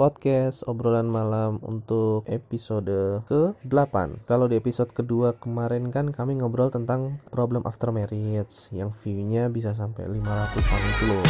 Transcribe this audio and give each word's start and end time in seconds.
podcast 0.00 0.64
obrolan 0.64 1.12
malam 1.12 1.60
untuk 1.60 2.24
episode 2.24 3.20
ke-8. 3.28 4.24
Kalau 4.24 4.48
di 4.48 4.56
episode 4.56 4.88
kedua 4.96 5.36
kemarin 5.36 5.92
kan 5.92 6.08
kami 6.08 6.40
ngobrol 6.40 6.72
tentang 6.72 7.20
problem 7.28 7.60
after 7.68 7.92
marriage 7.92 8.72
yang 8.72 8.96
view-nya 8.96 9.52
bisa 9.52 9.76
sampai 9.76 10.08
500-an 10.08 10.80
itu 10.88 11.04
loh. 11.04 11.24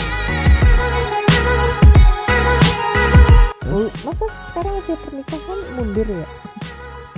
Oh, 3.75 3.91
masa 4.07 4.27
sekarang 4.31 4.79
usia 4.79 4.95
pernikahan 5.03 5.59
mundur 5.75 6.07
ya? 6.07 6.29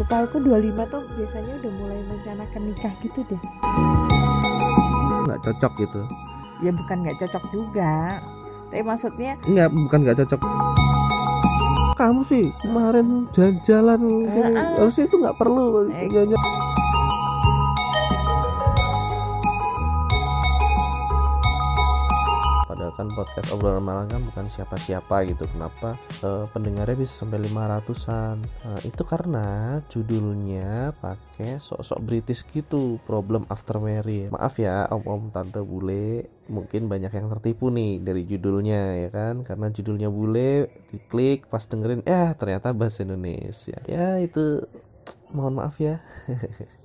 Setahuku 0.00 0.40
25 0.48 0.88
tuh 0.88 1.04
biasanya 1.20 1.52
udah 1.60 1.72
mulai 1.76 1.98
merencanakan 2.08 2.62
nikah 2.64 2.94
gitu 3.04 3.20
deh. 3.28 3.40
Nggak 5.28 5.40
cocok 5.44 5.72
gitu. 5.84 6.00
Ya 6.64 6.72
bukan 6.72 6.96
nggak 7.04 7.16
cocok 7.20 7.44
juga. 7.52 7.92
Tapi 8.72 8.88
maksudnya 8.88 9.36
Enggak, 9.44 9.68
bukan 9.68 9.98
nggak 10.00 10.16
cocok. 10.24 10.40
Kamu 12.02 12.26
sih 12.26 12.50
kemarin 12.58 13.30
jalan-jalan 13.30 14.00
sini 14.26 14.58
harusnya 14.74 15.06
itu 15.06 15.22
nggak 15.22 15.38
perlu 15.38 15.86
Eh. 15.86 16.10
jalan 16.10 16.34
Padahal 23.02 23.18
kan 23.18 23.18
podcast 23.18 23.50
obrolan 23.50 23.82
malam 23.82 24.06
kan 24.06 24.22
bukan 24.22 24.46
siapa-siapa 24.46 25.26
gitu. 25.26 25.42
Kenapa? 25.50 25.98
Eh, 26.22 26.46
pendengarnya 26.54 26.94
bisa 26.94 27.26
sampai 27.26 27.42
500an 27.50 28.36
Nah 28.38 28.78
itu 28.86 29.02
karena 29.02 29.46
judulnya 29.90 30.94
pakai 31.02 31.58
sok-sok 31.58 31.98
British 32.06 32.46
gitu 32.54 33.02
Problem 33.02 33.42
after 33.50 33.82
marriage. 33.82 34.30
Maaf 34.30 34.54
ya 34.62 34.86
om-om 34.86 35.34
tante 35.34 35.58
bule 35.66 36.30
Mungkin 36.46 36.86
banyak 36.86 37.10
yang 37.10 37.26
tertipu 37.26 37.74
nih 37.74 37.98
dari 37.98 38.22
judulnya 38.22 39.02
ya 39.02 39.10
kan? 39.10 39.42
Karena 39.42 39.66
judulnya 39.74 40.06
bule 40.06 40.70
diklik 40.94 41.50
pas 41.50 41.66
dengerin 41.66 42.06
Eh 42.06 42.30
ternyata 42.38 42.70
bahasa 42.70 43.02
Indonesia. 43.02 43.82
Ya 43.90 44.22
itu 44.22 44.62
mohon 45.34 45.58
maaf 45.58 45.80
ya 45.82 45.98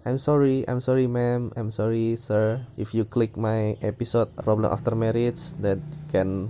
I'm 0.00 0.16
sorry, 0.16 0.64
I'm 0.64 0.80
sorry 0.80 1.04
ma'am, 1.04 1.52
I'm 1.56 1.68
sorry 1.68 2.16
sir. 2.16 2.64
If 2.80 2.96
you 2.96 3.04
click 3.04 3.36
my 3.36 3.76
episode 3.84 4.32
Problem 4.32 4.72
After 4.72 4.96
Marriage 4.96 5.60
That 5.60 5.80
can 6.08 6.48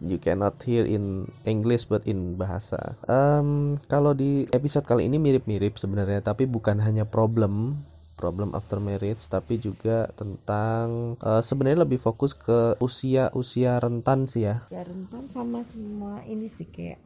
you 0.00 0.16
cannot 0.16 0.60
hear 0.64 0.84
in 0.88 1.28
English 1.44 1.88
but 1.92 2.08
in 2.08 2.40
bahasa. 2.40 2.96
Em, 3.04 3.76
Kalau 3.88 4.16
di 4.16 4.48
episode 4.48 4.88
kali 4.88 5.12
ini 5.12 5.20
mirip-mirip 5.20 5.76
sebenarnya 5.76 6.24
Tapi 6.24 6.48
bukan 6.48 6.80
hanya 6.80 7.04
problem 7.04 7.84
problem 8.16 8.56
after 8.56 8.80
marriage 8.80 9.20
tapi 9.28 9.60
juga 9.60 10.08
tentang 10.16 11.20
eh, 11.20 11.44
sebenarnya 11.44 11.84
lebih 11.84 12.00
fokus 12.00 12.32
ke 12.32 12.80
usia-usia 12.80 13.76
rentan 13.76 14.24
sih 14.24 14.48
ya. 14.48 14.64
Ya 14.72 14.88
rentan 14.88 15.28
sama 15.28 15.60
semua 15.60 16.24
ini 16.24 16.48
sih 16.48 16.64
kayak 16.64 16.96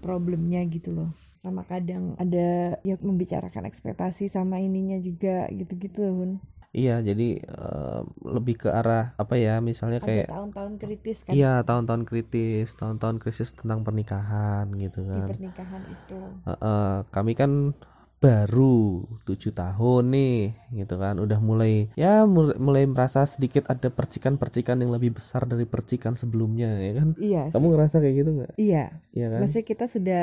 problemnya 0.00 0.64
gitu 0.64 0.96
loh. 0.96 1.12
Sama 1.38 1.62
kadang 1.62 2.18
ada 2.18 2.74
ya 2.82 2.98
membicarakan 2.98 3.62
ekspektasi 3.70 4.26
sama 4.26 4.58
ininya 4.58 4.98
juga 4.98 5.46
gitu-gitu 5.54 6.02
loh, 6.02 6.14
Hun. 6.18 6.32
Iya 6.74 6.98
jadi 7.00 7.28
eh, 7.40 8.00
lebih 8.26 8.66
ke 8.66 8.68
arah 8.68 9.14
apa 9.16 9.38
ya 9.40 9.62
misalnya 9.62 10.02
kayak 10.04 10.28
tahun-tahun 10.28 10.72
kritis 10.82 11.18
kan 11.24 11.32
Iya 11.32 11.52
tahun-tahun 11.64 12.02
kritis, 12.04 12.74
tahun-tahun 12.76 13.16
krisis 13.22 13.54
tentang 13.54 13.86
pernikahan 13.86 14.66
gitu 14.76 15.00
di 15.00 15.08
kan. 15.08 15.28
pernikahan 15.30 15.82
itu. 15.88 16.18
Heeh, 16.44 16.94
kami 17.14 17.32
kan 17.38 17.72
baru 18.18 19.06
tujuh 19.22 19.54
tahun 19.54 20.04
nih, 20.10 20.38
gitu 20.74 20.94
kan. 20.98 21.22
Udah 21.22 21.38
mulai 21.38 21.86
ya 21.94 22.26
mul- 22.26 22.58
mulai 22.58 22.82
merasa 22.84 23.22
sedikit 23.24 23.70
ada 23.70 23.88
percikan-percikan 23.94 24.76
yang 24.82 24.90
lebih 24.90 25.16
besar 25.22 25.46
dari 25.46 25.64
percikan 25.64 26.18
sebelumnya, 26.18 26.68
ya 26.82 26.92
kan. 26.98 27.08
Iya, 27.16 27.42
Kamu 27.54 27.66
ngerasa 27.72 28.02
kayak 28.02 28.14
gitu 28.26 28.30
nggak? 28.42 28.52
iya. 28.58 28.84
Iya 29.14 29.26
kan? 29.32 29.38
Maksudnya 29.40 29.66
kita 29.70 29.84
sudah 29.86 30.22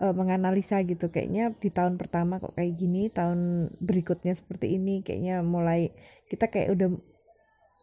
eh, 0.00 0.14
menganalisa 0.16 0.80
gitu 0.84 1.12
kayaknya 1.12 1.52
di 1.62 1.68
tahun 1.68 1.94
pertama 2.00 2.40
kok 2.42 2.56
kayak 2.56 2.72
gini, 2.80 3.12
tahun 3.12 3.70
berikutnya 3.78 4.32
seperti 4.34 4.76
ini 4.80 5.04
kayaknya 5.04 5.44
mulai 5.44 5.92
kita 6.32 6.48
kayak 6.48 6.68
udah 6.74 6.88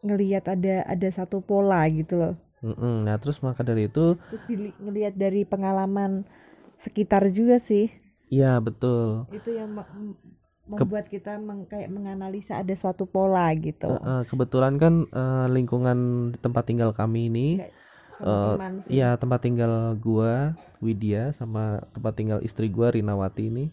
ngelihat 0.06 0.46
ada 0.50 0.86
ada 0.86 1.08
satu 1.10 1.42
pola 1.42 1.82
gitu 1.90 2.18
loh. 2.18 2.34
Mm-mm. 2.62 3.06
Nah 3.06 3.16
terus 3.22 3.38
maka 3.46 3.62
dari 3.62 3.86
itu, 3.90 4.18
Terus 4.30 4.44
dili- 4.50 4.78
ngelihat 4.82 5.14
dari 5.14 5.46
pengalaman 5.46 6.26
sekitar 6.82 7.30
juga 7.34 7.58
sih. 7.62 7.90
iya 8.34 8.58
betul. 8.62 9.26
Itu 9.34 9.50
yang 9.54 9.72
membuat 10.68 11.08
kita 11.08 11.40
meng- 11.40 11.66
kayak 11.70 11.90
menganalisa 11.90 12.60
ada 12.60 12.76
suatu 12.76 13.08
pola 13.08 13.48
gitu. 13.56 13.88
Heeh, 13.88 14.22
kebetulan 14.28 14.76
kan 14.78 14.94
eh, 15.08 15.48
lingkungan 15.54 15.98
di 16.36 16.38
tempat 16.42 16.64
tinggal 16.68 16.92
kami 16.92 17.32
ini 17.32 17.48
Kayak 17.62 17.74
Eh, 18.18 18.56
sih. 18.82 18.98
Iya 18.98 19.14
tempat 19.18 19.46
tinggal 19.46 19.94
gua 19.98 20.58
Widya 20.82 21.34
sama 21.38 21.86
tempat 21.94 22.14
tinggal 22.18 22.40
istri 22.42 22.70
gua 22.70 22.90
Rinawati 22.90 23.50
ini 23.50 23.66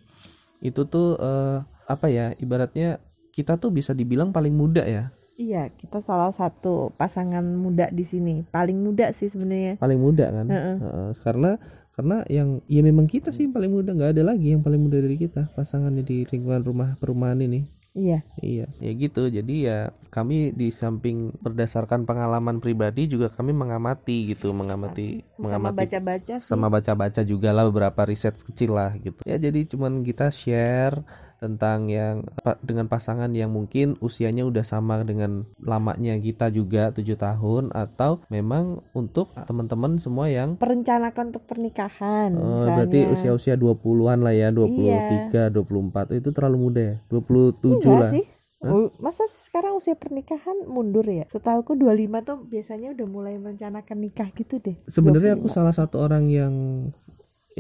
itu 0.60 0.84
tuh 0.88 1.16
eh, 1.21 1.65
apa 1.88 2.06
ya 2.09 2.32
ibaratnya 2.41 3.00
kita 3.32 3.56
tuh 3.60 3.72
bisa 3.72 3.93
dibilang 3.93 4.32
paling 4.32 4.53
muda 4.55 4.84
ya 4.84 5.12
Iya, 5.34 5.66
kita 5.75 5.99
salah 5.99 6.31
satu 6.31 6.94
pasangan 6.94 7.43
muda 7.43 7.91
di 7.91 8.06
sini. 8.06 8.47
Paling 8.55 8.78
muda 8.78 9.10
sih 9.10 9.27
sebenarnya. 9.27 9.82
paling 9.82 9.99
muda 9.99 10.31
kan 10.31 10.47
Heeh. 10.47 10.76
Heeh, 10.78 11.09
karena 11.26 11.59
karena 11.94 12.22
yang 12.31 12.62
ya 12.71 12.82
memang 12.87 13.06
kita 13.11 13.34
sih 13.34 13.47
yang 13.47 13.55
paling 13.55 13.71
muda 13.71 13.94
nggak 13.94 14.15
ada 14.15 14.22
lagi 14.34 14.55
yang 14.55 14.62
paling 14.62 14.78
muda 14.82 14.99
dari 14.99 15.19
kita 15.19 15.50
pasangannya 15.59 16.03
di 16.06 16.22
lingkungan 16.26 16.62
rumah 16.62 16.94
perumahan 17.03 17.38
ini 17.43 17.66
Iya. 17.94 18.27
iya 18.43 18.66
ya 18.82 18.91
gitu 18.99 19.31
jadi 19.31 19.55
ya 19.55 19.78
kami 20.10 20.50
di 20.50 20.75
samping 20.75 21.31
berdasarkan 21.38 22.03
pengalaman 22.10 22.59
pribadi 22.59 23.06
juga 23.06 23.31
kami 23.31 23.55
mengamati 23.55 24.34
gitu 24.34 24.50
mengamati 24.50 25.22
Sama 25.38 25.38
mengamati 25.38 25.78
baca-baca 25.78 26.34
sih. 26.43 26.49
sama 26.50 26.66
baca-baca 26.75 27.22
juga 27.22 27.55
lah 27.55 27.71
beberapa 27.71 28.03
riset 28.03 28.34
kecil 28.34 28.75
lah 28.75 28.99
gitu 28.99 29.22
ya 29.22 29.38
jadi 29.38 29.62
cuman 29.71 30.03
kita 30.03 30.27
share 30.34 31.06
tentang 31.39 31.91
yang 31.91 32.27
dengan 32.62 32.87
pasangan 32.87 33.31
yang 33.33 33.50
mungkin 33.50 33.99
usianya 33.99 34.47
udah 34.47 34.65
sama 34.65 35.03
dengan 35.03 35.49
lamanya 35.61 36.17
kita 36.19 36.49
juga 36.50 36.91
tujuh 36.95 37.19
tahun 37.19 37.75
atau 37.75 38.22
memang 38.31 38.84
untuk 38.95 39.31
teman-teman 39.47 39.99
semua 39.99 40.31
yang 40.31 40.56
perencanakan 40.56 41.34
untuk 41.34 41.44
pernikahan. 41.49 42.34
misalnya. 42.34 42.75
berarti 42.77 43.00
usia-usia 43.12 43.55
20-an 43.59 44.19
lah 44.23 44.34
ya 44.34 44.49
23 44.55 45.50
24 45.50 46.19
itu 46.19 46.28
terlalu 46.31 46.56
muda 46.59 46.81
ya 46.83 46.97
27 47.11 47.75
Enggak 47.75 47.99
lah 47.99 48.11
sih. 48.12 48.25
Oh, 48.65 48.89
Masa 48.97 49.28
sekarang 49.28 49.77
usia 49.77 49.93
pernikahan 49.93 50.65
mundur 50.65 51.05
ya? 51.05 51.28
Setahuku 51.28 51.77
25 51.77 52.25
tuh 52.25 52.39
biasanya 52.49 52.97
udah 52.97 53.06
mulai 53.06 53.37
merencanakan 53.37 53.97
nikah 54.00 54.33
gitu 54.33 54.56
deh. 54.56 54.81
sebenarnya 54.89 55.37
aku 55.37 55.53
25. 55.53 55.56
salah 55.61 55.75
satu 55.77 56.00
orang 56.00 56.33
yang 56.33 56.55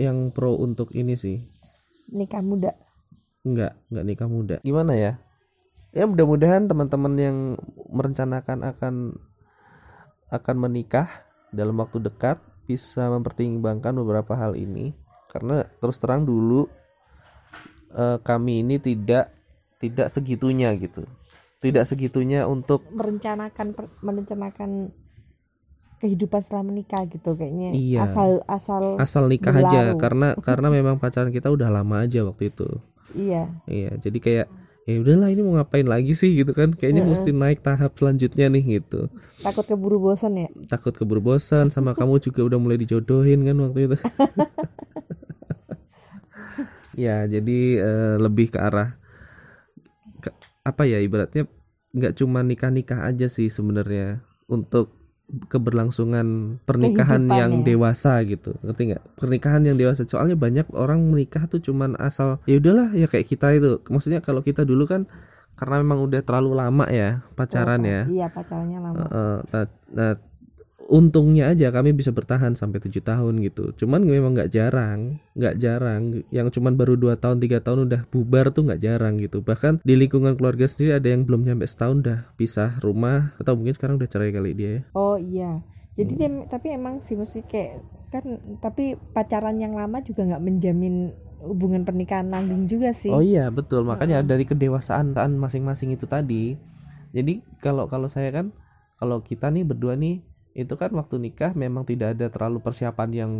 yang 0.00 0.32
pro 0.32 0.56
untuk 0.56 0.90
ini 0.96 1.14
sih 1.14 1.44
nikah 2.10 2.42
muda. 2.44 2.72
Enggak, 3.44 3.76
enggak 3.92 4.04
nikah 4.08 4.28
muda. 4.28 4.56
Gimana 4.64 4.96
ya? 4.96 5.20
Ya 5.94 6.08
mudah-mudahan 6.08 6.66
teman-teman 6.66 7.14
yang 7.14 7.36
merencanakan 7.92 8.66
akan 8.66 8.94
akan 10.32 10.56
menikah 10.58 11.06
dalam 11.54 11.78
waktu 11.78 12.02
dekat 12.02 12.42
bisa 12.66 13.06
mempertimbangkan 13.12 13.94
beberapa 13.94 14.34
hal 14.34 14.58
ini 14.58 14.96
karena 15.30 15.68
terus 15.78 16.00
terang 16.02 16.24
dulu 16.26 16.66
eh, 17.94 18.18
kami 18.24 18.64
ini 18.66 18.82
tidak 18.82 19.30
tidak 19.78 20.08
segitunya 20.10 20.72
gitu. 20.74 21.04
Tidak 21.60 21.84
segitunya 21.86 22.44
untuk 22.44 22.84
Merencanakan 22.90 23.66
per- 23.72 23.94
merencanakan 24.02 24.90
kehidupan 26.02 26.40
setelah 26.44 26.64
menikah 26.66 27.06
gitu 27.08 27.32
kayaknya. 27.32 27.72
Iya. 27.72 28.04
Asal 28.04 28.30
asal 28.44 28.82
asal 29.00 29.24
nikah 29.30 29.54
aja 29.56 29.94
Berlalu. 29.94 30.00
karena 30.00 30.28
karena 30.46 30.68
memang 30.68 30.96
pacaran 31.00 31.30
kita 31.30 31.48
udah 31.48 31.70
lama 31.70 32.04
aja 32.04 32.24
waktu 32.26 32.50
itu. 32.50 32.68
Iya. 33.12 33.42
Iya, 33.68 33.90
jadi 34.00 34.18
kayak 34.18 34.46
ya 34.84 35.00
udahlah 35.00 35.32
ini 35.32 35.40
mau 35.40 35.56
ngapain 35.56 35.88
lagi 35.88 36.12
sih 36.12 36.36
gitu 36.36 36.52
kan 36.52 36.72
kayaknya 36.72 37.08
Heeh. 37.08 37.12
mesti 37.16 37.30
naik 37.32 37.64
tahap 37.64 37.96
selanjutnya 37.96 38.52
nih 38.52 38.80
gitu 38.80 39.08
Takut 39.40 39.64
keburu 39.64 39.96
bosan 39.96 40.36
ya? 40.36 40.48
takut 40.68 40.92
keburu 40.92 41.24
bosan 41.24 41.72
sama 41.72 41.92
kamu 41.98 42.20
juga 42.20 42.44
udah 42.44 42.58
mulai 42.60 42.76
dijodohin 42.76 43.48
kan 43.48 43.56
waktu 43.64 43.88
itu 43.88 43.96
ya 46.94 47.26
jadi 47.26 47.58
eh, 47.80 48.16
lebih 48.20 48.52
ke 48.54 48.58
arah 48.60 48.94
ke- 50.20 50.36
apa 50.62 50.82
ya 50.84 51.00
ibaratnya 51.00 51.48
nggak 51.94 52.14
cuma 52.18 52.44
nikah 52.44 52.68
nikah 52.68 53.08
aja 53.08 53.26
sih 53.26 53.48
sebenarnya 53.48 54.20
untuk 54.46 54.92
keberlangsungan 55.48 56.60
pernikahan 56.68 57.26
yang 57.32 57.64
ya. 57.64 57.74
dewasa 57.74 58.20
gitu. 58.28 58.54
Ngerti 58.60 58.92
nggak? 58.92 59.02
Pernikahan 59.16 59.62
yang 59.64 59.76
dewasa. 59.80 60.04
Soalnya 60.04 60.36
banyak 60.36 60.68
orang 60.76 61.00
menikah 61.00 61.48
tuh 61.48 61.64
cuman 61.64 61.96
asal 61.96 62.38
ya 62.44 62.60
udahlah 62.60 62.92
ya 62.92 63.08
kayak 63.08 63.26
kita 63.26 63.56
itu. 63.56 63.80
Maksudnya 63.88 64.20
kalau 64.20 64.44
kita 64.44 64.62
dulu 64.62 64.84
kan 64.84 65.08
karena 65.54 65.80
memang 65.80 66.02
udah 66.04 66.20
terlalu 66.26 66.50
lama 66.58 66.84
ya 66.90 67.22
pacaran 67.38 67.80
Oh, 67.82 67.88
ya. 67.88 68.02
Iya 68.10 68.26
pacarnya 68.30 68.78
lama. 68.82 68.96
Heeh, 69.00 69.36
nah, 69.50 69.64
nah, 69.94 70.12
untungnya 70.84 71.48
aja 71.52 71.72
kami 71.72 71.96
bisa 71.96 72.12
bertahan 72.12 72.52
sampai 72.56 72.80
tujuh 72.84 73.00
tahun 73.00 73.40
gitu. 73.40 73.72
Cuman 73.80 74.04
memang 74.04 74.36
nggak 74.36 74.52
jarang 74.52 75.16
nggak 75.32 75.54
jarang. 75.58 76.24
Yang 76.28 76.60
cuman 76.60 76.76
baru 76.76 76.94
dua 76.94 77.16
tahun 77.16 77.40
tiga 77.40 77.60
tahun 77.64 77.88
udah 77.88 78.06
bubar 78.12 78.52
tuh 78.52 78.68
nggak 78.68 78.80
jarang 78.84 79.16
gitu. 79.20 79.40
Bahkan 79.40 79.80
di 79.82 79.94
lingkungan 79.96 80.36
keluarga 80.36 80.68
sendiri 80.68 80.96
ada 80.96 81.08
yang 81.08 81.24
belum 81.24 81.44
nyampe 81.44 81.64
setahun 81.64 82.04
udah 82.04 82.18
pisah 82.36 82.78
rumah 82.84 83.32
atau 83.40 83.56
mungkin 83.56 83.74
sekarang 83.74 83.96
udah 83.96 84.08
cerai 84.08 84.30
kali 84.32 84.52
dia 84.52 84.70
ya. 84.70 84.82
Oh 84.96 85.16
iya. 85.16 85.60
jadi 85.94 86.10
Hmm. 86.10 86.18
dia 86.18 86.28
tapi 86.50 86.66
emang 86.74 86.98
sih 87.06 87.14
mesti 87.14 87.46
kayak 87.46 87.78
kan 88.10 88.24
tapi 88.58 88.98
pacaran 89.14 89.62
yang 89.62 89.78
lama 89.78 90.02
juga 90.02 90.26
nggak 90.26 90.42
menjamin 90.42 91.14
hubungan 91.38 91.86
pernikahan 91.86 92.28
langgeng 92.32 92.66
juga 92.66 92.90
sih. 92.90 93.12
Oh 93.12 93.22
iya 93.22 93.52
betul. 93.52 93.86
Makanya 93.86 94.24
dari 94.24 94.42
kedewasaan 94.42 95.14
masing-masing 95.14 95.94
itu 95.94 96.08
tadi. 96.08 96.58
Jadi 97.14 97.46
kalau 97.62 97.86
kalau 97.86 98.10
saya 98.10 98.34
kan 98.34 98.50
kalau 98.98 99.22
kita 99.22 99.52
nih 99.54 99.62
berdua 99.62 99.94
nih 99.94 100.33
itu 100.54 100.74
kan 100.78 100.86
waktu 100.94 101.18
nikah 101.18 101.50
memang 101.52 101.82
tidak 101.82 102.14
ada 102.14 102.30
terlalu 102.30 102.62
persiapan 102.62 103.08
yang 103.10 103.32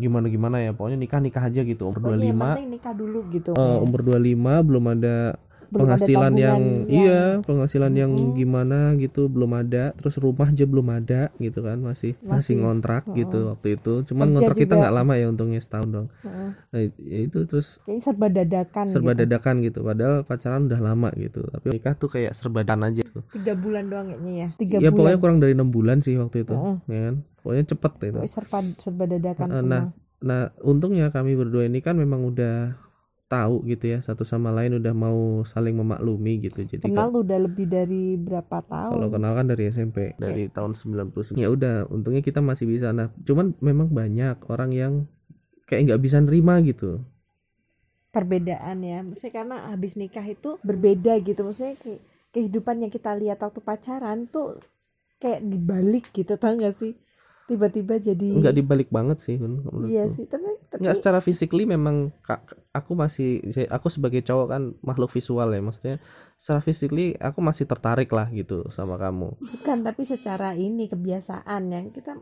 gimana 0.00 0.26
gimana 0.32 0.56
ya 0.56 0.72
pokoknya 0.72 0.96
nikah 0.96 1.20
nikah 1.20 1.44
aja 1.44 1.60
gitu 1.60 1.92
umur 1.92 2.00
Pokoknya 2.00 2.32
yang 2.32 2.40
25 2.40 2.48
penting 2.56 2.70
nikah 2.72 2.94
dulu 2.96 3.18
gitu 3.28 3.50
kayak. 3.52 3.84
umur 3.84 4.00
25 4.00 4.68
belum 4.72 4.84
ada 4.96 5.16
Belum 5.72 5.88
ada 5.88 5.96
penghasilan 5.96 6.32
yang, 6.36 6.60
tabungan 6.60 6.92
iya 6.92 7.22
penghasilan 7.40 7.92
yang 7.96 8.12
Mm-mm. 8.12 8.36
gimana 8.36 8.78
gitu 9.00 9.32
belum 9.32 9.56
ada 9.56 9.96
terus 9.96 10.20
rumah 10.20 10.52
aja 10.52 10.68
belum 10.68 10.84
ada 10.92 11.32
gitu 11.40 11.64
kan 11.64 11.80
masih 11.80 12.12
masih, 12.20 12.28
Masih. 12.28 12.54
ngontrak 12.60 13.08
gitu 13.16 13.38
Mm-mm. 13.40 13.50
waktu 13.56 13.68
itu 13.80 13.92
cuman 14.04 14.26
Kerja 14.28 14.34
ngontrak 14.36 14.56
kita 14.60 14.68
juga. 14.68 14.80
nggak 14.84 14.94
lama 15.00 15.12
ya 15.16 15.26
untungnya 15.32 15.60
setahun 15.64 15.88
dong 15.88 16.06
Heeh. 16.20 16.48
nah, 16.68 16.80
itu 17.24 17.38
terus 17.48 17.80
kayaknya 17.82 18.02
serba 18.04 18.26
dadakan 18.28 18.84
serba 18.92 19.10
gitu. 19.10 19.20
dadakan 19.24 19.54
gitu 19.64 19.78
padahal 19.80 20.14
pacaran 20.22 20.60
udah 20.68 20.80
lama 20.84 21.08
gitu 21.16 21.40
tapi 21.48 21.66
nikah 21.72 21.94
tuh 21.96 22.08
kayak 22.12 22.36
serba 22.36 22.60
dadakan 22.60 22.92
aja 22.92 23.02
tuh 23.08 23.24
tiga 23.32 23.56
bulan 23.56 23.88
doang 23.88 24.06
kayaknya 24.12 24.32
ya 24.36 24.48
tiga 24.60 24.76
ya 24.76 24.90
pokoknya 24.92 25.16
bulan 25.16 25.22
kurang 25.24 25.38
dari 25.40 25.52
enam 25.56 25.72
bulan 25.72 25.98
sih 26.04 26.20
waktu 26.20 26.44
itu 26.44 26.52
Heeh. 26.52 26.76
ya 26.92 27.00
kan 27.08 27.14
pokoknya 27.40 27.64
cepet 27.64 27.92
gitu 27.96 28.12
Pokoknya 28.20 28.28
serba 28.28 28.58
serba 28.76 29.04
dadakan 29.08 29.46
Heeh, 29.48 29.56
semua 29.56 29.72
nah 29.72 29.82
nah 30.22 30.42
untungnya 30.62 31.10
kami 31.10 31.34
berdua 31.34 31.64
ini 31.64 31.80
kan 31.80 31.96
memang 31.96 32.22
udah 32.22 32.76
tahu 33.32 33.64
gitu 33.64 33.84
ya 33.88 33.98
satu 33.98 34.22
sama 34.22 34.52
lain 34.52 34.76
udah 34.76 34.92
mau 34.92 35.16
saling 35.42 35.72
memaklumi 35.72 36.44
gitu. 36.44 36.60
Jadi 36.62 36.84
kenal 36.84 37.08
kalau- 37.08 37.24
udah 37.24 37.38
lebih 37.40 37.64
dari 37.66 38.20
berapa 38.20 38.60
tahun? 38.60 38.92
Kalau 38.92 39.08
kenal 39.08 39.32
kan 39.32 39.46
dari 39.48 39.64
SMP 39.66 40.12
dari 40.20 40.52
tahun 40.52 40.76
99 40.76 41.40
ya 41.40 41.48
udah 41.48 41.88
untungnya 41.88 42.20
kita 42.20 42.44
masih 42.44 42.68
bisa. 42.68 42.92
Nah 42.92 43.08
cuman 43.24 43.56
memang 43.58 43.88
banyak 43.88 44.36
orang 44.46 44.70
yang 44.70 44.92
kayak 45.64 45.88
nggak 45.88 46.02
bisa 46.04 46.20
nerima 46.20 46.60
gitu. 46.60 47.00
Perbedaan 48.12 48.84
ya. 48.84 49.00
Maksudnya 49.00 49.32
karena 49.32 49.56
habis 49.72 49.96
nikah 49.96 50.26
itu 50.26 50.60
berbeda 50.60 51.16
gitu. 51.24 51.40
Maksudnya 51.40 51.80
ke- 51.80 52.02
kehidupan 52.30 52.84
yang 52.84 52.92
kita 52.92 53.16
lihat 53.16 53.40
waktu 53.40 53.60
pacaran 53.60 54.28
tuh 54.28 54.60
kayak 55.16 55.40
dibalik 55.40 56.10
gitu 56.10 56.34
tau 56.34 56.52
gak 56.52 56.74
sih 56.74 56.92
tiba-tiba 57.50 57.94
jadi 57.98 58.28
nggak 58.38 58.54
dibalik 58.54 58.88
banget 58.88 59.18
sih 59.20 59.36
menurutku. 59.36 59.90
iya 59.92 60.04
sih 60.08 60.24
tapi 60.24 60.46
tapi 60.70 60.80
nggak 60.82 60.96
secara 60.98 61.18
physically 61.20 61.64
memang 61.68 62.08
kak- 62.24 62.56
aku 62.72 62.92
masih 62.96 63.42
aku 63.68 63.88
sebagai 63.92 64.22
cowok 64.24 64.46
kan 64.48 64.62
makhluk 64.80 65.10
visual 65.12 65.48
ya 65.52 65.60
maksudnya 65.60 65.96
secara 66.40 66.60
physically 66.64 67.12
aku 67.18 67.38
masih 67.44 67.64
tertarik 67.68 68.08
lah 68.14 68.26
gitu 68.32 68.64
sama 68.72 68.96
kamu 68.96 69.36
bukan 69.36 69.78
tapi 69.84 70.02
secara 70.06 70.54
ini 70.56 70.88
kebiasaan 70.88 71.62
yang 71.68 71.86
kita 71.92 72.16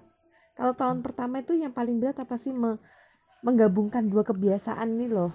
kalau 0.59 0.75
tahun 0.77 1.01
pertama 1.05 1.41
itu 1.45 1.57
yang 1.57 1.73
paling 1.73 2.01
berat 2.03 2.19
apa 2.21 2.37
sih 2.37 2.53
me- 2.53 2.81
menggabungkan 3.47 4.09
dua 4.11 4.25
kebiasaan 4.27 4.89
ini 4.99 5.09
loh 5.09 5.33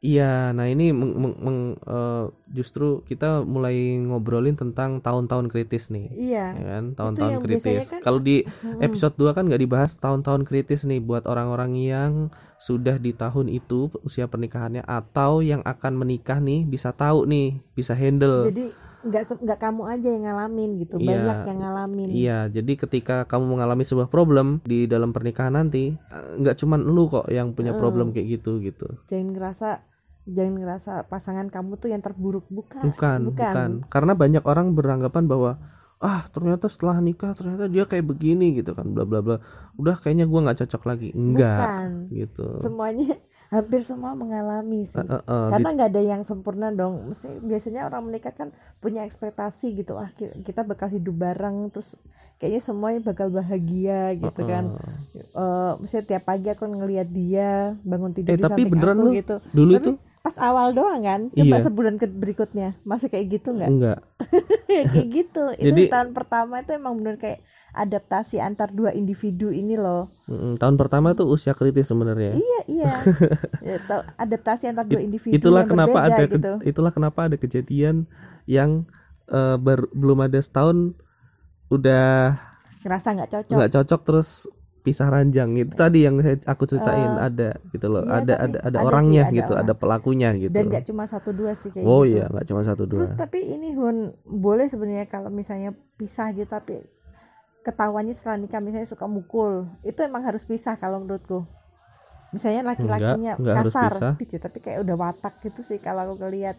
iya 0.00 0.52
nah 0.52 0.64
ini 0.64 0.92
meng- 0.92 1.16
meng- 1.16 1.40
meng- 1.40 1.76
eh, 1.78 2.24
justru 2.52 3.00
kita 3.02 3.42
mulai 3.42 3.96
ngobrolin 3.98 4.54
tentang 4.54 5.00
tahun-tahun 5.00 5.48
kritis 5.48 5.88
nih 5.88 6.12
iya 6.12 6.46
ya 6.52 6.64
kan? 6.70 6.84
tahun-tahun 6.94 7.32
kritis. 7.40 7.88
kan- 7.88 8.02
kalau 8.04 8.20
di 8.20 8.44
Hmm. 8.62 8.80
episode 8.80 9.16
2 9.16 9.32
kan 9.32 9.48
nggak 9.48 9.62
dibahas 9.62 9.96
tahun-tahun 9.96 10.44
kritis 10.44 10.84
nih 10.84 11.00
buat 11.00 11.24
orang-orang 11.24 11.74
yang 11.76 12.12
sudah 12.56 12.96
di 12.96 13.12
tahun 13.12 13.48
itu 13.48 13.92
usia 14.00 14.24
pernikahannya 14.24 14.80
atau 14.82 15.44
yang 15.44 15.60
akan 15.62 15.92
menikah 15.92 16.40
nih 16.40 16.64
bisa 16.64 16.88
tahu 16.88 17.28
nih 17.28 17.60
bisa 17.72 17.92
handle. 17.92 18.48
Jadi 18.48 18.72
nggak 19.02 19.44
nggak 19.44 19.58
kamu 19.60 19.82
aja 19.86 20.08
yang 20.08 20.24
ngalamin 20.24 20.70
gitu 20.80 20.96
Iya. 20.96 21.06
banyak 21.06 21.38
yang 21.46 21.58
ngalamin 21.60 22.08
Iya, 22.08 22.38
jadi 22.48 22.72
ketika 22.74 23.16
kamu 23.24 23.44
mengalami 23.58 23.84
sebuah 23.84 24.08
problem 24.08 24.64
di 24.64 24.88
dalam 24.88 25.12
pernikahan 25.12 25.52
nanti, 25.52 25.92
eh, 25.92 26.30
nggak 26.40 26.56
cuman 26.56 26.80
lu 26.80 27.06
kok 27.06 27.28
yang 27.28 27.52
punya 27.52 27.76
problem 27.76 28.10
kayak 28.10 28.40
gitu 28.40 28.58
gitu. 28.58 28.86
jangan 29.06 29.36
ngerasa 29.36 29.68
jangan 30.26 30.54
ngerasa 30.58 30.92
pasangan 31.06 31.46
kamu 31.46 31.78
tuh 31.78 31.88
yang 31.92 32.02
terburuk 32.02 32.50
bukan 32.50 32.82
Bukan, 32.82 33.18
bukan. 33.30 33.68
Karena 33.86 34.12
banyak 34.12 34.42
orang 34.42 34.74
beranggapan 34.74 35.24
bahwa 35.26 35.50
ah 35.96 36.26
ternyata 36.28 36.66
setelah 36.68 37.00
nikah 37.00 37.32
ternyata 37.32 37.70
dia 37.70 37.86
kayak 37.86 38.04
begini 38.04 38.58
gitu 38.58 38.74
kan, 38.74 38.90
bla 38.90 39.06
bla 39.06 39.22
bla. 39.22 39.36
Udah 39.78 39.96
kayaknya 39.96 40.26
gua 40.26 40.50
nggak 40.50 40.66
cocok 40.66 40.82
lagi. 40.82 41.08
Enggak, 41.14 41.56
bukan 41.56 41.90
gitu. 42.10 42.46
semuanya 42.58 43.16
hampir 43.48 43.80
semua 43.82 44.12
mengalami 44.12 44.82
sih. 44.82 44.96
Eh, 44.96 45.06
eh, 45.08 45.22
eh, 45.22 45.48
karena 45.48 45.68
di- 45.68 45.74
nggak 45.74 45.88
ada 45.88 46.02
yang 46.04 46.22
sempurna 46.22 46.68
dong. 46.70 47.08
Mesti, 47.08 47.26
biasanya 47.40 47.84
orang 47.84 48.02
menikah 48.04 48.30
kan 48.30 48.48
punya 48.76 49.02
ekspektasi 49.02 49.76
gitu 49.76 49.94
ah 49.94 50.10
ki- 50.10 50.42
kita 50.42 50.62
bakal 50.62 50.88
hidup 50.88 51.14
bareng 51.14 51.68
terus 51.68 51.94
kayaknya 52.36 52.60
semuanya 52.60 53.00
bakal 53.02 53.30
bahagia 53.30 54.12
gitu 54.14 54.40
eh, 54.40 54.46
kan 54.46 54.64
eh 55.14 55.72
mesti 55.74 56.04
tiap 56.04 56.24
pagi 56.24 56.48
aku 56.48 56.66
ngelihat 56.66 57.08
dia 57.08 57.50
bangun 57.80 58.12
tidur 58.12 58.30
Eh, 58.30 58.36
di 58.36 58.42
tapi 58.42 58.62
beneran 58.64 58.94
aku 58.94 59.04
lu 59.04 59.10
gitu. 59.14 59.36
dulu 59.50 59.72
Tapi 59.72 59.80
itu? 59.80 59.92
pas 60.20 60.36
awal 60.40 60.74
doang 60.74 61.00
kan? 61.00 61.20
Coba 61.30 61.46
Iya. 61.52 61.64
sebulan 61.64 61.94
ke 61.96 62.06
berikutnya. 62.08 62.74
Masih 62.82 63.06
kayak 63.06 63.26
gitu 63.32 63.48
nggak? 63.52 63.70
Enggak. 63.70 63.98
kayak 64.90 65.08
gitu. 65.08 65.44
Itu 65.54 65.66
Jadi- 65.72 65.86
tahun 65.88 66.10
pertama 66.12 66.60
itu 66.60 66.70
emang 66.72 66.98
bener 66.98 67.14
kayak 67.14 67.40
adaptasi 67.76 68.40
antar 68.40 68.72
dua 68.72 68.90
individu 68.90 69.52
ini 69.52 69.76
loh. 69.76 70.08
Mm, 70.24 70.56
tahun 70.56 70.74
pertama 70.74 71.12
tuh 71.12 71.28
usia 71.28 71.52
kritis 71.52 71.86
sebenarnya. 71.86 72.32
iya 72.34 72.60
iya. 72.66 72.92
Ya, 73.66 73.76
adaptasi 74.16 74.66
antar 74.66 74.82
dua 74.82 74.98
individu 74.98 75.36
itulah 75.36 75.62
yang 75.62 75.70
kenapa 75.70 75.98
berbeda 76.00 76.14
ada 76.14 76.24
ke- 76.24 76.34
gitu. 76.34 76.52
itulah 76.64 76.90
kenapa 76.90 77.20
ada 77.26 77.36
kejadian 77.36 78.08
yang 78.44 78.88
eh, 79.28 79.56
ber- 79.56 79.92
belum 79.92 80.24
ada 80.24 80.38
setahun 80.38 80.96
udah 81.68 82.32
ngerasa 82.80 83.08
nggak 83.12 83.30
cocok. 83.30 83.54
nggak 83.54 83.72
cocok 83.72 84.00
terus 84.02 84.28
pisah 84.80 85.10
ranjang. 85.10 85.50
Itu 85.58 85.74
tadi 85.74 86.06
yang 86.06 86.22
saya, 86.22 86.38
aku 86.46 86.62
ceritain 86.64 87.10
Eh, 87.12 87.26
ada 87.26 87.58
gitu 87.74 87.90
loh. 87.90 88.06
iya, 88.06 88.22
ada 88.22 88.34
ada 88.38 88.38
ada 88.38 88.58
ada 88.62 88.78
sih, 88.78 88.86
orangnya 88.86 89.22
ada 89.26 89.34
gitu 89.34 89.52
orang. 89.52 89.66
ada 89.66 89.72
pelakunya 89.74 90.28
gitu. 90.38 90.54
Dan 90.54 90.64
nggak 90.70 90.84
cuma 90.86 91.04
satu 91.04 91.34
dua 91.34 91.52
sih 91.58 91.74
kayak 91.74 91.82
oh 91.84 92.06
gitu. 92.06 92.14
iya 92.14 92.24
nggak 92.30 92.46
cuma 92.46 92.62
satu 92.62 92.86
dua. 92.86 93.02
Terus 93.02 93.12
tapi 93.18 93.38
ini 93.42 93.74
Hun 93.74 93.96
boleh 94.22 94.70
sebenarnya 94.70 95.10
kalau 95.10 95.26
misalnya 95.28 95.74
pisah 95.98 96.30
gitu 96.30 96.46
tapi 96.46 96.86
ketahuannya 97.66 98.14
setelah 98.14 98.38
nikah 98.38 98.62
misalnya 98.62 98.86
suka 98.86 99.04
mukul 99.04 99.66
itu 99.82 99.98
emang 99.98 100.22
harus 100.22 100.42
pisah 100.42 100.78
kalau 100.78 101.02
menurutku. 101.02 101.42
Misalnya 102.30 102.62
laki-lakinya 102.64 103.34
Enggak, 103.34 103.54
enggak 103.56 103.56
kasar. 103.66 103.92
Gitu, 104.16 104.36
tapi 104.36 104.58
kayak 104.60 104.78
udah 104.82 104.96
watak 104.96 105.34
gitu 105.40 105.60
sih 105.60 105.78
kalau 105.78 106.06
aku 106.06 106.22
ngeliat 106.22 106.54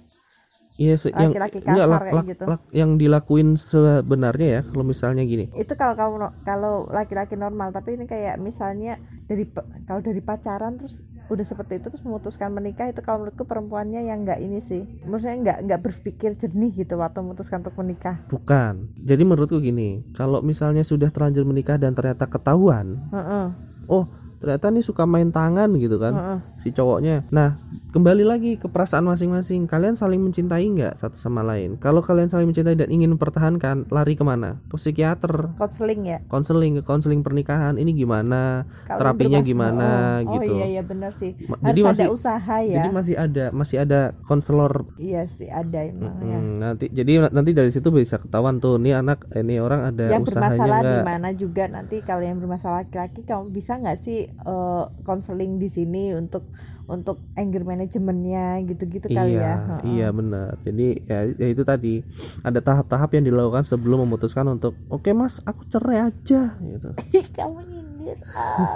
iya 0.76 0.94
se- 0.94 1.10
yang 1.10 1.34
laki-laki 1.34 1.58
enggak 1.60 1.74
kasar 1.80 1.90
lak- 1.90 2.02
kayak 2.04 2.14
lak- 2.14 2.28
gitu. 2.28 2.44
lak- 2.46 2.70
yang 2.72 2.92
dilakuin 2.96 3.50
sebenarnya 3.58 4.50
ya 4.50 4.62
kalau 4.64 4.84
misalnya 4.84 5.24
gini. 5.24 5.46
Itu 5.54 5.74
kalau 5.74 5.94
kamu 5.94 6.16
kalau 6.44 6.74
laki-laki 6.88 7.34
normal 7.34 7.72
tapi 7.72 7.96
ini 7.96 8.06
kayak 8.06 8.38
misalnya 8.38 8.96
dari 9.26 9.48
kalau 9.84 10.00
dari 10.00 10.22
pacaran 10.22 10.78
terus 10.78 10.94
udah 11.28 11.46
seperti 11.46 11.84
itu 11.84 11.88
terus 11.92 12.04
memutuskan 12.04 12.50
menikah 12.52 12.88
itu 12.88 13.04
kalau 13.04 13.24
menurutku 13.24 13.44
perempuannya 13.44 14.08
yang 14.08 14.24
nggak 14.24 14.40
ini 14.40 14.60
sih. 14.64 14.84
Maksudnya 15.04 15.38
nggak 15.44 15.58
nggak 15.68 15.82
berpikir 15.84 16.36
jernih 16.40 16.72
gitu 16.74 17.00
waktu 17.00 17.20
memutuskan 17.24 17.62
untuk 17.64 17.76
menikah. 17.80 18.24
Bukan. 18.32 18.96
Jadi 19.00 19.22
menurutku 19.24 19.60
gini 19.60 20.04
kalau 20.16 20.40
misalnya 20.40 20.88
sudah 20.88 21.12
terlanjur 21.12 21.44
menikah 21.44 21.76
dan 21.76 21.94
ternyata 21.94 22.28
ketahuan 22.30 23.00
Heeh, 23.12 23.48
oh 23.88 24.06
ternyata 24.38 24.70
nih 24.70 24.82
suka 24.82 25.04
main 25.04 25.30
tangan 25.30 25.74
gitu 25.74 25.98
kan 25.98 26.14
heeh. 26.14 26.40
si 26.58 26.70
cowoknya. 26.70 27.26
Nah, 27.30 27.58
kembali 27.90 28.22
lagi 28.22 28.52
ke 28.56 28.66
perasaan 28.66 29.06
masing-masing. 29.06 29.66
Kalian 29.66 29.94
saling 29.94 30.22
mencintai 30.22 30.62
nggak 30.64 30.94
satu 30.96 31.18
sama 31.18 31.42
lain? 31.42 31.76
Kalau 31.78 32.00
kalian 32.00 32.30
saling 32.30 32.46
mencintai 32.46 32.78
dan 32.78 32.88
ingin 32.88 33.14
mempertahankan, 33.14 33.90
lari 33.90 34.14
ke 34.14 34.22
mana? 34.22 34.62
Ke 34.68 34.78
psikiater, 34.78 35.58
konseling 35.58 36.02
ya 36.06 36.20
konseling, 36.28 36.78
ke 36.78 36.84
konseling 36.84 37.22
pernikahan. 37.22 37.76
Ini 37.76 37.92
gimana? 37.92 38.70
Kalau 38.86 39.00
Terapinya 39.02 39.40
gimana, 39.42 40.22
oh, 40.22 40.38
gitu. 40.38 40.54
Oh 40.54 40.58
iya 40.62 40.68
iya 40.70 40.82
benar 40.82 41.12
sih. 41.18 41.34
Ma- 41.46 41.58
Harus 41.58 41.68
jadi 41.68 41.80
ada 41.82 41.90
masih- 41.90 42.10
usaha 42.14 42.56
ya. 42.62 42.76
Jadi 42.78 42.90
masih 42.94 43.16
ada, 43.18 43.46
masih 43.50 43.78
ada 43.82 44.00
konselor. 44.24 44.74
Iya 44.98 45.26
sih 45.26 45.50
ada 45.50 45.80
emang 45.82 46.14
ya. 46.22 46.38
Hmm, 46.38 46.54
nanti, 46.62 46.86
jadi 46.90 47.34
nanti 47.34 47.52
dari 47.52 47.74
situ 47.74 47.90
bisa 47.90 48.22
ketahuan 48.22 48.62
tuh, 48.62 48.78
nih 48.78 49.02
anak, 49.02 49.26
ini 49.34 49.58
orang 49.58 49.90
ada 49.90 50.14
Yang 50.14 50.30
usahanya 50.30 50.54
bermasalah 50.54 50.80
di 50.84 50.98
mana 51.02 51.30
juga 51.34 51.64
nanti 51.66 51.96
kalau 52.02 52.22
yang 52.22 52.38
bermasalah 52.38 52.86
laki-laki 52.86 53.26
kamu 53.26 53.50
bisa 53.50 53.80
nggak 53.80 53.98
sih 53.98 54.27
eh, 54.32 54.84
konseling 55.04 55.60
di 55.60 55.70
sini 55.72 56.14
untuk 56.14 56.48
untuk 56.88 57.20
anger 57.36 57.68
manajemennya 57.68 58.64
gitu-gitu 58.64 59.12
kali 59.12 59.36
iya, 59.36 59.44
ya. 59.44 59.56
Heeh. 59.60 59.82
iya 59.92 60.08
benar. 60.16 60.56
Jadi 60.64 61.04
ya, 61.04 61.20
ya 61.36 61.48
itu 61.52 61.68
tadi 61.68 62.00
ada 62.48 62.64
tahap-tahap 62.64 63.12
yang 63.12 63.28
dilakukan 63.28 63.68
sebelum 63.68 64.08
memutuskan 64.08 64.48
untuk 64.48 64.72
oke 64.88 65.12
mas, 65.12 65.44
aku 65.44 65.68
cerai 65.68 66.08
aja 66.08 66.56
gitu. 66.64 66.90
Kamu 67.38 67.60
nyindir. 67.68 68.18
Ah. 68.32 68.72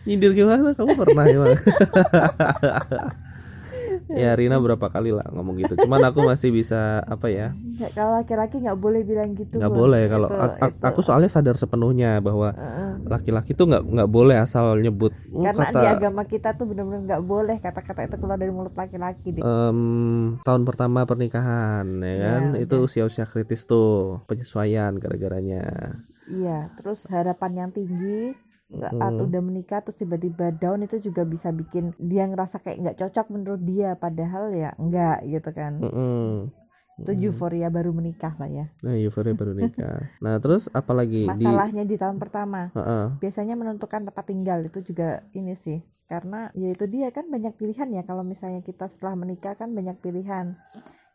Nyindir 0.08 0.32
gimana? 0.32 0.72
Kamu 0.72 0.96
pernah 0.96 1.24
emang? 1.28 1.52
ya 4.12 4.30
Rina 4.32 4.56
berapa 4.56 4.86
kali 4.86 5.10
lah 5.10 5.26
ngomong 5.28 5.54
gitu. 5.56 5.74
Cuman 5.76 6.00
aku 6.02 6.22
masih 6.22 6.50
bisa 6.50 6.80
apa 7.02 7.26
ya? 7.26 7.52
Nggak, 7.52 7.90
kalau 7.92 8.12
laki-laki 8.16 8.56
nggak 8.58 8.76
boleh 8.76 9.00
bilang 9.00 9.32
gitu. 9.32 9.54
nggak 9.54 9.70
boleh 9.70 10.02
kalau 10.06 10.28
Itu- 10.28 10.40
a- 10.40 10.68
itu. 10.68 10.82
aku 10.82 11.00
soalnya 11.00 11.28
sadar 11.28 11.54
sepenuhnya 11.54 12.18
bahwa 12.18 12.50
laki-laki 13.02 13.52
tuh 13.52 13.66
nggak 13.66 13.82
nggak 13.82 14.10
boleh 14.10 14.36
asal 14.36 14.76
nyebut 14.76 15.12
"Oh, 15.28 15.42
karena 15.42 15.64
kata 15.66 15.78
di 15.78 15.86
agama 15.88 16.22
kita 16.24 16.52
tuh 16.52 16.66
bener-bener 16.66 17.02
nggak 17.04 17.22
boleh 17.22 17.56
kata-kata 17.58 18.00
itu 18.04 18.16
keluar 18.16 18.36
dari 18.36 18.50
mulut 18.50 18.72
laki-laki 18.72 19.28
deh. 19.32 19.42
em, 19.42 19.80
tahun 20.40 20.62
pertama 20.62 21.04
pernikahan 21.04 21.86
ya 21.98 22.16
kan 22.18 22.42
Ya, 22.52 22.60
itu 22.60 22.74
usia-usia 22.78 23.24
kritis 23.24 23.64
tuh 23.64 24.20
penyesuaian 24.26 24.94
gara-garanya 24.94 25.62
Iya, 26.26 26.70
terus 26.74 27.06
harapan 27.06 27.52
yang 27.58 27.70
tinggi 27.70 28.34
saat 28.70 29.12
Mm. 29.12 29.26
udah 29.26 29.40
menikah 29.42 29.82
terus 29.82 29.98
tiba-tiba 29.98 30.54
down 30.54 30.86
itu 30.86 31.02
juga 31.02 31.26
bisa 31.26 31.50
bikin 31.50 31.90
dia 31.98 32.30
ngerasa 32.30 32.62
kayak 32.62 32.78
nggak 32.78 32.98
cocok 33.02 33.26
menurut 33.34 33.62
dia 33.66 33.98
padahal 33.98 34.54
ya 34.54 34.70
enggak 34.78 35.26
gitu 35.26 35.50
kan. 35.50 35.82
Mm-mm. 35.82 36.54
Itu 37.00 37.16
euforia 37.16 37.72
baru 37.72 37.96
menikah 37.96 38.36
lah 38.36 38.50
ya. 38.52 38.66
Nah, 38.84 38.92
euforia 38.92 39.32
baru 39.32 39.56
nikah. 39.56 40.12
Nah, 40.20 40.36
terus 40.36 40.68
apalagi 40.68 41.24
di 41.24 41.32
Masalahnya 41.32 41.88
di 41.88 41.96
tahun 41.96 42.20
pertama 42.20 42.68
Heeh. 42.76 43.16
biasanya 43.18 43.56
menentukan 43.56 44.04
tempat 44.04 44.24
tinggal 44.28 44.60
itu 44.68 44.84
juga 44.84 45.24
ini 45.32 45.56
sih 45.56 45.80
karena 46.10 46.50
ya 46.58 46.74
itu 46.74 46.90
dia 46.90 47.14
kan 47.14 47.30
banyak 47.30 47.54
pilihan 47.54 47.86
ya 47.94 48.02
kalau 48.02 48.26
misalnya 48.26 48.66
kita 48.66 48.90
setelah 48.90 49.14
menikah 49.14 49.54
kan 49.54 49.70
banyak 49.70 49.94
pilihan 50.02 50.58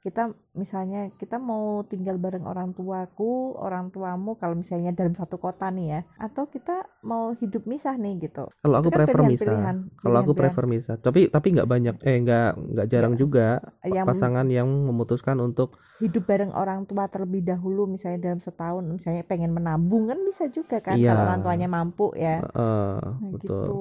kita 0.06 0.30
misalnya 0.54 1.10
kita 1.16 1.36
mau 1.36 1.82
tinggal 1.84 2.16
bareng 2.16 2.46
orang 2.46 2.72
tuaku 2.72 3.34
orang 3.58 3.90
tuamu 3.90 4.38
kalau 4.38 4.54
misalnya 4.54 4.94
dalam 4.94 5.12
satu 5.12 5.36
kota 5.36 5.68
nih 5.68 5.88
ya 5.90 6.02
atau 6.18 6.46
kita 6.46 6.86
mau 7.02 7.34
hidup 7.34 7.66
misah 7.66 7.98
nih 7.98 8.22
gitu 8.24 8.46
Kalau 8.56 8.76
aku 8.78 8.88
kan 8.88 8.98
prefer 9.02 9.20
misah. 9.20 9.50
pilihan-pilihan, 9.50 9.78
Kalau 9.98 10.18
aku 10.20 10.34
prefer 10.34 10.66
misah. 10.66 10.96
Tapi 10.96 11.28
tapi 11.28 11.48
nggak 11.52 11.66
banyak 11.66 11.96
eh 12.00 12.18
nggak 12.20 12.50
nggak 12.72 12.88
jarang 12.88 13.16
juga 13.16 13.58
yang 13.84 14.06
pasangan 14.06 14.46
yang 14.48 14.70
memutuskan 14.70 15.38
untuk 15.40 15.82
hidup 15.98 16.24
bareng 16.24 16.52
orang 16.52 16.84
tua 16.84 17.08
terlebih 17.08 17.42
dahulu 17.42 17.88
misalnya 17.88 18.20
dalam 18.22 18.38
setahun 18.38 18.84
misalnya 18.84 19.24
pengen 19.24 19.50
menabung 19.50 20.06
kan 20.06 20.20
bisa 20.22 20.46
juga 20.48 20.78
kan 20.80 20.96
Iya. 20.96 21.10
kalau 21.10 21.24
orang 21.26 21.42
tuanya 21.42 21.68
mampu 21.68 22.12
ya 22.14 22.44
eh, 22.44 23.00
Nah, 23.00 23.32
betul. 23.32 23.64
gitu 23.64 23.76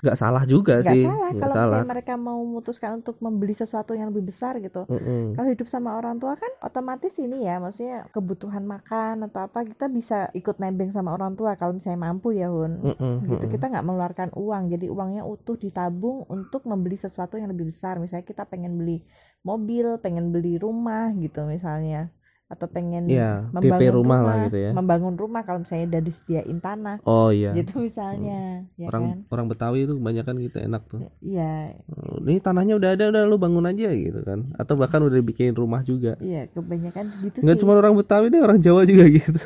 Nggak 0.00 0.16
salah 0.18 0.42
juga 0.44 0.74
nggak 0.76 0.92
sih. 0.92 1.04
salah 1.06 1.30
Nggak 1.30 1.40
kalau 1.40 1.54
salah. 1.54 1.64
misalnya 1.70 1.88
mereka 1.88 2.14
mau 2.18 2.38
memutuskan 2.40 2.90
untuk 2.98 3.16
membeli 3.18 3.54
sesuatu 3.54 3.94
yang 3.94 4.10
lebih 4.10 4.28
besar 4.28 4.58
gitu 4.58 4.82
Mm-mm. 4.84 5.32
kalau 5.32 5.48
hidup 5.48 5.68
sama 5.70 5.94
orang 5.94 6.18
tua 6.18 6.34
kan 6.34 6.50
otomatis 6.66 7.14
ini 7.22 7.46
ya 7.46 7.62
maksudnya 7.62 8.10
kebutuhan 8.10 8.66
makan 8.66 9.30
atau 9.30 9.46
apa 9.46 9.62
kita 9.62 9.86
bisa 9.86 10.26
ikut 10.34 10.58
nebeng 10.58 10.90
sama 10.90 11.14
orang 11.14 11.38
tua 11.38 11.54
kalau 11.54 11.78
misalnya 11.78 12.10
mampu 12.10 12.34
ya 12.34 12.50
Hun. 12.50 12.82
Mm-mm, 12.82 13.14
gitu 13.30 13.46
kita 13.46 13.70
nggak 13.70 13.86
mengeluarkan 13.86 14.28
uang. 14.34 14.74
Jadi 14.74 14.90
uangnya 14.90 15.22
utuh 15.22 15.54
ditabung 15.54 16.26
untuk 16.26 16.66
membeli 16.66 16.98
sesuatu 16.98 17.38
yang 17.38 17.46
lebih 17.54 17.70
besar. 17.70 18.02
Misalnya 18.02 18.26
kita 18.26 18.42
pengen 18.50 18.74
beli 18.74 19.06
mobil 19.40 19.96
pengen 20.04 20.32
beli 20.32 20.60
rumah 20.60 21.12
gitu 21.16 21.48
misalnya 21.48 22.12
atau 22.50 22.66
pengen 22.66 23.06
Iya, 23.06 23.46
membangun 23.48 23.78
DP 23.78 23.94
rumah 23.94 24.20
lah 24.20 24.36
gitu 24.44 24.58
ya. 24.58 24.70
membangun 24.74 25.14
rumah 25.14 25.40
kalau 25.40 25.62
misalnya 25.62 25.86
udah 25.88 26.02
disediain 26.02 26.58
tanah 26.58 26.98
Oh 27.04 27.30
iya. 27.30 27.54
gitu 27.54 27.78
misalnya 27.78 28.66
ya 28.74 28.90
orang 28.90 29.02
kan 29.06 29.18
orang 29.30 29.46
Betawi 29.46 29.78
itu 29.84 29.94
kebanyakan 29.94 30.34
gitu 30.40 30.58
enak 30.58 30.82
tuh. 30.84 31.06
iya 31.20 31.78
Oh, 31.86 32.18
Ini 32.20 32.38
tanahnya 32.38 32.74
udah 32.74 32.90
ada 32.90 33.04
udah 33.08 33.22
lu 33.24 33.36
bangun 33.36 33.64
aja 33.64 33.88
gitu 33.88 34.20
kan. 34.20 34.50
Atau 34.54 34.74
bahkan 34.74 34.98
udah 34.98 35.14
bikin 35.20 35.54
rumah 35.54 35.80
juga. 35.80 36.18
iya 36.18 36.50
kebanyakan 36.50 37.06
gitu 37.22 37.38
Enggak 37.38 37.54
sih 37.54 37.62
cuma 37.62 37.72
orang 37.74 37.94
Betawi 37.94 38.26
deh, 38.28 38.42
orang 38.42 38.58
Jawa 38.58 38.82
juga 38.82 39.04
gitu. 39.14 39.40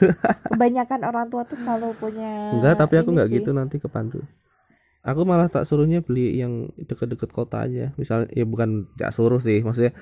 kebanyakan 0.48 1.00
orang 1.02 1.26
tua 1.28 1.44
tuh 1.44 1.56
selalu 1.56 1.92
punya 1.94 2.56
Enggak, 2.56 2.80
tapi 2.80 2.94
aku 2.96 3.12
nggak 3.12 3.28
gitu 3.30 3.52
nanti 3.52 3.76
ke 3.76 3.86
Pantu. 3.86 4.24
Aku 5.04 5.28
malah 5.28 5.52
tak 5.52 5.68
suruhnya 5.68 6.00
beli 6.00 6.40
yang 6.40 6.72
deket-deket 6.80 7.28
kota 7.28 7.68
aja. 7.68 7.92
Misalnya 7.94 8.32
ya 8.32 8.48
bukan 8.48 8.88
tak 8.96 9.12
suruh 9.12 9.36
sih, 9.36 9.60
maksudnya 9.60 9.92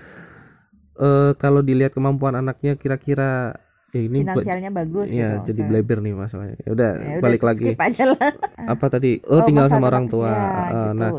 eh 0.95 1.33
kalau 1.37 1.61
dilihat 1.61 1.93
kemampuan 1.93 2.35
anaknya 2.35 2.77
kira-kira 2.77 3.57
ya 3.93 4.01
ini 4.01 4.25
finansialnya 4.25 4.71
bagus 4.73 5.09
ya 5.11 5.37
gitu, 5.37 5.53
jadi 5.53 5.61
maksudnya. 5.61 5.69
bleber 5.69 5.99
nih 6.01 6.15
masalahnya. 6.17 6.57
Ya 6.59 6.71
udah 6.73 6.91
Ya 6.97 7.17
balik 7.21 7.43
lagi. 7.45 7.69
skip 7.69 7.81
aja 7.81 8.05
lah. 8.09 8.31
Apa 8.65 8.87
tadi? 8.89 9.21
Oh, 9.33 9.41
tinggal 9.43 9.67
masa 9.67 9.75
sama 9.77 9.87
orang 9.89 10.07
tua. 10.09 10.33
ya, 10.33 10.41
Eh, 10.73 10.93
gitu. 10.93 10.97
Nah, 10.97 11.11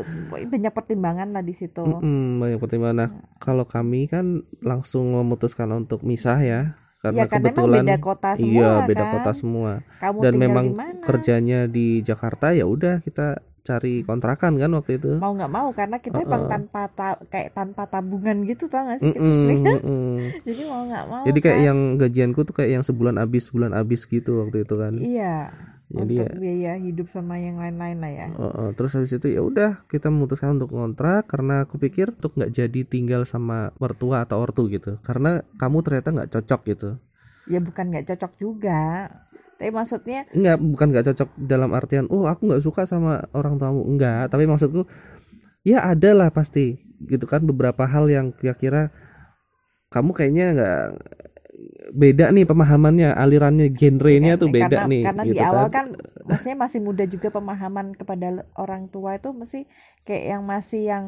banyak 0.44 0.72
pertimbangan 0.72 1.28
lah 1.30 1.42
di 1.42 1.54
situ 1.54 1.82
mm-mm, 1.82 2.42
banyak 2.42 2.58
pertimbangan. 2.58 2.96
Nah, 2.98 3.10
kalau 3.38 3.64
kami 3.64 4.06
kan 4.06 4.26
langsung 4.60 5.14
memutuskan 5.14 5.70
untuk 5.72 6.02
misah 6.02 6.38
ya. 6.38 6.60
Karena 6.98 7.20
ya 7.20 7.26
memang 7.28 7.36
kebetulan 7.36 7.84
beda 7.84 7.96
kota 8.00 8.30
semua 8.34 8.48
iya 8.48 8.70
beda 8.82 9.04
kan. 9.04 9.12
kota 9.14 9.30
semua. 9.36 9.70
kamu 10.00 10.18
Dan 10.18 10.32
tinggal 10.32 10.42
memang 10.48 10.66
di 10.66 10.74
mana 10.74 11.00
kerjanya 11.04 11.58
di 11.68 11.86
Jakarta 12.00 12.46
ya 12.50 12.64
udah 12.64 12.94
kita 12.98 13.26
cari 13.64 14.04
kontrakan 14.04 14.52
kan 14.54 14.70
waktu 14.70 14.92
itu. 14.96 15.16
mau 15.16 15.32
nggak 15.32 15.48
mau 15.48 15.68
karena 15.72 15.96
kita 15.96 16.20
emang 16.20 16.44
Uh-uh. 16.44 16.52
tanpa 16.52 16.82
ta- 16.90 17.20
kayak 17.26 17.50
tanpa 17.50 17.82
tabungan 17.86 18.44
gitu 18.44 18.68
tau 18.68 18.84
gak 18.84 19.00
sih 19.00 19.08
Mm-mm, 19.10 19.44
Kita- 19.50 19.80
mm-mm. 19.80 20.14
jadi 20.44 20.62
mau 20.68 20.82
nggak 20.84 21.04
mau 21.08 21.22
Jadi 21.24 21.38
kayak 21.40 21.58
kan. 21.58 21.66
yang 21.66 21.78
gajianku 21.96 22.40
tuh 22.42 22.54
kayak 22.54 22.70
yang 22.70 22.84
sebulan 22.84 23.16
habis 23.16 23.48
sebulan 23.48 23.72
habis 23.72 24.04
gitu 24.04 24.30
waktu 24.38 24.62
itu 24.62 24.74
kan. 24.74 24.94
iya 24.96 25.48
Jadi 25.86 26.14
untuk 26.16 26.28
ya 26.28 26.36
biaya 26.36 26.72
hidup 26.76 27.08
sama 27.08 27.34
yang 27.36 27.56
lain-lain 27.56 27.98
lah 27.98 28.10
ya 28.10 28.26
uh, 28.32 28.44
uh, 28.44 28.68
terus 28.72 28.92
habis 28.92 29.12
itu 29.12 29.28
ya 29.28 29.40
udah 29.40 29.84
kita 29.86 30.08
memutuskan 30.08 30.56
untuk 30.56 30.68
kontrak 30.68 31.24
karena 31.24 31.64
aku 31.64 31.76
pikir 31.76 32.08
untuk 32.10 32.36
nggak 32.36 32.52
jadi 32.52 32.80
tinggal 32.84 33.24
sama 33.24 33.72
mertua 33.76 34.24
atau 34.24 34.40
ortu 34.40 34.68
gitu. 34.68 34.96
Karena 35.00 35.40
kamu 35.54 35.76
ternyata 35.80 36.08
nggak 36.10 36.30
cocok 36.32 36.60
gitu. 36.68 36.90
ya 37.44 37.60
bukan 37.60 37.92
nggak 37.92 38.08
cocok 38.08 38.32
juga 38.40 39.12
tapi 39.64 39.72
maksudnya 39.72 40.28
Enggak, 40.36 40.60
bukan 40.60 40.86
nggak 40.92 41.06
cocok 41.08 41.28
dalam 41.40 41.72
artian 41.72 42.04
oh 42.12 42.28
aku 42.28 42.52
nggak 42.52 42.60
suka 42.60 42.84
sama 42.84 43.24
orang 43.32 43.56
tuamu. 43.56 43.80
Enggak, 43.88 44.28
tapi 44.28 44.44
maksudku 44.44 44.84
ya 45.64 45.80
ada 45.80 46.12
lah 46.12 46.28
pasti 46.28 46.84
gitu 47.08 47.24
kan 47.24 47.40
beberapa 47.48 47.88
hal 47.88 48.12
yang 48.12 48.36
kira-kira 48.36 48.92
kamu 49.88 50.12
kayaknya 50.12 50.46
nggak 50.52 50.84
beda 51.96 52.28
nih 52.36 52.44
pemahamannya, 52.44 53.16
alirannya, 53.16 53.72
genrenya 53.72 54.36
kan, 54.36 54.42
tuh 54.44 54.48
beda 54.52 54.76
karena, 54.84 54.90
nih 54.92 55.02
karena 55.08 55.22
gitu 55.24 55.32
di 55.32 55.40
awal 55.40 55.66
kan. 55.72 55.86
maksudnya 56.28 56.58
masih 56.60 56.80
muda 56.84 57.04
juga 57.08 57.28
pemahaman 57.32 57.86
kepada 57.96 58.44
orang 58.60 58.92
tua 58.92 59.16
itu 59.16 59.32
mesti 59.32 59.64
kayak 60.04 60.24
yang 60.28 60.42
masih 60.44 60.82
yang 60.84 61.04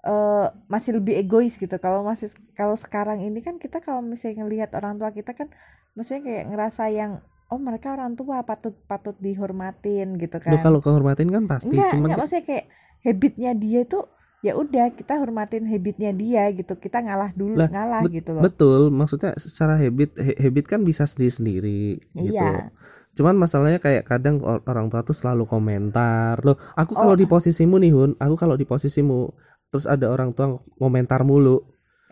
eh 0.00 0.48
masih 0.72 0.96
lebih 0.96 1.12
egois 1.20 1.60
gitu. 1.60 1.76
Kalau 1.76 2.00
masih 2.00 2.32
kalau 2.56 2.72
sekarang 2.80 3.20
ini 3.20 3.44
kan 3.44 3.60
kita 3.60 3.84
kalau 3.84 4.00
misalnya 4.00 4.48
ngelihat 4.48 4.72
orang 4.72 4.96
tua 4.96 5.12
kita 5.12 5.36
kan 5.36 5.52
maksudnya 5.92 6.24
kayak 6.24 6.44
ngerasa 6.48 6.84
yang 6.88 7.20
oh 7.46 7.58
mereka 7.58 7.94
orang 7.94 8.18
tua 8.18 8.42
patut 8.42 8.74
patut 8.86 9.14
dihormatin 9.18 10.18
gitu 10.18 10.36
kan 10.42 10.52
Loh, 10.54 10.60
kalau 10.62 10.78
kehormatin 10.82 11.30
kan 11.30 11.44
pasti, 11.46 11.70
enggak 11.70 11.90
cuman 11.94 12.06
enggak 12.10 12.18
maksudnya 12.18 12.44
kayak 12.44 12.64
habitnya 13.06 13.50
dia 13.54 13.80
itu 13.86 14.00
ya 14.44 14.52
udah 14.54 14.86
kita 14.94 15.14
hormatin 15.18 15.64
habitnya 15.66 16.10
dia 16.12 16.50
gitu 16.52 16.76
kita 16.76 17.02
ngalah 17.02 17.30
dulu 17.34 17.56
Lah, 17.56 17.70
ngalah 17.72 18.02
gitu 18.06 18.30
loh 18.34 18.42
betul, 18.44 18.90
maksudnya 18.92 19.32
secara 19.38 19.74
habit 19.78 20.14
habit 20.18 20.64
kan 20.66 20.80
bisa 20.82 21.06
sendiri-sendiri 21.06 21.98
gitu. 22.14 22.34
iya 22.36 22.70
Cuman 23.16 23.40
masalahnya 23.40 23.80
kayak 23.80 24.04
kadang 24.04 24.44
or- 24.44 24.60
orang 24.68 24.92
tua 24.92 25.00
tuh 25.00 25.16
selalu 25.16 25.48
komentar. 25.48 26.36
Loh, 26.44 26.60
aku 26.76 26.92
kalau 26.92 27.16
Oh. 27.16 27.18
di 27.18 27.24
posisimu 27.24 27.80
nih, 27.80 27.88
Hun, 27.96 28.12
aku 28.20 28.36
kalau 28.36 28.60
di 28.60 28.68
posisimu 28.68 29.32
terus 29.72 29.88
ada 29.88 30.12
orang 30.12 30.36
tua 30.36 30.60
komentar 30.76 31.24
mulu, 31.24 31.64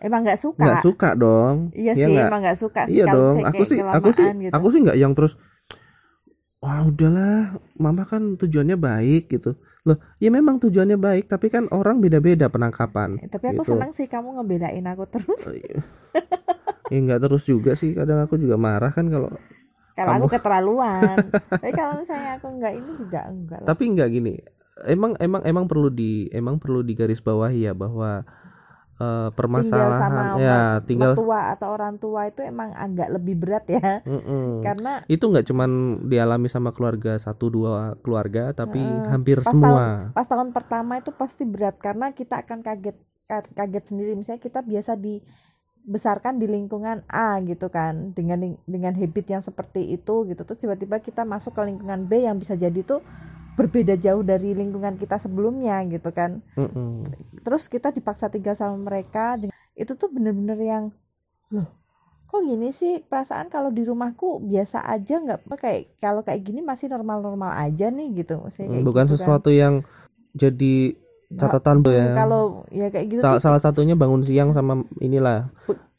emang 0.05 0.21
nggak 0.21 0.37
suka 0.37 0.61
nggak 0.61 0.81
suka 0.81 1.09
dong. 1.13 1.55
iya 1.73 1.91
Ya 1.91 2.05
sih 2.05 2.13
nggak? 2.13 2.27
emang 2.29 2.41
nggak 2.41 2.59
suka 2.59 2.81
sih 2.85 2.93
Iya 2.93 3.05
kalau 3.05 3.19
dong. 3.25 3.35
Aku 3.41 3.61
sih 3.65 3.77
aku 3.81 4.09
sih 4.13 4.25
gitu. 4.39 4.53
aku 4.53 4.67
sih 4.69 4.79
nggak 4.81 4.97
yang 4.97 5.13
terus 5.13 5.33
wah 6.57 6.81
udahlah, 6.81 7.37
mama 7.75 8.03
kan 8.03 8.33
tujuannya 8.35 8.73
baik 8.75 9.29
gitu. 9.29 9.53
Loh, 9.83 10.01
ya 10.17 10.29
memang 10.29 10.57
tujuannya 10.57 10.97
baik, 10.97 11.25
tapi 11.27 11.47
kan 11.47 11.69
orang 11.69 12.01
beda-beda 12.01 12.49
penangkapan. 12.49 13.21
Eh, 13.21 13.29
Tapi 13.29 13.53
aku 13.53 13.61
gitu. 13.61 13.71
senang 13.71 13.93
sih 13.93 14.05
kamu 14.05 14.33
ngebelain 14.35 14.81
aku 14.83 15.05
terus. 15.07 15.41
Ya 16.85 16.97
nggak 16.99 17.21
terus 17.21 17.43
juga 17.43 17.73
sih, 17.73 17.93
kadang 17.93 18.17
aku 18.19 18.37
juga 18.37 18.57
marah 18.57 18.89
kan 18.89 19.05
kalau 19.05 19.29
Kalau 19.93 20.11
Kamu- 20.11 20.21
aku 20.21 20.27
keterlaluan. 20.33 21.17
Tapi 21.61 21.71
kalau 21.71 21.93
misalnya 21.95 22.35
aku 22.35 22.47
nggak 22.51 22.73
ini 22.73 22.91
juga 22.95 23.19
enggak 23.25 23.59
lah. 23.61 23.67
tapi 23.67 23.83
nggak 23.87 24.09
gini 24.11 24.33
emang 24.83 25.15
emang 25.17 25.41
emang 25.45 25.65
perlu 25.65 25.87
di 25.87 26.27
emang 26.29 26.59
perlu 26.59 26.81
digarisbawahi 26.81 27.63
ya 27.63 27.73
bahwa 27.73 28.27
eh, 28.95 29.29
Tinggal 29.31 29.31
sama 29.31 29.33
permasalahan 29.35 30.09
ya 30.39 30.59
tinggal 30.83 31.13
tua 31.13 31.41
atau 31.51 31.67
orang 31.71 31.95
tua 31.99 32.21
itu 32.31 32.41
emang 32.43 32.71
agak 32.71 33.09
lebih 33.11 33.35
berat 33.35 33.65
ya. 33.67 33.99
Mm-mm. 34.07 34.63
Karena 34.63 35.03
itu 35.11 35.23
nggak 35.27 35.45
cuman 35.51 35.71
dialami 36.07 36.47
sama 36.47 36.71
keluarga 36.71 37.19
satu 37.19 37.51
dua 37.51 37.99
keluarga 37.99 38.55
tapi 38.55 38.79
Heeh. 38.79 39.09
hampir 39.11 39.43
Pas 39.43 39.51
semua 39.51 40.09
pas 40.15 40.27
tahun 40.27 40.55
pertama 40.55 40.99
itu 40.99 41.11
pasti 41.11 41.43
berat 41.43 41.75
karena 41.79 42.15
kita 42.15 42.41
akan 42.43 42.63
kaget 42.63 42.97
ka- 43.27 43.51
kaget 43.51 43.83
sendiri 43.89 44.11
misalnya 44.15 44.41
kita 44.41 44.61
biasa 44.61 44.95
dibesarkan 44.95 46.37
di 46.37 46.47
lingkungan 46.47 47.03
A 47.09 47.41
gitu 47.43 47.67
kan 47.73 48.13
dengan 48.15 48.57
dengan 48.65 48.93
habit 48.95 49.25
yang 49.27 49.43
seperti 49.43 49.97
itu 49.97 50.25
gitu 50.29 50.41
terus 50.45 50.59
tiba-tiba 50.61 51.01
kita 51.03 51.25
masuk 51.27 51.53
ke 51.57 51.61
lingkungan 51.67 52.05
B 52.07 52.25
yang 52.25 52.37
bisa 52.39 52.55
jadi 52.55 52.79
tuh 52.85 53.01
berbeda 53.55 53.95
jauh 53.95 54.21
dari 54.21 54.51
lingkungan 54.51 54.99
kita 54.99 55.15
sebelumnya 55.17 55.79
gitu 55.87 56.11
kan 56.11 56.43
Mm-mm. 56.59 57.07
terus 57.41 57.71
kita 57.71 57.95
dipaksa 57.95 58.27
tinggal 58.27 58.53
sama 58.53 58.75
mereka 58.75 59.39
itu 59.75 59.95
tuh 59.95 60.11
bener-bener 60.11 60.59
yang 60.59 60.83
loh 61.51 61.67
kok 62.25 62.41
gini 62.43 62.75
sih 62.75 62.99
perasaan 62.99 63.47
kalau 63.47 63.71
di 63.71 63.87
rumahku 63.87 64.43
biasa 64.43 64.83
aja 64.83 65.23
nggak 65.23 65.47
kayak 65.55 65.95
kalau 66.03 66.19
kayak 66.19 66.43
gini 66.43 66.59
masih 66.59 66.91
normal-normal 66.91 67.55
aja 67.55 67.87
nih 67.87 68.11
gitu 68.25 68.43
maksudnya 68.43 68.75
kayak 68.75 68.83
bukan 68.83 69.05
gitu 69.07 69.15
kan. 69.15 69.21
sesuatu 69.23 69.49
yang 69.55 69.73
jadi 70.35 70.75
catatan 71.39 71.79
bu 71.79 71.89
ya 71.95 72.11
kalau 72.11 72.67
ya 72.75 72.87
kayak 72.91 73.07
gitu 73.07 73.21
salah, 73.23 73.39
tuh 73.39 73.43
salah 73.45 73.61
satunya 73.61 73.95
bangun 73.95 74.21
siang 74.27 74.51
sama 74.51 74.83
inilah 74.99 75.47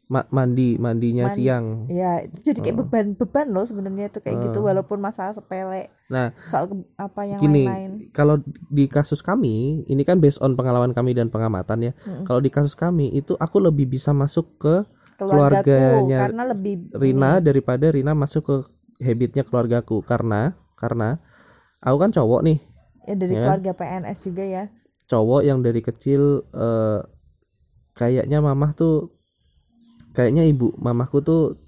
ma- 0.07 0.29
mandi 0.31 0.79
mandinya 0.79 1.27
Man- 1.27 1.35
siang 1.35 1.65
ya 1.89 2.23
itu 2.23 2.39
jadi 2.47 2.61
kayak 2.63 2.77
Oh. 2.77 2.81
beban 2.85 3.07
beban 3.13 3.47
loh 3.51 3.67
sebenarnya 3.67 4.07
itu 4.07 4.23
kayak 4.23 4.39
gitu 4.41 4.63
Oh. 4.63 4.71
walaupun 4.71 4.99
masalah 4.99 5.35
sepele 5.35 5.91
nah 6.07 6.31
soal 6.47 6.71
ke- 6.71 6.87
apa 6.95 7.21
yang 7.27 7.41
Gini, 7.43 7.67
lain-lain 7.67 7.91
kalau 8.13 8.39
di 8.71 8.87
kasus 8.87 9.19
kami 9.19 9.83
ini 9.85 10.03
kan 10.03 10.17
based 10.17 10.39
on 10.39 10.55
pengalaman 10.55 10.91
kami 10.91 11.11
dan 11.11 11.27
pengamatan 11.27 11.91
ya 11.91 11.93
Mm-mm. 11.99 12.23
kalau 12.23 12.39
di 12.39 12.49
kasus 12.49 12.73
kami 12.73 13.11
itu 13.11 13.35
aku 13.35 13.59
lebih 13.59 13.89
bisa 13.89 14.15
masuk 14.15 14.47
ke 14.57 14.87
keluargaku 15.17 15.75
keluarganya 15.75 16.19
karena 16.23 16.43
lebih 16.47 16.75
Rina 16.93 17.41
daripada 17.41 17.89
Rina 17.89 18.13
masuk 18.13 18.43
ke 18.45 18.55
habitnya 19.01 19.43
keluargaku 19.43 20.01
karena 20.01 20.55
karena 20.75 21.19
aku 21.79 21.97
kan 21.99 22.11
cowok 22.11 22.41
nih 22.43 22.59
ya 23.03 23.15
dari 23.17 23.35
ya. 23.35 23.43
keluarga 23.43 23.73
PNS 23.75 24.19
juga 24.23 24.45
ya 24.45 24.65
cowok 25.07 25.41
yang 25.43 25.59
dari 25.61 25.81
kecil 25.81 26.47
eh, 26.47 27.01
kayaknya 27.93 28.39
mamah 28.39 28.71
tuh 28.71 29.16
kayaknya 30.17 30.49
ibu 30.49 30.73
mamahku 30.81 31.21
tuh 31.21 31.61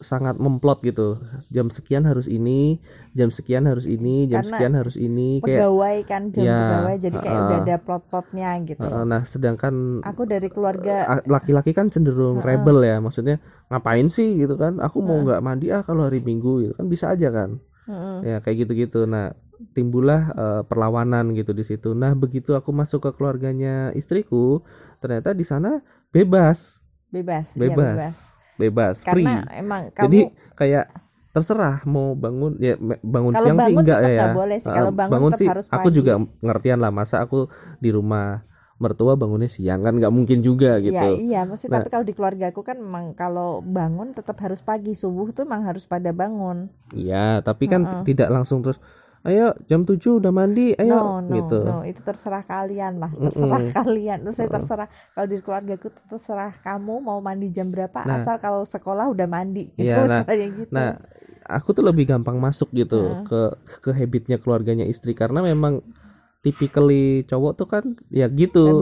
sangat 0.00 0.40
memplot 0.40 0.80
gitu. 0.80 1.20
Jam 1.52 1.68
sekian 1.68 2.08
harus 2.08 2.24
ini 2.24 2.80
jam 3.12 3.28
sekian 3.28 3.68
harus 3.68 3.84
ini 3.84 4.24
jam 4.24 4.40
Karena 4.40 4.48
sekian 4.48 4.72
harus 4.72 4.96
ini 4.96 5.44
kayak 5.44 5.60
pegawai 5.60 5.96
kan 6.08 6.22
jam 6.32 6.42
Ya, 6.48 6.56
pegawai 6.56 6.96
jadi 6.96 7.16
kayak 7.20 7.36
udah 7.36 7.44
uh-uh. 7.52 7.64
ada 7.68 7.76
plot-plotnya 7.84 8.50
gitu. 8.64 8.80
Eh, 8.80 9.04
nah 9.04 9.22
sedangkan 9.28 10.00
aku 10.00 10.24
dari 10.24 10.48
keluarga 10.48 11.20
laki-laki 11.28 11.76
kan 11.76 11.92
cenderung 11.92 12.40
Heeh. 12.40 12.48
rebel 12.48 12.80
ya 12.80 12.96
maksudnya 13.04 13.36
ngapain 13.68 14.08
sih 14.08 14.40
gitu 14.40 14.56
kan? 14.56 14.80
Aku 14.80 15.04
mau 15.04 15.20
nggak 15.20 15.44
mandi 15.44 15.68
ah 15.68 15.84
kalau 15.84 16.08
hari 16.08 16.24
minggu 16.24 16.64
gitu 16.64 16.72
kan 16.80 16.88
bisa 16.88 17.12
aja 17.12 17.28
kan? 17.28 17.60
Mm-mm. 17.84 18.24
ya 18.24 18.36
kayak 18.40 18.64
gitu-gitu. 18.64 19.04
Nah 19.04 19.36
timbullah 19.76 20.32
eh, 20.32 20.62
perlawanan 20.64 21.36
gitu 21.36 21.52
di 21.52 21.60
situ. 21.68 21.92
Nah 21.92 22.16
begitu 22.16 22.56
aku 22.56 22.72
masuk 22.72 23.04
ke 23.04 23.10
keluarganya 23.20 23.92
istriku 23.92 24.64
ternyata 25.04 25.36
di 25.36 25.44
sana 25.44 25.84
bebas 26.08 26.80
bebas 27.10 27.46
iya, 27.52 27.60
bebas 27.68 28.12
bebas 28.56 28.94
free 29.02 29.24
karena 29.24 29.44
emang 29.52 29.82
kamu 29.90 30.04
jadi 30.04 30.20
kayak 30.54 30.84
terserah 31.30 31.86
mau 31.86 32.12
bangun 32.14 32.58
ya 32.58 32.74
bangun 33.00 33.32
Kalau 33.32 33.44
siang 33.46 33.56
sih 33.56 33.62
bangun 33.70 33.82
enggak 33.82 33.98
tetap 33.98 34.10
ya 34.10 34.18
nggak 34.20 34.34
boleh 34.34 34.58
sih. 34.58 34.68
Kalau 34.68 34.90
Eh, 34.90 34.96
bangun 34.98 35.30
tetap 35.30 35.38
sih 35.38 35.48
harus 35.48 35.66
aku 35.68 35.88
pagi. 35.88 35.96
juga 35.96 36.12
ngertian 36.40 36.78
lah 36.78 36.90
masa 36.90 37.16
aku 37.22 37.38
di 37.78 37.90
rumah 37.90 38.42
mertua 38.76 39.12
bangunnya 39.14 39.46
siang 39.46 39.80
kan 39.80 39.92
nggak 39.92 40.08
mungkin 40.08 40.40
juga 40.40 40.80
Ya 40.80 40.82
gitu 40.82 41.06
iya, 41.20 41.40
maksudnya 41.44 41.70
Nah. 41.70 41.78
tapi 41.78 41.90
kalau 41.92 42.02
di 42.02 42.14
keluarga 42.16 42.44
aku 42.48 42.60
kan 42.60 42.76
memang 42.76 43.12
kalau 43.12 43.60
bangun 43.60 44.10
tetap 44.10 44.40
harus 44.40 44.58
pagi 44.60 44.96
subuh 44.96 45.30
tuh 45.30 45.44
memang 45.44 45.68
harus 45.68 45.84
pada 45.84 46.10
bangun. 46.10 46.66
Iya, 46.90 47.44
tapi 47.44 47.68
kan 47.68 47.84
Heeh. 47.84 48.02
tidak 48.08 48.28
langsung 48.28 48.64
terus 48.64 48.80
ayo 49.20 49.52
jam 49.68 49.84
7 49.84 50.16
udah 50.16 50.32
mandi, 50.32 50.72
ayo 50.80 50.96
no, 50.96 51.20
no, 51.20 51.34
gitu. 51.36 51.58
no, 51.60 51.76
itu 51.84 52.00
terserah 52.00 52.40
kalian 52.40 52.96
lah, 52.96 53.12
terserah 53.12 53.60
Mm-mm. 53.60 53.76
kalian. 53.76 54.18
Terus 54.24 54.36
saya 54.40 54.48
terserah 54.48 54.88
kalau 55.12 55.26
di 55.28 55.36
keluarga 55.44 55.72
aku 55.76 55.88
tuh 55.92 56.04
terserah 56.08 56.52
kamu 56.64 56.94
mau 57.04 57.20
mandi 57.20 57.52
jam 57.52 57.68
berapa, 57.68 58.00
Nah. 58.00 58.24
asal 58.24 58.40
kalau 58.40 58.64
sekolah 58.64 59.12
udah 59.12 59.28
mandi 59.28 59.68
gitu, 59.76 59.92
Iya, 59.92 60.08
nah, 60.08 60.22
gitu. 60.24 60.72
Nah, 60.72 60.96
aku 61.44 61.68
tuh 61.76 61.84
lebih 61.84 62.08
gampang 62.08 62.40
masuk 62.40 62.72
gitu 62.72 62.96
Heeh. 62.96 63.24
ke 63.28 63.40
ke 63.84 63.90
habitnya 63.92 64.40
keluarganya 64.40 64.88
istri 64.88 65.12
karena 65.12 65.44
memang 65.44 65.84
typically 66.40 67.20
cowok 67.28 67.52
tuh 67.60 67.68
kan 67.68 67.84
ya 68.08 68.24
gitu. 68.32 68.80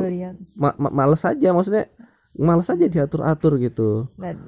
Ma- 0.55 0.79
ma- 0.79 0.95
males 0.95 1.23
aja 1.27 1.51
maksudnya 1.51 1.91
males 2.39 2.71
aja 2.71 2.87
diatur-atur 2.87 3.59
gitu. 3.59 4.07
Nah, 4.15 4.39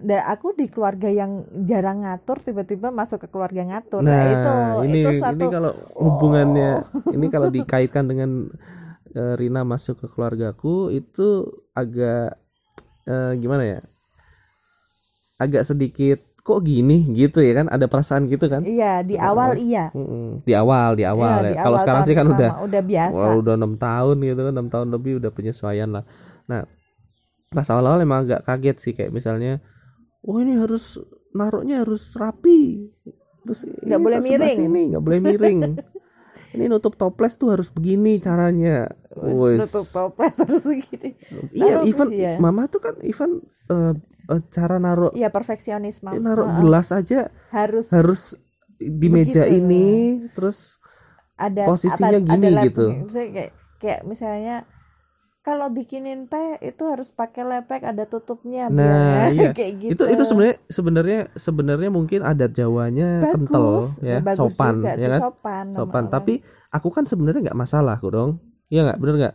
da- 0.00 0.26
aku 0.26 0.52
di 0.52 0.66
keluarga 0.66 1.06
yang 1.06 1.32
jarang 1.62 2.02
ngatur 2.02 2.38
tiba-tiba 2.38 2.88
masuk 2.90 3.24
ke 3.24 3.28
keluarga 3.28 3.62
ngatur. 3.64 4.00
Nah, 4.00 4.22
itu 4.24 4.52
ini 4.84 4.98
itu 4.98 5.10
ini 5.10 5.20
satu 5.20 5.44
Oh. 5.44 5.50
kalau 5.50 5.72
hubungannya 5.96 6.70
ini 7.16 7.26
kalau 7.28 7.48
dikaitkan 7.48 8.04
dengan 8.04 8.50
eh, 9.10 9.34
Rina 9.34 9.62
masuk 9.62 10.00
ke 10.00 10.06
keluargaku 10.06 10.90
itu 10.90 11.46
agak 11.72 12.36
eh, 13.04 13.32
gimana 13.36 13.64
ya? 13.64 13.80
Agak 15.38 15.62
sedikit 15.64 16.18
kok 16.40 16.64
gini 16.64 17.04
gitu 17.12 17.44
ya 17.44 17.52
kan 17.54 17.68
ada 17.68 17.84
perasaan 17.86 18.24
gitu 18.26 18.48
kan? 18.48 18.64
Iya, 18.64 19.04
di 19.04 19.14
awal 19.14 19.60
iya. 19.60 19.92
Di 20.42 20.56
awal, 20.56 20.96
di 20.96 21.04
awal 21.04 21.44
Iya, 21.44 21.46
ya. 21.46 21.52
di 21.52 21.56
Kalau 21.60 21.76
awal 21.76 21.82
sekarang 21.84 22.02
sih 22.08 22.16
kan 22.16 22.26
udah 22.26 22.50
udah 22.64 22.82
biasa. 22.82 23.12
wah, 23.14 23.32
udah 23.36 23.54
enam 23.54 23.74
tahun 23.76 24.16
gitu 24.24 24.40
kan, 24.42 24.52
enam 24.56 24.68
tahun 24.68 24.88
lebih 24.90 25.20
udah 25.20 25.30
penyesuaian 25.30 25.92
lah. 25.92 26.04
Nah, 26.48 26.64
pas 27.48 27.68
awal-awal 27.68 28.00
emang 28.00 28.24
agak 28.24 28.40
kaget 28.44 28.76
sih 28.80 28.92
kayak 28.92 29.12
misalnya, 29.12 29.60
oh 30.20 30.38
ini 30.38 30.54
harus 30.54 30.98
naruhnya 31.30 31.82
harus 31.82 32.14
rapi, 32.14 32.88
terus 33.42 33.62
ini 33.62 33.84
Nggak 33.84 34.00
boleh 34.00 34.18
miring. 34.18 34.58
sini 34.58 34.80
nggak 34.90 35.04
boleh 35.04 35.20
miring. 35.20 35.58
ini 36.54 36.64
nutup 36.66 36.94
toples 36.94 37.36
tuh 37.36 37.52
harus 37.52 37.68
begini 37.68 38.18
caranya. 38.18 38.88
Wes. 39.14 39.66
Tutup 39.66 39.86
toples 39.88 40.34
harus 40.36 40.62
segini. 40.62 41.14
Iya, 41.50 41.78
Taruh 41.78 41.84
even 41.84 42.08
iya. 42.10 42.32
mama 42.36 42.66
tuh 42.66 42.80
kan 42.80 42.94
even 43.02 43.42
eh, 43.66 43.92
eh, 44.26 44.40
cara 44.48 44.78
naruh 44.78 45.10
Iya, 45.12 45.28
perfeksionis 45.28 46.00
Mam. 46.00 46.16
naruh 46.18 46.48
gelas 46.56 46.88
aja 46.88 47.28
harus 47.50 47.90
harus 47.90 48.38
di 48.78 49.08
meja 49.08 49.42
Begitu. 49.42 49.58
ini 49.58 49.84
terus 50.32 50.78
ada 51.34 51.66
posisinya 51.66 52.16
ada- 52.16 52.24
gini 52.24 52.46
ada 52.48 52.62
gitu. 52.64 52.86
Misalnya 53.04 53.30
kayak 53.32 53.52
kayak 53.78 54.00
misalnya 54.02 54.56
kalau 55.48 55.72
bikinin 55.72 56.28
teh 56.28 56.60
itu 56.60 56.82
harus 56.84 57.08
pakai 57.08 57.40
lepek 57.40 57.80
ada 57.88 58.04
tutupnya 58.04 58.68
Nah, 58.68 59.32
biar 59.32 59.32
iya. 59.48 59.50
kayak 59.56 59.72
gitu. 59.80 59.92
itu 59.96 60.04
itu 60.12 60.22
sebenarnya 60.28 60.56
sebenarnya 60.68 61.20
sebenarnya 61.40 61.88
mungkin 61.88 62.20
adat 62.20 62.52
Jawanya 62.52 63.24
Bagus, 63.24 63.32
kental 63.32 63.68
ya 64.04 64.16
bagus 64.20 64.36
sopan 64.36 64.74
juga 64.84 64.92
ya 64.92 65.08
kan 65.08 65.20
sopan, 65.24 65.66
sopan 65.72 66.04
orang. 66.04 66.12
tapi 66.12 66.34
aku 66.68 66.88
kan 66.92 67.04
sebenarnya 67.08 67.40
nggak 67.48 67.56
masalah 67.64 67.96
kok 67.96 68.12
dong 68.12 68.30
iya 68.68 68.84
nggak 68.84 68.98
bener 69.00 69.14
nggak 69.16 69.34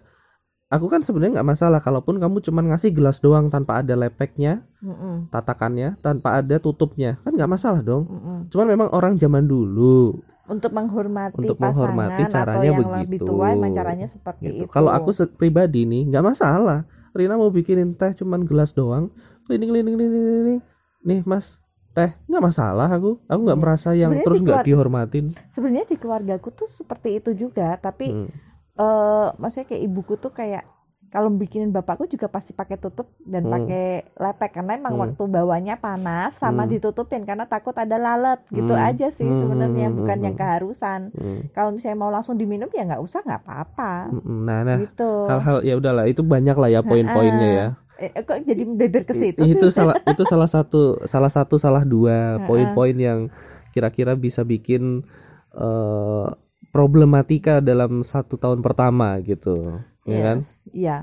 aku 0.74 0.86
kan 0.88 1.00
sebenarnya 1.00 1.38
nggak 1.38 1.50
masalah 1.50 1.80
kalaupun 1.80 2.18
kamu 2.18 2.42
cuman 2.42 2.66
ngasih 2.68 2.90
gelas 2.90 3.18
doang 3.18 3.48
tanpa 3.48 3.80
ada 3.80 3.94
lepeknya 3.94 4.66
Mm-mm, 4.80 5.30
tatakannya 5.30 5.96
tanpa 6.00 6.36
ada 6.36 6.58
tutupnya 6.58 7.22
kan 7.22 7.32
nggak 7.32 7.48
masalah 7.48 7.80
dong. 7.80 8.04
Mm-mm. 8.06 8.38
cuman 8.50 8.68
memang 8.68 8.90
orang 8.90 9.14
zaman 9.16 9.46
dulu. 9.46 10.18
Untuk 10.44 10.70
menghormati 10.70 11.40
Untuk 11.40 11.56
menghormati 11.56 12.22
atau 12.24 12.34
caranya 12.36 12.68
yang 12.68 12.84
lebih 12.84 13.06
begitu. 13.16 13.26
tua 13.26 13.46
emang 13.50 13.72
caranya 13.72 14.04
seperti 14.06 14.44
gitu. 14.44 14.56
itu. 14.60 14.74
Kalau 14.74 14.90
aku 14.90 15.10
pribadi 15.32 15.86
nih 15.86 16.10
nggak 16.10 16.26
masalah. 16.26 16.84
Rina 17.12 17.38
mau 17.38 17.48
bikinin 17.48 17.94
teh 17.94 18.12
cuman 18.14 18.44
gelas 18.44 18.74
doang. 18.74 19.08
Keliling 19.46 19.70
keliling 19.70 19.96
keliling 19.96 20.60
nih 21.02 21.20
mas 21.24 21.62
teh 21.94 22.12
nggak 22.28 22.44
masalah 22.44 22.90
aku. 22.90 23.24
Aku 23.24 23.40
nggak 23.42 23.56
merasa 23.56 23.94
yang 23.94 24.12
Sebenarnya 24.12 24.26
terus 24.26 24.36
di 24.36 24.44
nggak 24.44 24.56
keluar- 24.58 24.68
dihormatin. 24.68 25.26
Sebenarnya 25.48 25.86
di 25.86 25.96
keluargaku 25.96 26.48
tuh 26.52 26.68
seperti 26.68 27.10
itu 27.16 27.32
juga 27.40 27.78
tapi 27.78 28.12
Hmm. 28.12 28.28
Eh 28.74 29.28
maksudnya 29.38 29.68
kayak 29.70 29.84
ibuku 29.86 30.14
tuh 30.18 30.34
kayak 30.34 30.66
kalau 31.14 31.30
bikinin 31.30 31.70
bapakku 31.70 32.10
juga 32.10 32.26
pasti 32.26 32.58
pakai 32.58 32.82
tutup 32.82 33.14
dan 33.22 33.46
Hmm. 33.46 33.54
pakai 33.54 33.86
lepek 34.18 34.50
karena 34.50 34.82
emang 34.82 34.98
Hmm. 34.98 35.04
waktu 35.06 35.24
bawanya 35.30 35.78
panas 35.78 36.42
sama 36.42 36.66
Hmm. 36.66 36.74
ditutupin 36.74 37.22
karena 37.22 37.46
takut 37.46 37.78
ada 37.78 38.02
lalat 38.02 38.42
gitu 38.50 38.74
Hmm. 38.74 38.82
aja 38.82 39.14
sih 39.14 39.30
Hmm, 39.30 39.46
sebenarnya 39.46 39.94
hmm, 39.94 39.98
bukan 40.02 40.18
hmm, 40.18 40.26
yang 40.26 40.34
hmm. 40.34 40.42
keharusan 40.42 41.00
Hmm. 41.14 41.40
kalau 41.54 41.70
misalnya 41.70 42.02
mau 42.02 42.10
langsung 42.10 42.34
diminum 42.34 42.66
ya 42.74 42.82
nggak 42.90 43.04
usah 43.06 43.22
nggak 43.22 43.42
apa-apa 43.46 43.94
Mm-mm. 44.10 44.38
nah 44.42 44.60
nah 44.66 44.78
gitu 44.82 45.12
hal-hal 45.30 45.58
ya 45.62 45.74
udahlah 45.78 46.10
itu 46.10 46.26
banyak 46.26 46.58
lah 46.58 46.70
ya 46.74 46.82
poin-poinnya 46.82 47.50
ya 47.54 47.68
eh, 48.02 48.10
kok 48.26 48.42
jadi 48.42 48.64
beber 48.66 49.06
ke 49.06 49.14
situ 49.14 49.38
itu 49.46 49.68
sih 49.70 49.78
salah 49.78 49.94
itu 50.10 50.24
salah 50.26 50.50
satu 50.50 50.98
salah 51.06 51.30
satu 51.30 51.62
salah 51.62 51.86
dua 51.86 52.42
poin-poin 52.50 52.98
yang 52.98 53.30
kira-kira 53.70 54.18
bisa 54.18 54.42
bikin 54.42 55.06
eh, 55.54 56.26
problematika 56.74 57.62
dalam 57.62 58.02
satu 58.02 58.36
tahun 58.36 58.60
pertama 58.66 59.22
gitu 59.22 59.80
ya 60.04 60.20
kan? 60.20 60.38
Yes, 60.42 60.58
iya. 60.74 60.98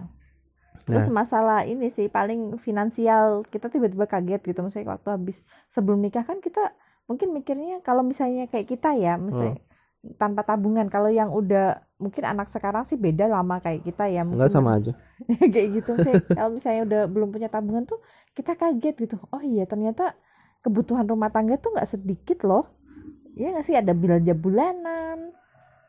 Terus 0.85 1.07
masalah 1.09 1.63
ini 1.63 1.87
sih 1.89 2.11
paling 2.11 2.59
finansial 2.59 3.47
kita 3.47 3.71
tiba-tiba 3.71 4.11
kaget 4.11 4.43
gitu. 4.43 4.61
Misalnya 4.61 4.99
waktu 4.99 5.09
habis 5.15 5.37
sebelum 5.71 6.03
nikah 6.03 6.27
kan 6.27 6.43
kita 6.43 6.75
mungkin 7.07 7.31
mikirnya 7.31 7.79
kalau 7.81 8.03
misalnya 8.03 8.51
kayak 8.51 8.67
kita 8.67 8.95
ya 8.99 9.15
misalnya 9.17 9.63
Hmm. 10.01 10.17
tanpa 10.17 10.49
tabungan 10.49 10.89
kalau 10.89 11.13
yang 11.13 11.29
udah 11.29 11.85
mungkin 12.01 12.25
anak 12.25 12.49
sekarang 12.49 12.89
sih 12.89 12.97
beda 12.97 13.29
lama 13.29 13.61
kayak 13.61 13.85
kita 13.85 14.09
ya 14.09 14.25
mungkin 14.25 14.41
enggak 14.41 14.57
sama 14.57 14.71
aja. 14.81 14.93
kayak 15.39 15.69
gitu. 15.77 15.93
Sih 16.01 16.15
kalau 16.33 16.51
misalnya 16.57 16.83
udah 16.89 17.03
belum 17.07 17.29
punya 17.31 17.53
tabungan 17.53 17.85
tuh 17.85 18.01
kita 18.33 18.57
kaget 18.57 18.97
gitu. 18.97 19.17
Oh 19.31 19.45
iya 19.45 19.69
ternyata 19.69 20.17
kebutuhan 20.65 21.05
rumah 21.05 21.29
tangga 21.29 21.61
tuh 21.61 21.77
nggak 21.77 21.87
sedikit 21.87 22.43
loh. 22.49 22.65
Ya 23.37 23.53
nggak 23.53 23.63
sih? 23.63 23.77
Ada 23.77 23.93
belanja 23.93 24.33
bulanan 24.35 25.37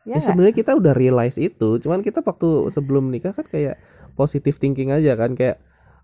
ya 0.04 0.18
ya 0.18 0.20
sebenarnya 0.20 0.54
kita 0.54 0.72
udah 0.74 0.92
realize 0.92 1.36
itu 1.36 1.78
cuman 1.78 2.00
kita 2.00 2.20
waktu 2.20 2.48
sebelum 2.70 3.08
nikah 3.08 3.30
kan 3.30 3.44
kayak 3.44 3.78
positive 4.12 4.56
thinking 4.56 4.90
aja 4.90 5.14
kan 5.14 5.32
kayak 5.32 5.62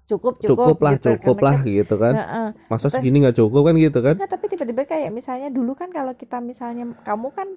cukup 0.09 0.41
cukup, 0.41 0.81
lah 0.81 0.97
gitu. 0.97 1.21
cukup 1.21 1.37
lah 1.43 1.57
kan- 1.61 1.69
gitu 1.69 1.95
kan 1.97 2.15
Heeh. 2.17 2.49
masa 2.67 2.89
Tapi- 2.89 2.95
segini 2.97 3.21
nggak 3.21 3.37
cukup 3.37 3.63
kan 3.69 3.75
gitu 3.77 3.99
kan 4.01 4.15
Nggak, 4.17 4.31
tapi 4.33 4.45
tiba-tiba 4.49 4.83
kayak 4.85 5.11
misalnya 5.13 5.49
dulu 5.49 5.77
kan 5.77 5.93
kalau 5.93 6.17
kita 6.17 6.41
misalnya 6.41 6.97
kamu 7.05 7.29
kan 7.29 7.49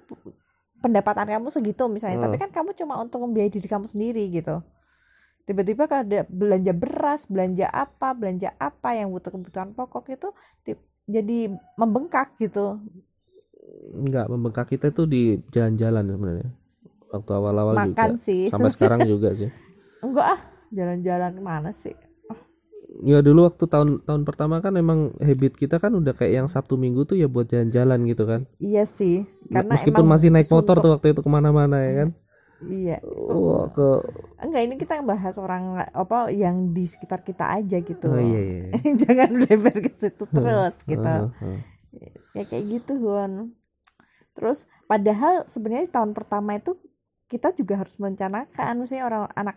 pendapatan 0.78 1.30
kamu 1.30 1.48
segitu 1.48 1.86
misalnya, 1.86 2.18
Hmm. 2.18 2.26
tapi 2.26 2.36
kan 2.36 2.50
kamu 2.50 2.74
cuma 2.74 2.98
untuk 2.98 3.22
membiayai 3.22 3.48
diri 3.48 3.64
kamu 3.64 3.86
sendiri 3.86 4.26
gitu. 4.28 4.66
Tiba-tiba 5.42 5.86
kalau 5.86 6.02
ada 6.02 6.26
belanja 6.26 6.72
beras, 6.72 7.24
belanja 7.24 7.66
apa, 7.66 8.10
belanja 8.12 8.50
apa 8.58 8.90
yang 8.92 9.10
butuh 9.10 9.30
kebutuhan 9.30 9.72
pokok 9.72 10.10
itu 10.10 10.28
jadi 11.04 11.38
membengkak 11.74 12.34
gitu. 12.36 12.82
Nggak 13.82 14.26
membengkak 14.30 14.66
kita 14.70 14.94
tuh 14.94 15.10
di 15.10 15.42
jalan-jalan 15.50 16.04
sebenarnya. 16.06 16.50
Waktu 17.12 17.30
awal-awal 17.34 17.74
juga. 17.92 18.16
sih. 18.16 18.48
sampai 18.48 18.72
sekarang 18.72 19.00
juga 19.12 19.34
sih. 19.34 19.50
Enggak 20.00 20.38
ah, 20.38 20.40
jalan-jalan 20.72 21.30
ke 21.36 21.42
mana 21.42 21.70
sih? 21.74 21.96
ya 23.00 23.24
dulu 23.24 23.48
waktu 23.48 23.64
tahun 23.64 24.04
tahun 24.04 24.22
pertama 24.28 24.60
kan 24.60 24.76
emang 24.76 25.16
habit 25.16 25.56
kita 25.56 25.80
kan 25.80 25.96
udah 25.96 26.12
kayak 26.12 26.44
yang 26.44 26.48
Sabtu 26.52 26.76
Minggu 26.76 27.08
tuh 27.08 27.16
ya 27.16 27.24
buat 27.24 27.48
jalan-jalan 27.48 28.04
gitu 28.04 28.28
kan. 28.28 28.44
Iya 28.60 28.84
sih 28.84 29.24
karena 29.48 29.72
meskipun 29.72 30.04
masih 30.04 30.28
naik 30.28 30.52
motor 30.52 30.76
suntuk. 30.76 30.84
tuh 30.84 30.90
waktu 30.92 31.06
itu 31.16 31.20
ke 31.24 31.30
mana-mana 31.32 31.80
ya 31.80 31.92
kan. 32.04 32.08
Iya. 32.62 32.96
Wah, 33.02 33.66
ke 33.74 33.88
enggak 34.38 34.62
ini 34.62 34.74
kita 34.78 35.02
bahas 35.02 35.34
orang 35.40 35.82
apa 35.90 36.30
yang 36.30 36.70
di 36.76 36.84
sekitar 36.86 37.24
kita 37.24 37.48
aja 37.48 37.80
gitu. 37.80 38.06
Oh 38.06 38.20
iya 38.20 38.40
iya 38.44 38.60
jangan 39.02 39.30
lebar 39.40 39.76
ke 39.80 39.90
situ 39.96 40.24
terus 40.36 40.76
gitu. 40.84 41.16
Ya 42.36 42.42
kayak 42.44 42.64
gitu 42.68 42.92
Hon 43.08 43.56
terus 44.32 44.64
padahal 44.88 45.44
sebenarnya 45.48 45.88
di 45.88 45.92
tahun 45.92 46.12
pertama 46.16 46.56
itu 46.56 46.76
kita 47.28 47.52
juga 47.56 47.80
harus 47.80 47.96
merencanakan 47.96 48.72
misalnya 48.80 49.04
orang 49.08 49.24
anak 49.36 49.56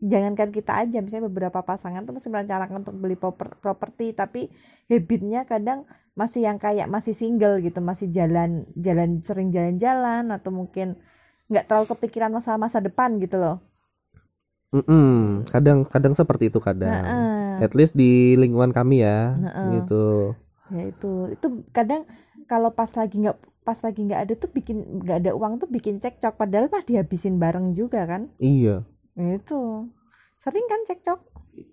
jangankan 0.00 0.48
kita 0.48 0.72
aja 0.80 0.98
misalnya 1.04 1.28
beberapa 1.28 1.60
pasangan 1.60 2.04
tuh 2.08 2.16
masih 2.16 2.32
merencanakan 2.32 2.76
untuk 2.84 2.96
beli 2.96 3.16
proper- 3.20 3.56
properti 3.60 4.16
tapi 4.16 4.48
habitnya 4.88 5.44
kadang 5.44 5.84
masih 6.16 6.48
yang 6.48 6.56
kayak 6.56 6.88
masih 6.88 7.12
single 7.12 7.60
gitu 7.60 7.80
masih 7.84 8.08
jalan 8.08 8.64
jalan 8.76 9.20
sering 9.20 9.52
jalan-jalan 9.52 10.32
atau 10.32 10.50
mungkin 10.52 10.96
nggak 11.52 11.64
terlalu 11.68 11.86
kepikiran 11.96 12.32
masalah 12.32 12.56
masa 12.60 12.80
depan 12.80 13.20
gitu 13.20 13.36
loh 13.36 13.60
Mm-mm. 14.70 15.42
kadang 15.50 15.82
kadang 15.82 16.14
seperti 16.14 16.46
itu 16.46 16.62
kadang 16.62 16.94
Heeh. 16.94 17.58
at 17.58 17.74
least 17.74 17.98
di 17.98 18.38
lingkungan 18.38 18.70
kami 18.70 19.02
ya 19.02 19.34
Heeh. 19.34 19.70
gitu 19.82 20.34
ya 20.70 20.82
itu 20.86 21.10
itu 21.34 21.46
kadang 21.74 22.06
kalau 22.46 22.70
pas 22.70 22.90
lagi 22.94 23.18
nggak 23.18 23.38
pas 23.70 23.78
lagi 23.80 24.02
nggak 24.02 24.20
ada 24.20 24.34
tuh 24.34 24.50
bikin 24.50 24.76
nggak 24.98 25.18
ada 25.20 25.30
uang 25.32 25.52
tuh 25.56 25.68
bikin 25.68 25.96
cekcok 25.96 26.34
padahal 26.34 26.66
pas 26.66 26.82
dihabisin 26.82 27.38
bareng 27.38 27.70
juga 27.72 28.02
kan? 28.02 28.34
Iya. 28.36 28.82
Itu. 29.14 29.86
Sering 30.36 30.66
kan 30.66 30.82
cekcok? 30.82 31.20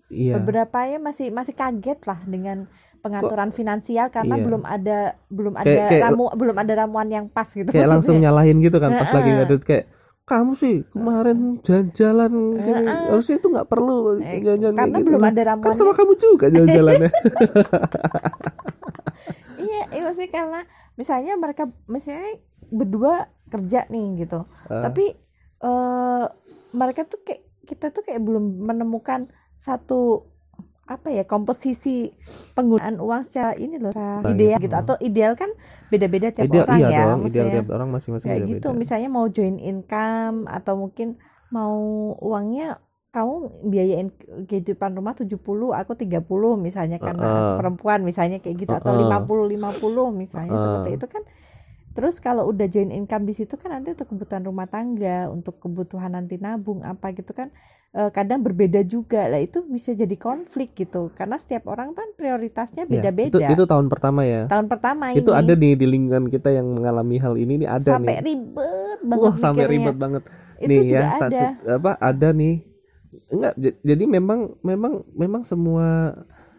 Iya. 0.08 0.38
Beberapa 0.38 0.86
ya 0.86 0.98
masih 0.98 1.32
masih 1.32 1.52
kaget 1.52 1.98
lah 2.04 2.22
dengan 2.24 2.70
pengaturan 2.98 3.50
finansial 3.50 4.08
karena 4.08 4.36
Iya. 4.36 4.44
belum 4.44 4.64
ada 4.64 5.00
belum 5.28 5.54
ada 5.56 5.66
Kayak- 5.66 5.90
kayak- 5.90 6.04
ramu 6.06 6.26
belum 6.34 6.56
ada 6.56 6.74
ramuan 6.76 7.08
yang 7.08 7.26
pas 7.28 7.48
gitu 7.48 7.66
kayak 7.66 7.88
langsung 7.88 8.18
nyalahin 8.18 8.58
gitu 8.60 8.78
kan 8.78 8.92
pas 8.92 9.02
Heeh. 9.04 9.16
lagi 9.16 9.30
nggak 9.32 9.48
duit 9.48 9.64
kayak 9.64 9.86
kamu 10.28 10.52
sih 10.54 10.76
kemarin 10.88 11.38
jalan-jalan 11.62 12.32
sini 12.58 12.84
Heeh. 12.84 13.08
harusnya 13.08 13.36
itu 13.38 13.48
nggak 13.48 13.68
perlu 13.68 13.98
Eh, 14.20 14.44
jalan-jalan 14.44 14.76
karena 14.76 14.98
gitu. 14.98 15.08
belum 15.08 15.22
Lah, 15.22 15.30
ada 15.30 15.40
kan 15.40 15.48
ramuannya 15.48 15.78
sama 15.78 15.94
kamu 15.94 16.14
juga 16.16 16.46
jalan-jalannya. 16.48 17.10
Iya 19.58 19.82
iya 19.90 20.02
maksudnya 20.02 20.30
karena 20.32 20.60
misalnya 20.98 21.38
mereka 21.38 21.70
misalnya 21.88 22.42
berdua 22.68 23.30
kerja 23.48 23.88
nih 23.88 24.28
gitu. 24.28 24.44
Ah. 24.68 24.90
tapi 24.90 25.16
eh 25.58 26.26
mereka 26.76 27.08
tuh 27.08 27.24
kayak 27.24 27.42
kita 27.64 27.92
tuh 27.96 28.04
kayak 28.04 28.22
belum 28.22 28.64
menemukan 28.64 29.32
satu 29.56 30.28
apa 30.88 31.12
ya 31.12 31.28
komposisi 31.28 32.16
penggunaan 32.56 32.96
uang 33.04 33.28
secara 33.28 33.60
ini 33.60 33.76
loh 33.76 33.92
Nah, 33.92 34.24
ideal 34.32 34.56
gitu. 34.58 34.72
gitu. 34.72 34.76
Atau 34.80 34.96
ideal 35.04 35.36
kan 35.36 35.52
beda-beda 35.92 36.32
tiap 36.32 36.48
ideal 36.48 36.64
orang 36.64 36.80
iya 36.80 36.88
ya 36.88 37.04
dong. 37.04 37.20
Ideal 37.28 37.48
tiap 37.52 37.68
orang 37.76 37.90
masing-masing 37.92 38.28
kayak 38.32 38.42
gitu. 38.48 38.68
Misalnya 38.72 39.10
mau 39.12 39.28
join 39.28 39.60
income 39.60 40.48
atau 40.48 40.80
mungkin 40.80 41.20
mau 41.52 41.76
uangnya 42.24 42.80
kamu 43.16 43.36
biayain 43.66 44.10
kehidupan 44.46 44.92
rumah 44.94 45.14
70 45.18 45.74
aku 45.74 45.98
30 45.98 46.54
misalnya 46.60 47.02
karena 47.02 47.26
aku 47.34 47.42
Heeh. 47.42 47.58
perempuan 47.58 48.00
misalnya 48.06 48.38
kayak 48.44 48.56
gitu 48.68 48.74
atau 48.78 48.94
Heeh. 48.94 49.02
50 49.02 49.44
50 49.50 50.12
misalnya 50.14 50.54
Heeh. 50.54 50.64
seperti 50.64 50.90
itu 51.00 51.08
kan. 51.10 51.24
Terus 51.98 52.22
kalau 52.22 52.46
udah 52.54 52.70
join 52.70 52.94
income 52.94 53.26
di 53.26 53.34
situ 53.34 53.58
kan 53.58 53.74
nanti 53.74 53.90
untuk 53.98 54.14
kebutuhan 54.14 54.44
rumah 54.46 54.70
tangga 54.70 55.34
untuk 55.34 55.58
kebutuhan 55.58 56.14
nanti 56.14 56.38
nabung 56.38 56.86
apa 56.86 57.10
gitu 57.18 57.34
kan 57.34 57.50
eh, 57.98 58.10
kadang 58.14 58.46
berbeda 58.46 58.86
juga. 58.86 59.26
Lah 59.26 59.42
itu 59.42 59.66
bisa 59.66 59.98
jadi 59.98 60.14
konflik 60.14 60.78
gitu 60.78 61.10
karena 61.18 61.42
setiap 61.42 61.66
orang 61.66 61.98
kan 61.98 62.06
prioritasnya 62.14 62.86
Ya, 62.86 63.02
beda-beda. 63.02 63.34
itu 63.34 63.38
itu 63.58 63.64
tahun 63.66 63.90
pertama 63.90 64.22
ya. 64.30 64.46
Tahun 64.46 64.68
pertama 64.70 65.10
itu 65.10 65.32
ini 65.34 65.34
ada 65.34 65.54
nih 65.58 65.74
di 65.74 65.86
lingkungan 65.90 66.30
kita 66.30 66.54
yang 66.54 66.68
mengalami 66.70 67.18
hal 67.18 67.34
ini 67.34 67.66
nih 67.66 67.70
ada 67.70 67.98
sampai 67.98 68.14
nih. 68.14 68.22
ribet 68.30 69.00
banget 69.02 69.20
wah 69.20 69.34
sampai 69.34 69.66
ribet 69.66 69.96
banget. 69.98 70.24
Itu 70.62 70.70
nih 70.70 70.80
juga 70.86 70.96
ya 71.02 71.18
ada. 71.18 71.46
apa 71.82 71.92
ada 71.98 72.30
nih 72.30 72.56
enggak 73.28 73.54
jadi 73.84 74.04
memang 74.08 74.56
memang 74.64 75.04
memang 75.16 75.42
semua 75.44 76.16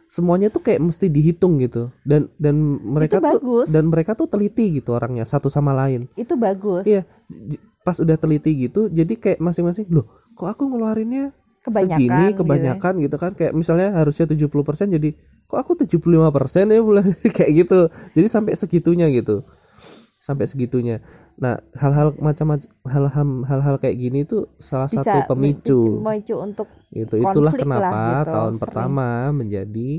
semuanya 0.08 0.48
tuh 0.48 0.64
kayak 0.64 0.80
mesti 0.80 1.06
dihitung 1.12 1.60
gitu. 1.60 1.92
Dan 2.00 2.32
dan 2.40 2.56
mereka 2.80 3.20
itu 3.20 3.24
tuh 3.24 3.40
bagus. 3.40 3.66
dan 3.68 3.84
mereka 3.92 4.16
tuh 4.16 4.28
teliti 4.28 4.80
gitu 4.80 4.96
orangnya 4.96 5.28
satu 5.28 5.52
sama 5.52 5.76
lain. 5.76 6.08
Itu 6.16 6.34
bagus. 6.40 6.88
Iya. 6.88 7.04
Pas 7.84 7.96
udah 8.00 8.16
teliti 8.20 8.68
gitu 8.68 8.88
jadi 8.92 9.16
kayak 9.16 9.38
masing-masing 9.40 9.88
loh 9.88 10.08
kok 10.36 10.48
aku 10.48 10.68
ngeluarinnya 10.68 11.32
kebanyakan 11.64 11.98
segini 11.98 12.22
gitu 12.22 12.32
ya. 12.32 12.38
kebanyakan 12.38 12.94
gitu, 13.02 13.16
kan? 13.18 13.32
Kayak 13.34 13.52
misalnya 13.58 13.88
harusnya 13.96 14.24
70% 14.30 14.94
jadi 14.96 15.08
kok 15.48 15.58
aku 15.58 15.72
75% 15.76 16.72
ya 16.72 16.80
bulan? 16.80 17.04
Kayak 17.36 17.50
gitu. 17.64 17.78
Jadi 18.16 18.26
sampai 18.28 18.52
segitunya 18.56 19.08
gitu 19.12 19.44
sampai 20.28 20.44
segitunya 20.44 21.00
nah 21.40 21.56
hal-hal 21.72 22.12
macam 22.20 22.60
hal-hal 22.84 23.28
hal-hal 23.48 23.76
kayak 23.80 23.96
gini 23.96 24.28
tuh 24.28 24.52
salah 24.60 24.92
bisa 24.92 25.00
satu 25.00 25.24
pemicu 25.32 25.80
memicu 26.04 26.36
untuk 26.36 26.68
gitu 26.92 27.16
itulah 27.16 27.48
konflik 27.56 27.64
lah 27.64 27.80
kenapa 27.80 27.96
gitu, 28.04 28.28
tahun 28.36 28.52
sering. 28.52 28.62
pertama 28.62 29.06
menjadi 29.32 29.90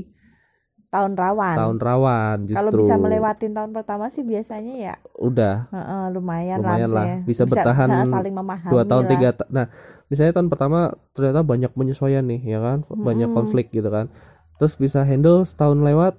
tahun 0.90 1.12
rawan 1.14 1.54
tahun 1.54 1.76
rawan 1.78 2.36
justru 2.50 2.58
kalau 2.58 2.70
bisa 2.82 2.94
melewatin 2.98 3.52
tahun 3.54 3.70
pertama 3.70 4.04
sih 4.10 4.26
biasanya 4.26 4.74
ya 4.74 4.94
udah 5.22 5.70
heeh, 5.70 6.04
lumayan, 6.10 6.58
Lumayan 6.58 6.90
lah, 6.90 7.06
harusnya. 7.06 7.26
bisa 7.26 7.42
bertahan 7.46 7.88
heeh, 7.90 8.06
saling 8.10 8.34
memahami 8.34 8.72
dua 8.74 8.82
tahun 8.82 9.04
lah. 9.06 9.10
tiga 9.14 9.28
ta- 9.34 9.50
nah 9.54 9.66
misalnya 10.10 10.34
tahun 10.34 10.50
pertama 10.50 10.90
ternyata 11.14 11.46
banyak 11.46 11.70
penyesuaian 11.74 12.26
nih 12.26 12.42
ya 12.42 12.58
kan 12.58 12.78
banyak 12.90 13.30
Mm-mm. 13.30 13.38
konflik 13.38 13.70
gitu 13.70 13.86
kan 13.86 14.10
terus 14.58 14.74
bisa 14.74 15.06
handle 15.06 15.46
setahun 15.46 15.78
lewat 15.78 16.18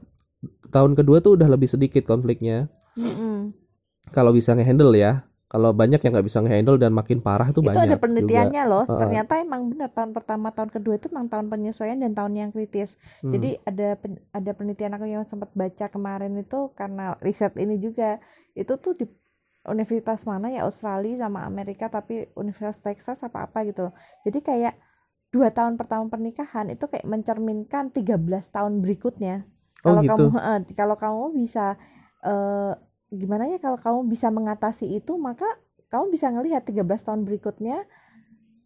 tahun 0.72 0.96
kedua 0.96 1.20
tuh 1.20 1.36
udah 1.36 1.52
lebih 1.52 1.68
sedikit 1.68 2.08
konfliknya 2.08 2.72
Mm-mm. 2.96 3.52
Kalau 4.16 4.32
bisa 4.38 4.52
ngehandle 4.56 4.94
ya 5.06 5.12
kalau 5.52 5.70
banyak 5.76 6.00
yang 6.04 6.12
nggak 6.16 6.28
bisa 6.30 6.40
ngehandle 6.44 6.78
dan 6.84 6.92
makin 7.00 7.20
parah 7.26 7.50
tuh 7.56 7.62
itu 7.62 7.78
banyak 7.78 7.86
ada 7.86 7.96
juga. 8.22 8.42
penelitiannya 8.44 8.62
loh 8.66 8.84
Heeh. 8.90 8.98
ternyata 8.98 9.38
emang 9.38 9.70
benar 9.70 9.90
tahun 9.94 10.12
pertama 10.18 10.50
tahun 10.50 10.74
kedua 10.74 10.98
itu 10.98 11.08
emang 11.14 11.30
tahun 11.30 11.46
penyesuaian 11.46 12.00
dan 12.02 12.12
tahun 12.18 12.34
yang 12.42 12.50
kritis 12.50 12.98
Hmm. 13.22 13.30
jadi 13.34 13.62
ada 13.70 13.88
pen- 14.02 14.22
ada 14.34 14.52
penelitian 14.58 14.98
aku 14.98 15.06
yang 15.06 15.24
sempat 15.30 15.54
baca 15.54 15.86
kemarin 15.94 16.34
itu 16.42 16.74
karena 16.74 17.14
riset 17.22 17.54
ini 17.62 17.78
juga 17.78 18.18
itu 18.58 18.74
tuh 18.82 18.98
di 18.98 19.06
universitas 19.70 20.26
mana 20.26 20.50
ya 20.50 20.66
Australia 20.66 21.22
sama 21.30 21.46
Amerika 21.46 21.86
tapi 21.86 22.26
Universitas 22.34 22.82
Texas 22.82 23.22
apa 23.22 23.46
apa 23.46 23.62
gitu 23.70 23.94
jadi 24.26 24.40
kayak 24.42 24.74
dua 25.32 25.54
tahun 25.54 25.78
pertama 25.80 26.10
pernikahan 26.10 26.74
itu 26.74 26.86
kayak 26.90 27.06
mencerminkan 27.08 27.94
13 27.94 28.50
tahun 28.50 28.82
berikutnya 28.82 29.46
Oh, 29.86 29.94
kalau 29.94 30.02
gitu. 30.02 30.26
kamu 30.26 30.28
heeh, 30.38 30.58
kalau 30.74 30.96
kamu 30.98 31.24
bisa 31.38 31.78
eh, 32.26 32.74
gimana 33.12 33.52
ya 33.52 33.60
kalau 33.60 33.76
kamu 33.76 34.08
bisa 34.08 34.32
mengatasi 34.32 34.88
itu 34.88 35.20
maka 35.20 35.46
kamu 35.92 36.16
bisa 36.16 36.32
ngelihat 36.32 36.64
13 36.64 36.88
tahun 36.88 37.22
berikutnya 37.28 37.84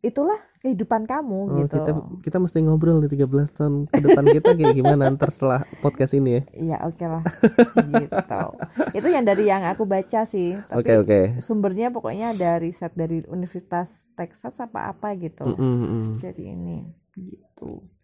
itulah 0.05 0.37
kehidupan 0.61 1.09
kamu 1.09 1.39
Oh, 1.49 1.57
gitu. 1.65 1.81
kita 1.81 1.91
kita 2.21 2.37
mesti 2.37 2.61
ngobrol 2.61 3.01
nih 3.01 3.25
13 3.25 3.57
tahun 3.57 3.73
ke 3.89 4.01
depan 4.05 4.23
kita 4.37 4.49
kayak 4.53 4.75
gimana 4.77 5.09
ntar 5.17 5.33
setelah 5.33 5.65
podcast 5.81 6.13
ini 6.13 6.29
ya. 6.29 6.41
Iya 6.53 6.77
oke 6.85 7.05
lah. 7.09 7.23
Gitu. 7.73 8.41
Itu 9.01 9.07
yang 9.09 9.25
dari 9.25 9.49
yang 9.49 9.65
aku 9.65 9.89
baca 9.89 10.29
sih 10.29 10.53
tapi 10.69 10.77
oke 10.77 10.93
oke. 11.01 11.19
sumbernya 11.41 11.89
pokoknya 11.89 12.37
ada 12.37 12.61
riset 12.61 12.93
dari 12.93 13.25
Universitas 13.25 14.05
Texas 14.13 14.61
apa 14.61 14.93
apa 14.93 15.17
gitu. 15.17 15.41
Mm, 15.41 15.57
mm, 15.57 15.87
mm. 15.89 16.13
dari 16.21 16.43
ini 16.53 16.77
gitu 17.17 17.94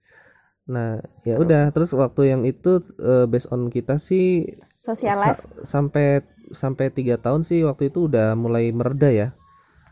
nah 0.63 0.89
ya 1.21 1.35
udah 1.35 1.69
terus 1.69 1.89
waktu 1.91 2.21
yang 2.29 2.41
itu 2.43 2.71
eh, 2.95 3.25
based 3.25 3.49
on 3.49 3.67
kita 3.67 3.97
sih 3.97 4.45
social 4.77 5.11
sa- 5.11 5.21
life 5.27 5.41
sampai 5.63 6.21
sampai 6.51 6.89
tiga 6.89 7.15
tahun 7.15 7.41
sih 7.41 7.61
waktu 7.61 7.87
itu 7.87 8.05
udah 8.05 8.33
mulai 8.33 8.69
mereda 8.69 9.07
ya 9.07 9.27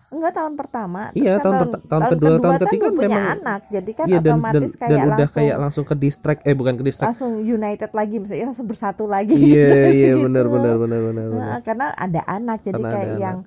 enggak 0.10 0.34
tahun 0.34 0.54
pertama 0.56 1.02
Iya, 1.12 1.38
kan 1.38 1.44
tahun 1.44 1.56
perta- 1.60 1.82
tahun 1.86 2.04
kedua, 2.12 2.30
tahun 2.36 2.42
kan 2.52 2.62
ketiga 2.64 2.88
punya 2.90 3.08
memang- 3.12 3.34
anak 3.36 3.62
jadi 3.68 3.92
kan 3.94 4.06
iya 4.06 4.18
dan 4.18 4.24
dan, 4.24 4.34
otomatis 4.34 4.72
dan 4.72 4.80
kayak 4.80 4.90
udah 4.90 5.06
langsung 5.16 5.36
kayak 5.38 5.58
langsung 5.60 5.86
ke 5.86 5.96
distract 5.96 6.42
eh 6.44 6.56
bukan 6.56 6.74
ke 6.74 6.84
distract 6.84 7.08
langsung 7.08 7.34
united 7.40 7.90
lagi 7.92 8.16
misalnya 8.18 8.46
langsung 8.48 8.68
bersatu 8.68 9.04
lagi 9.06 9.34
iya 9.34 9.70
iya 9.92 10.12
Gitu. 10.12 10.24
benar 10.24 10.46
benar 10.48 10.76
benar 10.78 11.00
benar 11.04 11.26
benar. 11.28 11.46
Nah, 11.48 11.60
karena 11.62 11.86
ada 11.94 12.22
anak 12.26 12.58
jadi 12.60 12.74
Karena 12.76 12.90
kayak 12.90 13.06
ada 13.08 13.18
anak. 13.32 13.46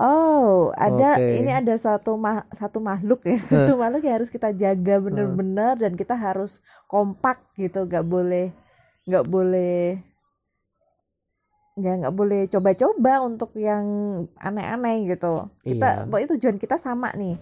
Oh 0.00 0.72
ada 0.76 1.16
Oke. 1.16 1.40
ini 1.40 1.50
ada 1.52 1.74
satu 1.76 2.16
ma- 2.20 2.46
satu 2.52 2.78
makhluk 2.78 3.24
ya. 3.24 3.36
Satu 3.50 3.76
makhluk 3.80 4.02
yang 4.04 4.16
harus 4.22 4.30
kita 4.32 4.52
jaga 4.52 4.94
bener-bener 5.00 5.74
dan 5.80 5.92
kita 5.96 6.14
harus 6.14 6.60
kompak 6.86 7.40
gitu. 7.56 7.88
Nggak 7.88 8.06
boleh 8.06 8.46
nggak 9.06 9.24
boleh 9.26 10.02
nggak 11.76 11.94
nggak 12.00 12.14
boleh 12.16 12.40
coba-coba 12.48 13.12
untuk 13.20 13.50
yang 13.56 13.84
aneh-aneh 14.40 15.12
gitu. 15.12 15.52
Iya. 15.64 15.72
kita 15.76 15.88
pokoknya 16.08 16.28
tujuan 16.36 16.56
kita 16.56 16.76
sama 16.80 17.12
nih 17.12 17.36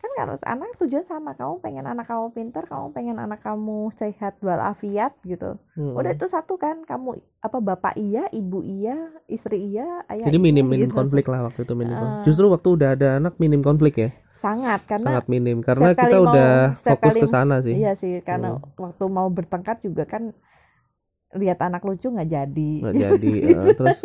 kan 0.00 0.10
harus 0.16 0.40
anak 0.48 0.72
tujuan 0.80 1.04
sama 1.04 1.36
kamu 1.36 1.60
pengen 1.60 1.84
anak 1.84 2.08
kamu 2.08 2.32
pintar 2.32 2.64
kamu 2.64 2.88
pengen 2.96 3.20
anak 3.20 3.44
kamu 3.44 3.92
sehat 3.92 4.40
walafiat 4.40 5.12
gitu 5.28 5.60
Mm-mm. 5.76 5.92
udah 5.92 6.16
itu 6.16 6.24
satu 6.24 6.56
kan 6.56 6.80
kamu 6.88 7.20
apa 7.44 7.58
bapak 7.60 8.00
iya 8.00 8.24
ibu 8.32 8.64
iya 8.64 8.96
istri 9.28 9.76
iya 9.76 10.00
ayah 10.08 10.24
jadi 10.24 10.40
iya, 10.40 10.46
minim 10.48 10.64
minim 10.64 10.88
gitu. 10.88 10.96
konflik 10.96 11.28
lah 11.28 11.52
waktu 11.52 11.68
itu 11.68 11.74
minim. 11.76 11.96
Ah. 12.00 12.24
justru 12.24 12.48
waktu 12.48 12.68
udah 12.80 12.88
ada 12.96 13.08
anak 13.20 13.36
minim 13.36 13.60
konflik 13.60 13.94
ya 14.00 14.08
sangat 14.32 14.80
karena 14.88 15.20
sangat 15.20 15.26
minim 15.28 15.60
karena 15.60 15.92
kita 15.92 16.16
mau- 16.16 16.32
udah 16.32 16.52
fokus 16.80 17.14
ke 17.20 17.26
sana 17.28 17.56
sih 17.60 17.76
iya 17.76 17.92
sih 17.92 18.24
karena 18.24 18.56
waktu 18.80 19.04
mau 19.04 19.28
bertengkar 19.28 19.84
juga 19.84 20.08
kan 20.08 20.32
lihat 21.36 21.60
anak 21.60 21.84
lucu 21.84 22.08
nggak 22.08 22.28
jadi 22.28 22.72
nggak 22.82 22.96
jadi 22.96 23.32
eh, 23.52 23.66
terus 23.76 23.98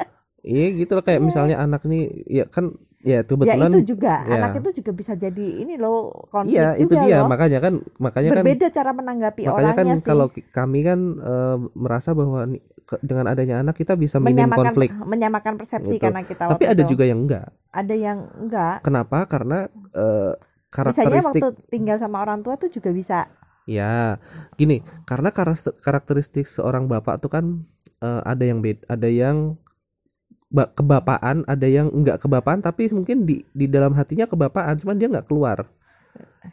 iya 0.46 0.66
gitu 0.74 0.92
lah 0.94 1.04
kayak 1.06 1.22
misalnya 1.22 1.56
anak 1.62 1.82
nih 1.86 2.02
ya 2.26 2.44
kan 2.50 2.74
ya 3.06 3.16
ya 3.16 3.20
kebetulan 3.22 3.70
itu 3.70 3.80
juga. 3.94 4.14
ya. 4.26 4.34
anak 4.34 4.50
itu 4.58 4.70
juga 4.82 4.90
bisa 4.92 5.12
jadi 5.14 5.46
ini 5.62 5.78
loh 5.78 6.10
konflik 6.26 6.58
iya 6.58 6.74
itu 6.74 6.90
juga 6.90 7.06
dia. 7.06 7.22
loh. 7.22 7.30
Makanya 7.30 7.58
kan 7.62 7.74
makanya 7.96 8.30
kan 8.34 8.36
berbeda 8.42 8.66
cara 8.68 8.90
menanggapi 8.90 9.42
makanya 9.46 9.54
orangnya 9.54 9.78
kan 9.78 9.86
sih. 9.96 10.04
kalau 10.04 10.26
kami 10.50 10.78
kan 10.82 10.98
eh, 11.16 11.56
merasa 11.72 12.10
bahwa 12.12 12.50
dengan 12.98 13.26
adanya 13.26 13.54
anak 13.62 13.74
kita 13.76 13.94
bisa 13.94 14.18
minim 14.18 14.46
menyamakan 14.46 14.58
konflik. 14.70 14.90
menyamakan 14.92 15.54
persepsi 15.54 15.94
Gitu. 15.94 16.02
karena 16.02 16.22
kita 16.22 16.42
tapi 16.46 16.66
waktu 16.66 16.74
ada 16.74 16.82
itu. 16.82 16.90
juga 16.92 17.04
yang 17.06 17.20
enggak. 17.22 17.46
Ada 17.70 17.94
yang 17.94 18.18
enggak. 18.36 18.76
Kenapa? 18.82 19.18
Karena 19.24 19.58
misalnya 19.66 20.34
karakteristik 20.70 21.42
waktu 21.42 21.48
tinggal 21.68 21.96
sama 21.96 22.20
orang 22.20 22.42
tua 22.42 22.54
tuh 22.56 22.68
juga 22.68 22.90
bisa. 22.90 23.30
Ya, 23.66 24.22
gini, 24.54 24.78
karena 25.02 25.34
karakter- 25.34 25.74
karakteristik 25.82 26.46
seorang 26.46 26.86
bapak 26.86 27.18
tuh 27.18 27.26
kan 27.26 27.66
eh, 27.98 28.22
ada 28.22 28.44
yang 28.46 28.62
beda, 28.62 28.86
ada 28.86 29.08
yang 29.08 29.58
kebapaan, 30.78 31.44
ada 31.44 31.66
yang 31.68 31.88
enggak 31.92 32.24
kebapaan, 32.24 32.64
tapi 32.64 32.88
mungkin 32.96 33.28
di 33.28 33.44
di 33.52 33.66
dalam 33.68 33.92
hatinya 33.98 34.24
kebapaan, 34.24 34.80
cuman 34.80 34.96
dia 34.96 35.08
nggak 35.12 35.28
keluar. 35.28 35.68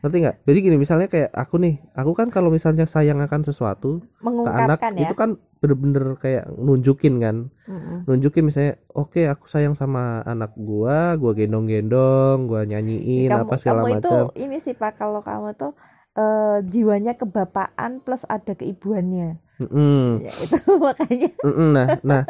Ngerti 0.03 0.17
nggak? 0.25 0.35
Jadi 0.43 0.57
gini, 0.59 0.75
misalnya 0.75 1.07
kayak 1.07 1.29
aku 1.31 1.55
nih, 1.63 1.75
aku 1.95 2.11
kan 2.17 2.27
kalau 2.33 2.49
misalnya 2.51 2.83
sayang 2.89 3.23
akan 3.23 3.41
sesuatu 3.47 4.03
ke 4.43 4.49
anak, 4.49 4.79
ya 4.99 5.07
itu 5.07 5.13
kan 5.15 5.39
bener-bener 5.63 6.19
kayak 6.19 6.43
nunjukin 6.59 7.23
kan, 7.23 7.37
Mm-mm. 7.69 8.03
nunjukin 8.09 8.43
misalnya, 8.43 8.75
oke 8.91 9.21
aku 9.31 9.45
sayang 9.47 9.77
sama 9.79 10.19
anak 10.27 10.51
gua, 10.59 11.15
gua 11.15 11.31
gendong-gendong, 11.37 12.49
gua 12.49 12.67
nyanyiin 12.67 13.29
kamu 13.31 13.47
apa 13.47 13.55
segala 13.61 13.81
kamu 13.81 13.87
itu 13.95 14.07
macam. 14.11 14.23
ini 14.43 14.57
sih 14.59 14.73
pak 14.75 14.91
kalau 14.99 15.21
kamu 15.23 15.47
tuh 15.55 15.71
eh, 16.17 16.57
jiwanya 16.67 17.13
kebapaan 17.15 18.03
plus 18.03 18.23
ada 18.27 18.51
keibuannya 18.59 19.39
Mm-mm. 19.61 20.19
ya 20.19 20.31
itu 20.43 20.57
makanya 20.85 21.29
Mm-mm, 21.45 21.69
Nah, 21.75 21.87
nah 22.03 22.21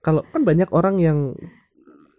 kalau 0.00 0.22
kan 0.28 0.42
banyak 0.42 0.68
orang 0.70 0.96
yang 0.98 1.18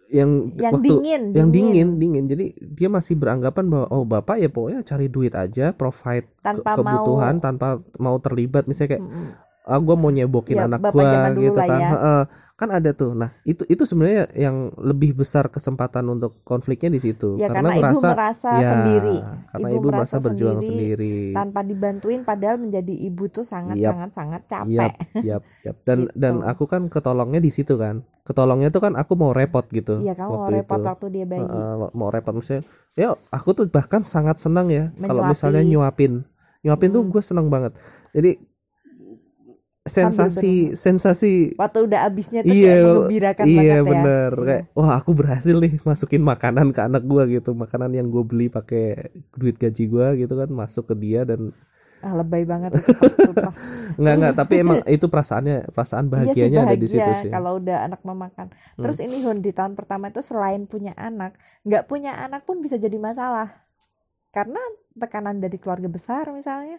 yang, 0.08 0.56
yang 0.56 0.72
waktu 0.72 0.88
dingin 0.88 1.22
yang 1.36 1.48
dingin. 1.52 1.88
dingin 2.00 2.24
jadi 2.32 2.44
dia 2.56 2.88
masih 2.88 3.12
beranggapan 3.20 3.68
bahwa 3.68 3.86
oh 3.92 4.04
bapak 4.08 4.40
ya 4.40 4.48
pokoknya 4.48 4.80
cari 4.80 5.06
duit 5.12 5.36
aja 5.36 5.76
provide 5.76 6.24
ke- 6.24 6.40
tanpa 6.40 6.80
kebutuhan 6.80 7.34
mau. 7.36 7.44
tanpa 7.44 7.68
mau 8.00 8.16
terlibat. 8.16 8.64
Misalnya 8.64 8.96
kayak 8.96 9.04
Mm-mm. 9.04 9.26
Ah 9.68 9.78
gue 9.78 9.94
mau 9.94 10.08
nyebokin 10.08 10.56
Ya, 10.56 10.64
anak 10.64 10.80
dulu 10.80 11.44
gitu 11.44 11.60
kan 11.60 11.68
ya. 11.78 11.90
Heeh. 11.92 12.22
kan 12.58 12.74
ada 12.74 12.90
tuh 12.90 13.14
nah 13.14 13.30
itu 13.44 13.62
itu 13.64 13.86
sebenarnya 13.86 14.34
yang 14.34 14.74
lebih 14.74 15.14
besar 15.14 15.46
kesempatan 15.46 16.02
untuk 16.08 16.42
konfliknya 16.42 16.90
di 16.90 16.98
situ 16.98 17.38
ya 17.38 17.46
karena, 17.46 17.70
karena, 17.70 17.78
ibu 17.86 18.00
merasa 18.02 18.08
merasa 18.10 18.48
ya 18.50 18.70
sendiri 18.74 19.16
karena 19.46 19.68
Ibu 19.68 19.76
ibu 19.78 19.86
merasa 19.86 19.94
merasa 19.94 20.16
berjuang 20.18 20.58
sendiri, 20.58 20.66
sendiri 20.66 21.16
tanpa 21.38 21.60
dibantuin 21.62 22.20
padahal 22.22 22.56
menjadi 22.58 22.94
ibu 22.98 23.24
tuh 23.28 23.46
sangat 23.46 23.78
Yap. 23.78 23.94
sangat 23.94 24.10
sangat 24.10 24.42
capek 24.50 24.90
yap, 25.22 25.42
yap. 25.62 25.76
Dan 25.86 25.98
Gitu. 26.00 26.18
dan 26.18 26.34
aku 26.42 26.64
kan 26.66 26.82
ketolongnya 26.88 27.38
di 27.38 27.50
situ 27.52 27.78
kan. 27.78 28.02
Ketolongnya 28.26 28.68
tuh 28.68 28.82
kan 28.82 28.92
aku 28.92 29.14
mau 29.14 29.30
repot 29.30 29.62
gitu. 29.64 30.02
Iya 30.02 30.12
kamu 30.12 30.26
mau 30.26 30.38
waktu 30.42 30.52
repot 30.58 30.76
itu. 30.76 30.88
waktu 30.90 31.06
dia 31.08 31.24
bayi 31.24 31.40
Heeh, 31.40 31.72
mau 31.94 32.08
repot 32.10 32.34
misalnya. 32.34 32.66
Ya, 32.92 33.08
aku 33.30 33.48
tuh 33.54 33.64
bahkan 33.70 34.02
sangat 34.02 34.36
senang 34.36 34.66
ya 34.68 34.90
kalau 35.00 35.22
misalnya 35.24 35.62
nyuapin. 35.62 36.26
Nyuapin 36.60 36.90
tuh 36.90 37.06
Mm. 37.06 37.08
gue 37.08 37.22
seneng 37.22 37.46
banget. 37.46 37.72
Jadi 38.10 38.30
sensasi 39.88 40.76
sensasi 40.76 41.56
waktu 41.56 41.78
udah 41.88 42.00
abisnya 42.04 42.40
tuh 42.42 42.52
Iya, 42.52 42.66
kayak 42.70 42.84
menggembirakan 42.84 43.44
iya 43.46 43.56
banget 43.56 43.76
ya. 43.76 43.82
bener. 43.84 44.32
Iya. 44.32 44.46
kayak 44.46 44.64
wah 44.72 44.92
aku 44.96 45.10
berhasil 45.12 45.56
nih 45.56 45.74
masukin 45.82 46.22
makanan 46.22 46.66
ke 46.70 46.80
anak 46.80 47.02
gua 47.04 47.24
gitu. 47.26 47.50
Makanan 47.52 47.90
yang 47.92 48.08
gue 48.08 48.22
beli 48.22 48.46
pakai 48.48 49.12
duit 49.34 49.56
gaji 49.56 49.84
gua 49.86 50.14
gitu 50.14 50.32
kan 50.32 50.48
masuk 50.52 50.84
ke 50.90 50.94
dia 50.94 51.24
dan 51.24 51.50
ah 51.98 52.14
lebay 52.14 52.46
banget. 52.46 52.78
Nggak 54.00 54.14
nggak 54.22 54.34
tapi 54.38 54.54
emang 54.62 54.78
itu 54.86 55.06
perasaannya 55.10 55.74
perasaan 55.74 56.06
iya 56.14 56.32
sih 56.34 56.46
bahagianya 56.46 56.58
ada 56.62 56.76
di 56.78 56.86
situ 56.86 57.02
bahagia 57.02 57.20
sih. 57.20 57.30
kalau 57.30 57.58
udah 57.58 57.78
anak 57.84 58.00
memakan. 58.06 58.46
Terus 58.78 58.98
ini 59.02 59.18
Hun 59.26 59.42
di 59.42 59.50
tahun 59.50 59.74
pertama 59.74 60.08
itu 60.08 60.22
selain 60.22 60.70
punya 60.70 60.94
anak 60.94 61.34
nggak 61.66 61.90
punya 61.90 62.14
anak 62.22 62.46
pun 62.46 62.62
bisa 62.62 62.78
jadi 62.78 62.94
masalah. 62.96 63.66
Karena 64.30 64.60
tekanan 64.94 65.42
dari 65.42 65.58
keluarga 65.58 65.90
besar 65.90 66.30
misalnya 66.30 66.78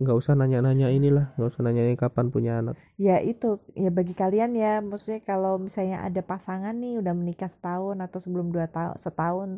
nggak 0.00 0.16
usah 0.16 0.34
nanya-nanya 0.38 0.88
inilah 0.92 1.34
nggak 1.36 1.48
usah 1.52 1.62
nanya 1.64 1.82
kapan 1.98 2.26
punya 2.34 2.52
anak. 2.62 2.76
Ya 2.96 3.18
itu. 3.20 3.58
Ya 3.74 3.90
bagi 3.92 4.14
kalian 4.16 4.54
ya 4.56 4.80
maksudnya 4.80 5.20
kalau 5.24 5.58
misalnya 5.58 6.04
ada 6.06 6.20
pasangan 6.22 6.74
nih 6.76 7.00
udah 7.02 7.14
menikah 7.16 7.50
setahun 7.50 7.98
atau 8.00 8.18
sebelum 8.22 8.52
dua 8.54 8.66
tahun 8.70 8.96
setahun 9.00 9.50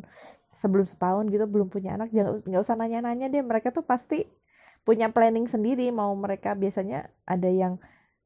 sebelum 0.55 0.85
setahun 0.87 1.23
gitu 1.31 1.45
belum 1.51 1.67
punya 1.67 1.99
anak 1.99 2.09
jangan 2.15 2.39
nggak 2.43 2.61
usah 2.63 2.75
nanya-nanya 2.79 3.25
deh. 3.33 3.43
Mereka 3.43 3.71
tuh 3.75 3.83
pasti 3.85 4.25
punya 4.87 5.11
planning 5.11 5.47
sendiri. 5.47 5.91
Mau 5.93 6.11
mereka 6.17 6.55
biasanya 6.57 7.11
ada 7.27 7.49
yang 7.49 7.77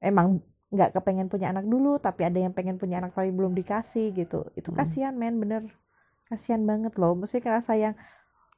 emang 0.02 0.42
nggak 0.70 0.94
kepengen 1.02 1.28
punya 1.34 1.50
anak 1.50 1.66
dulu 1.66 1.98
tapi 1.98 2.22
ada 2.30 2.38
yang 2.38 2.54
pengen 2.54 2.78
punya 2.78 3.02
anak 3.02 3.18
tapi 3.18 3.34
belum 3.34 3.54
dikasih 3.58 4.14
gitu. 4.14 4.46
Itu 4.56 4.70
Hmm. 4.72 4.78
kasihan 4.80 5.14
men 5.18 5.38
bener. 5.42 5.64
Kasihan 6.30 6.62
banget 6.70 6.94
loh. 7.02 7.18
Mesti 7.18 7.42
kerasa 7.42 7.74
yang 7.74 7.98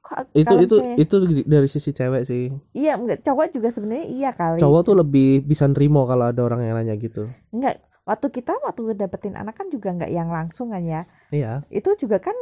kok 0.01 0.33
itu 0.33 0.53
itu 0.57 0.75
misalnya- 0.75 0.97
itu 0.97 1.15
dari 1.43 1.67
sisi 1.67 1.89
cewek 1.89 2.21
sih 2.23 2.49
iya 2.73 2.93
enggak 2.93 3.21
cowok 3.21 3.53
juga 3.53 3.69
sebenarnya 3.69 4.05
iya 4.07 4.29
kali 4.31 4.57
cowok 4.57 4.81
tuh 4.83 4.95
lebih 4.97 5.41
bisa 5.41 5.65
nerimo 5.65 6.03
kalau 6.03 6.27
ada 6.27 6.41
orang 6.41 6.61
yang 6.61 6.75
nanya 6.75 6.93
gitu 6.95 7.29
Enggak, 7.49 7.79
waktu 8.01 8.27
kita 8.31 8.57
waktu 8.59 8.93
dapetin 8.93 9.33
anak 9.33 9.53
kan 9.53 9.69
juga 9.69 9.93
enggak 9.93 10.09
yang 10.09 10.27
langsung 10.27 10.69
kan 10.69 10.81
ya. 10.81 11.05
iya 11.29 11.61
Itu 11.69 11.93
juga 11.95 12.17
kan 12.17 12.33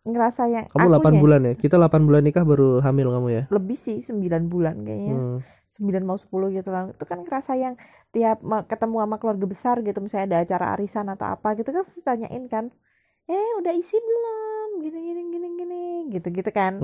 ngerasa 0.00 0.48
yang 0.48 0.64
kamu 0.66 0.88
8 0.90 0.98
akunya 1.00 1.20
bulan 1.20 1.40
ya 1.42 1.52
kita 1.54 1.76
8 1.76 2.02
bulan 2.02 2.22
nikah 2.22 2.40
baru 2.42 2.80
hamil 2.80 3.12
kamu 3.12 3.28
ya 3.28 3.42
lebih 3.48 3.76
sih 3.76 4.00
9 4.00 4.18
bulan 4.46 4.80
kayaknya. 4.80 5.14
Hmm. 5.14 5.38
9 5.68 6.02
mau 6.02 6.16
10 6.16 6.26
gitu 6.50 6.68
lah. 6.68 6.88
Itu 6.88 7.04
kan 7.04 7.22
ngerasa 7.22 7.52
yang 7.54 7.76
tiap 8.08 8.40
ketemu 8.64 8.96
sama 8.98 9.16
keluarga 9.16 9.46
besar 9.46 9.76
gitu 9.80 10.00
misalnya 10.00 10.26
ada 10.26 10.38
acara 10.42 10.66
arisan 10.74 11.06
atau 11.06 11.28
apa 11.28 11.54
gitu 11.54 11.68
kan 11.68 11.84
pasti 11.84 12.00
tanyain 12.00 12.48
kan. 12.48 12.72
Eh, 13.28 13.48
udah 13.60 13.72
isi 13.72 13.94
belum? 13.94 14.68
Gini 14.80 14.98
gini 15.04 15.22
gini 15.28 15.47
gini 16.08 16.16
gitu-gitu 16.18 16.50
kan. 16.50 16.80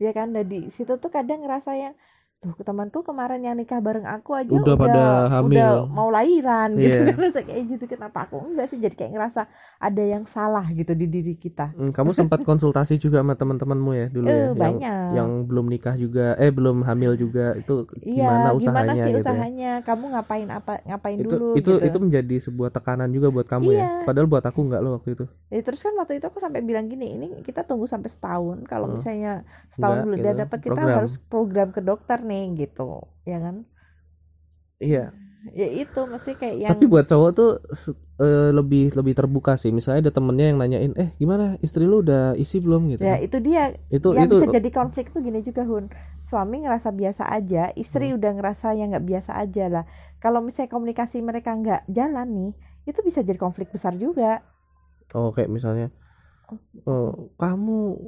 Ya 0.00 0.10
kan 0.16 0.32
dan 0.32 0.48
di 0.48 0.72
situ 0.72 0.96
tuh 0.96 1.10
kadang 1.12 1.44
ngerasa 1.44 1.76
yang 1.76 1.94
tuh 2.42 2.58
temanku 2.58 3.00
kemarin 3.00 3.38
yang 3.38 3.54
nikah 3.54 3.78
bareng 3.78 4.02
aku 4.02 4.34
aja 4.34 4.50
Udah 4.50 4.74
pada 4.74 5.02
hamil. 5.30 5.62
udah 5.62 5.74
mau 5.86 6.10
lahiran 6.10 6.74
gitu. 6.74 6.90
Iya. 6.98 7.06
kan 7.14 7.22
Rasa 7.22 7.40
kayak 7.40 7.62
gitu 7.70 7.84
kenapa 7.86 8.26
aku 8.26 8.42
enggak 8.42 8.66
sih? 8.66 8.76
Jadi 8.76 8.94
kayak 8.94 9.12
ngerasa 9.14 9.46
ada 9.78 10.02
yang 10.02 10.26
salah 10.26 10.66
gitu 10.68 10.90
di 10.92 11.06
diri 11.06 11.34
kita. 11.34 11.70
Hmm, 11.70 11.94
kamu 11.94 12.10
sempat 12.10 12.42
konsultasi 12.48 12.98
juga 12.98 13.22
sama 13.22 13.38
teman-temanmu 13.38 13.90
ya 13.92 14.06
dulu 14.08 14.26
ya? 14.26 14.34
Eh 14.34 14.42
yang 14.42 14.58
banyak. 14.58 15.06
yang 15.14 15.30
belum 15.46 15.66
nikah 15.70 15.94
juga 15.94 16.34
eh 16.34 16.50
belum 16.50 16.82
hamil 16.82 17.14
juga. 17.14 17.54
Itu 17.54 17.86
iya 17.96 18.26
gimana 18.26 18.48
gimana 18.52 18.58
usahanya 18.58 18.92
sih 18.98 19.12
gitu 19.14 19.14
ya? 19.14 19.22
usahanya? 19.22 19.72
Kamu 19.80 20.04
ngapain 20.10 20.48
apa 20.50 20.72
ngapain 20.82 21.16
itu 21.16 21.26
dulu 21.30 21.48
itu 21.54 21.70
gitu? 21.72 21.86
itu 21.86 21.96
menjadi 21.96 22.36
sebuah 22.42 22.70
tekanan 22.70 23.08
juga 23.08 23.30
buat 23.30 23.46
kamu 23.46 23.68
ya? 23.70 23.78
Iya. 23.78 23.88
padahal 24.02 24.26
buat 24.26 24.42
aku 24.42 24.60
nggak 24.66 24.80
loh 24.82 24.98
waktu 24.98 25.14
itu. 25.14 25.24
Ya, 25.46 25.62
terus 25.62 25.78
kan 25.78 25.94
waktu 25.94 26.18
itu 26.18 26.26
aku 26.26 26.42
sampai 26.42 26.58
bilang 26.60 26.90
gini 26.90 27.14
ini 27.14 27.26
kita 27.40 27.62
tunggu 27.62 27.86
sampai 27.86 28.10
setahun. 28.10 28.66
Kalau 28.66 28.90
Hmm. 28.90 28.98
misalnya 28.98 29.32
setahun 29.70 29.78
Enggak, 29.94 30.02
belum 30.02 30.16
gitu. 30.16 30.24
udah 30.26 30.34
dapat 30.42 30.58
kita 30.58 30.70
Program. 30.74 30.96
harus 30.98 31.14
program 31.22 31.68
ke 31.70 31.80
dokter 31.80 32.18
nih 32.18 32.31
gitu 32.56 33.02
ya 33.24 33.38
kan? 33.38 33.56
Iya. 34.82 35.04
Ya 35.42 35.66
itu 35.66 36.00
mesti 36.06 36.38
kayak 36.38 36.56
yang 36.62 36.70
tapi 36.78 36.86
buat 36.86 37.02
cowok 37.10 37.30
tuh 37.34 37.50
eh, 38.22 38.50
lebih 38.54 38.94
lebih 38.94 39.14
terbuka 39.18 39.58
sih. 39.58 39.74
Misalnya 39.74 40.06
ada 40.08 40.12
temennya 40.14 40.46
yang 40.54 40.58
nanyain 40.62 40.92
eh 40.94 41.10
gimana? 41.18 41.58
Istri 41.58 41.82
lu 41.82 42.06
udah 42.06 42.38
isi 42.38 42.62
belum? 42.62 42.94
gitu 42.94 43.02
ya 43.02 43.18
itu 43.18 43.38
dia. 43.42 43.74
Itu 43.90 44.14
yang 44.14 44.30
itu 44.30 44.38
bisa 44.38 44.46
jadi 44.54 44.70
konflik 44.70 45.10
tuh 45.10 45.18
gini 45.18 45.42
juga 45.42 45.66
Hun. 45.66 45.90
Suami 46.22 46.62
ngerasa 46.62 46.94
biasa 46.94 47.26
aja 47.26 47.74
istri 47.74 48.14
Hmm. 48.14 48.22
udah 48.22 48.30
ngerasa 48.38 48.78
yang 48.78 48.94
nggak 48.94 49.06
biasa 49.06 49.30
aja 49.34 49.64
lah. 49.66 49.84
Kalau 50.22 50.38
misalnya 50.46 50.70
komunikasi 50.70 51.18
mereka 51.26 51.50
nggak 51.58 51.90
jalan 51.90 52.28
nih 52.30 52.52
itu 52.86 52.98
bisa 53.02 53.26
jadi 53.26 53.38
konflik 53.38 53.74
besar 53.74 53.98
juga. 53.98 54.46
Oh 55.18 55.34
kayak 55.34 55.50
misalnya 55.50 55.90
oh, 56.86 57.34
kamu 57.36 57.98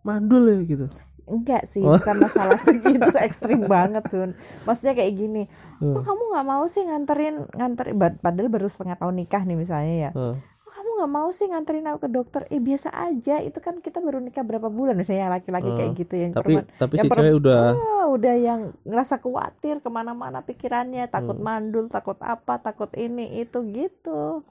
mandul 0.00 0.44
ya? 0.48 0.58
gitu 0.64 0.86
enggak 1.30 1.62
sih 1.64 1.80
Oh. 1.80 1.94
bukan 1.94 2.16
masalah 2.20 2.58
segitu 2.58 2.98
ekstrim 3.22 3.64
banget 3.64 4.04
Hun 4.08 4.34
maksudnya 4.62 4.94
kayak 4.94 5.14
gini 5.14 5.42
Hmm. 5.76 5.94
kok 5.94 6.04
kamu 6.04 6.22
nggak 6.28 6.46
mau 6.46 6.64
sih 6.66 6.82
nganterin 6.82 7.34
nganterin 7.50 7.94
padahal 8.18 8.48
baru 8.48 8.66
setengah 8.66 8.96
tahun 8.96 9.14
nikah 9.16 9.42
nih 9.42 9.56
misalnya 9.56 9.94
ya 9.98 10.10
Heeh. 10.12 10.34
kok 10.36 10.70
kamu 10.70 10.90
nggak 10.94 11.12
mau 11.12 11.28
sih 11.30 11.46
nganterin 11.46 11.86
aku 11.86 11.98
ke 11.98 12.10
dokter 12.10 12.42
eh 12.46 12.58
biasa 12.58 12.88
aja 12.92 13.38
itu 13.38 13.58
kan 13.58 13.78
kita 13.78 13.98
baru 13.98 14.18
nikah 14.18 14.42
berapa 14.42 14.68
bulan 14.68 14.92
misalnya 14.92 15.30
laki-laki 15.30 15.66
Hmm. 15.66 15.78
kayak 15.78 15.92
gitu 15.96 16.14
yang 16.16 16.30
tapi 16.30 16.44
perempuan 16.52 16.66
tapi 16.76 16.92
yang 16.94 17.02
si 17.02 17.10
cewek 17.10 17.34
udah 17.34 17.62
Ah, 17.72 18.06
udah 18.08 18.34
yang 18.36 18.60
ngerasa 18.82 19.14
khawatir 19.18 19.74
ke 19.78 19.88
mana-mana 19.88 20.38
pikirannya 20.40 21.06
takut 21.06 21.34
Hmm. 21.34 21.46
mandul 21.46 21.86
takut 21.86 22.18
apa 22.18 22.58
takut 22.58 22.92
ini 22.92 23.40
itu 23.40 23.58
gitu 23.64 24.44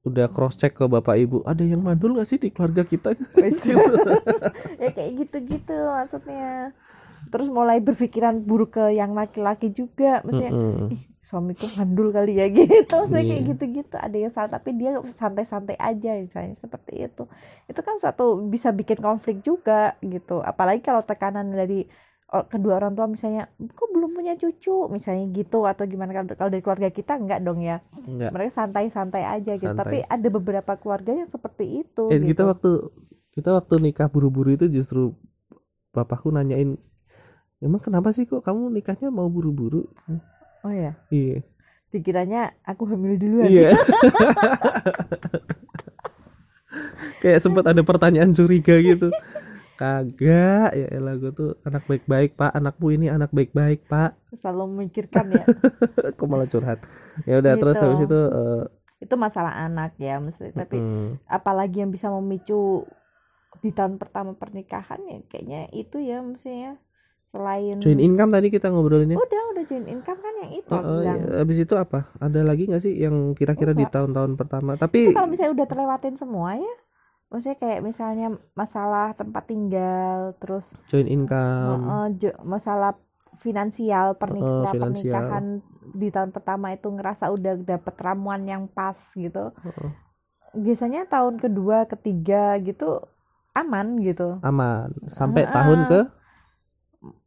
udah 0.00 0.26
cross 0.32 0.56
check 0.56 0.72
ke 0.72 0.84
bapak 0.88 1.16
ibu 1.20 1.44
ada 1.44 1.60
yang 1.60 1.84
mandul 1.84 2.16
nggak 2.16 2.28
sih 2.28 2.38
di 2.40 2.48
keluarga 2.48 2.82
kita? 2.84 3.12
Ya 4.80 4.88
kayak 4.96 5.12
gitu-gitu 5.26 5.76
maksudnya. 5.90 6.72
Terus 7.30 7.48
mulai 7.52 7.78
berpikiran 7.78 8.42
buruk 8.42 8.80
ke 8.80 8.84
yang 8.96 9.12
laki-laki 9.14 9.70
juga 9.70 10.24
maksudnya 10.24 10.52
Mm-mm. 10.56 10.88
ih 10.88 11.02
suamiku 11.20 11.68
mandul 11.76 12.10
kali 12.10 12.40
ya 12.40 12.46
gitu. 12.56 12.90
Maksudnya 12.90 13.24
kayak 13.28 13.42
Iya. 13.44 13.50
gitu-gitu 13.54 13.96
ada 13.96 14.16
yang 14.16 14.32
salah 14.32 14.50
tapi 14.50 14.70
dia 14.74 14.90
santai-santai 15.04 15.76
aja 15.78 16.10
misalnya 16.18 16.56
seperti 16.56 17.06
itu. 17.06 17.22
Itu 17.70 17.80
kan 17.84 17.96
satu 18.00 18.40
bisa 18.48 18.72
bikin 18.72 18.98
konflik 18.98 19.44
juga 19.44 19.94
gitu. 20.02 20.40
Apalagi 20.42 20.80
kalau 20.82 21.04
tekanan 21.04 21.52
dari 21.52 21.86
kedua 22.30 22.78
orang 22.78 22.94
tua 22.94 23.06
misalnya 23.06 23.50
kok 23.50 23.90
belum 23.90 24.14
punya 24.14 24.34
cucu? 24.34 24.86
Misalnya 24.86 25.26
gitu 25.28 25.66
atau 25.66 25.82
gimana 25.84 26.14
kalau 26.30 26.46
dari 26.46 26.62
keluarga 26.62 26.88
kita 26.88 27.18
enggak 27.18 27.42
dong 27.42 27.58
ya. 27.58 27.82
Enggak. 28.04 28.30
mereka 28.30 28.50
santai-santai 28.56 29.22
aja 29.24 29.52
gitu. 29.54 29.66
Santai. 29.66 29.82
tapi 29.82 29.98
ada 30.02 30.28
beberapa 30.30 30.72
keluarga 30.74 31.10
yang 31.12 31.26
seperti 31.26 31.82
itu 31.82 32.06
Eh, 32.08 32.18
gitu. 32.18 32.30
kita 32.30 32.42
waktu 32.46 32.70
kita 33.30 33.50
waktu 33.52 33.74
nikah 33.80 34.06
buru-buru 34.06 34.50
itu 34.50 34.66
justru 34.66 35.14
bapakku 35.90 36.30
nanyain 36.30 36.78
emang 37.58 37.78
kenapa 37.78 38.10
sih 38.10 38.24
kok 38.24 38.40
kamu 38.40 38.70
nikahnya 38.72 39.10
mau 39.10 39.26
buru-buru? 39.26 39.90
Oh 40.62 40.70
ya 40.70 40.94
iya. 41.10 41.42
Dikiranya 41.90 42.54
aku 42.62 42.86
hamil 42.86 43.18
duluan. 43.18 43.50
Iya. 43.50 43.74
Kayak 47.20 47.42
sempat 47.42 47.66
ada 47.66 47.82
pertanyaan 47.82 48.30
curiga 48.30 48.78
gitu 48.78 49.10
kagak. 49.80 50.70
Ya 50.76 50.86
elah 50.92 51.16
gue 51.16 51.32
tuh 51.32 51.56
anak 51.64 51.88
baik-baik 51.88 52.36
pak. 52.36 52.52
Anakmu 52.52 52.86
ini 52.92 53.06
anak 53.08 53.32
baik-baik 53.32 53.88
pak. 53.88 54.12
Selalu 54.36 54.76
memikirkan 54.76 55.32
ya. 55.32 55.44
Kok 56.20 56.28
malah 56.28 56.44
curhat? 56.44 56.84
Ya 57.24 57.40
udah 57.40 57.56
terus 57.56 57.80
Gitu. 57.80 57.84
habis 57.88 58.00
itu 58.04 58.20
eh, 58.20 58.62
itu 59.00 59.14
masalah 59.16 59.56
anak 59.56 59.96
ya 59.96 60.20
mesti 60.20 60.52
tapi 60.52 60.76
mm, 60.76 61.24
apalagi 61.24 61.80
yang 61.80 61.88
bisa 61.88 62.12
memicu 62.12 62.84
di 63.64 63.72
tahun 63.72 63.96
pertama 63.96 64.36
pernikahan 64.36 65.00
ya 65.08 65.18
kayaknya 65.24 65.72
itu 65.72 66.04
ya 66.04 66.20
mestinya 66.20 66.76
selain 67.24 67.80
join 67.80 67.96
income 67.96 68.28
tadi 68.28 68.52
kita 68.52 68.68
ngobrolinnya? 68.68 69.16
Udah 69.16 69.42
udah 69.56 69.64
join 69.64 69.88
income 69.88 70.20
kan 70.20 70.34
yang 70.44 70.52
itu 70.52 70.68
Oh, 70.68 70.78
aku 70.84 70.92
oh, 70.92 71.00
iya. 71.00 71.14
Habis 71.40 71.58
itu 71.64 71.74
apa? 71.80 72.12
Ada 72.20 72.40
lagi 72.44 72.68
nggak 72.68 72.82
sih 72.84 72.92
yang 72.92 73.32
kira-kira 73.32 73.72
di 73.72 73.88
tahun-tahun 73.88 74.36
pertama? 74.36 74.76
itu 74.76 74.82
Tapi 74.84 75.00
kalau 75.16 75.28
misalnya 75.32 75.52
udah 75.56 75.66
terlewatin 75.68 76.14
semua 76.20 76.60
ya 76.60 76.74
maksudnya 77.30 77.58
kayak 77.62 77.80
misalnya 77.86 78.26
masalah 78.58 79.14
tempat 79.14 79.44
tinggal 79.46 80.34
terus 80.42 80.66
join 80.90 81.06
income, 81.06 81.82
eh, 81.86 82.08
jo- 82.18 82.40
masalah 82.42 82.92
finansial 83.38 84.18
pernik 84.18 84.42
setelah 84.42 84.74
finansial. 84.74 84.82
pernikahan 84.82 85.44
di 85.94 86.08
tahun 86.10 86.30
pertama 86.34 86.66
itu 86.74 86.88
ngerasa 86.90 87.30
udah 87.30 87.54
dapet 87.62 87.94
ramuan 88.02 88.42
yang 88.44 88.66
pas 88.66 88.98
gitu. 89.14 89.54
Oh, 89.54 89.90
biasanya 90.50 91.06
tahun 91.06 91.38
kedua 91.38 91.86
ketiga 91.86 92.58
gitu 92.62 92.98
aman 93.54 94.02
gitu. 94.02 94.38
Aman. 94.42 94.90
Sampai 95.10 95.46
Ah, 95.46 95.54
tahun 95.54 95.80
ke? 95.90 96.00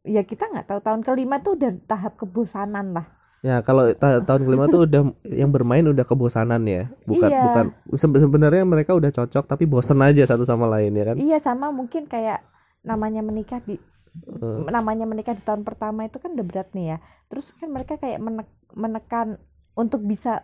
Ya 0.04 0.22
kita 0.22 0.44
nggak 0.52 0.66
tahu. 0.70 0.80
Tahun 0.84 1.02
kelima 1.02 1.40
tuh 1.40 1.56
udah 1.58 1.72
tahap 1.88 2.20
kebosanan 2.20 2.94
lah 2.94 3.06
ya 3.44 3.60
kalau 3.60 3.92
ta- 3.92 4.18
tahun 4.18 4.42
kelima 4.42 4.64
tuh 4.66 4.88
udah 4.88 5.02
yang 5.22 5.52
bermain 5.52 5.84
udah 5.84 6.00
kebosanan 6.02 6.64
ya. 6.64 6.88
Bukan 7.04 7.28
Iya. 7.28 7.42
bukan 7.44 7.64
se- 7.92 8.18
sebenarnya 8.18 8.64
mereka 8.64 8.96
udah 8.96 9.12
cocok 9.12 9.44
tapi 9.44 9.64
bosen 9.64 10.00
aja 10.00 10.24
satu 10.24 10.42
sama 10.42 10.64
lain 10.66 10.90
ya 10.90 11.04
kan? 11.04 11.16
Iya 11.16 11.36
sama 11.38 11.68
mungkin 11.68 12.08
kayak 12.08 12.40
namanya 12.80 13.20
menikah 13.20 13.60
di 13.60 13.76
Eh, 14.14 14.70
namanya 14.70 15.04
menikah 15.04 15.34
di 15.34 15.42
tahun 15.42 15.60
pertama 15.60 16.06
itu 16.06 16.16
kan 16.16 16.32
udah 16.32 16.46
berat 16.46 16.70
nih 16.70 16.86
ya. 16.86 16.96
Terus 17.26 17.50
kan 17.52 17.66
mereka 17.66 17.98
kayak 17.98 18.16
menek- 18.16 18.46
menekan 18.70 19.42
untuk 19.74 20.00
bisa 20.00 20.38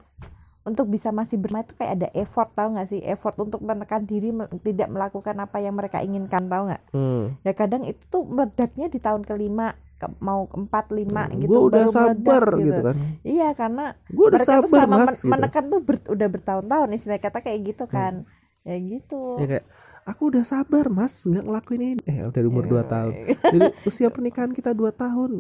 untuk 0.61 0.91
bisa 0.91 1.09
masih 1.09 1.39
bermain 1.39 1.63
itu 1.63 1.73
kayak 1.73 1.93
ada 1.95 2.09
effort 2.13 2.51
tahu 2.51 2.75
nggak 2.75 2.89
sih? 2.89 3.01
Effort 3.01 3.39
untuk 3.39 3.63
menekan 3.63 4.05
diri 4.05 4.29
me- 4.29 4.51
tidak 4.61 4.91
melakukan 4.91 5.39
apa 5.39 5.57
yang 5.57 5.73
mereka 5.73 6.03
inginkan 6.03 6.45
tahu 6.47 6.67
nggak? 6.67 6.83
Hmm. 6.91 7.39
ya 7.41 7.53
kadang 7.55 7.87
itu 7.87 8.03
tuh 8.05 8.27
meledaknya 8.27 8.87
di 8.87 8.99
tahun 8.99 9.23
kelima 9.23 9.73
ke- 10.01 10.17
mau 10.19 10.49
keempat 10.49 10.89
lima 10.91 11.29
gitu 11.31 11.47
gue 11.47 11.61
udah 11.61 11.85
baru 11.85 11.93
meledak 11.93 12.17
sabar 12.17 12.45
gitu. 12.59 12.81
kan. 12.83 12.97
Iya 13.21 13.49
karena 13.53 13.85
gue 14.09 14.25
udah 14.25 14.33
mereka 14.35 14.49
tuh 14.49 14.65
sabar 14.65 14.81
sama 14.81 14.89
mas 14.91 15.05
men- 15.05 15.15
gitu. 15.15 15.29
menekan 15.29 15.65
tuh 15.69 15.81
ber- 15.81 16.09
udah 16.09 16.29
bertahun-tahun 16.31 16.89
istilah 16.91 17.19
kata 17.19 17.39
kayak 17.39 17.61
gitu 17.67 17.85
kan. 17.87 18.15
Ya 18.61 18.77
gitu. 18.77 19.21
Ya 19.37 19.47
kayak 19.47 19.67
aku 20.03 20.23
udah 20.27 20.43
sabar 20.43 20.85
mas 20.89 21.15
nggak 21.23 21.45
ngelakuin 21.45 21.83
ini. 21.87 22.03
Eh 22.03 22.25
udah 22.25 22.41
umur 22.43 22.65
Iya. 22.65 22.73
2 22.75 22.85
tahun. 22.87 23.13
Jadi 23.53 23.69
usia 23.85 24.09
pernikahan 24.09 24.51
kita 24.51 24.73
2 24.73 24.91
tahun. 24.95 25.31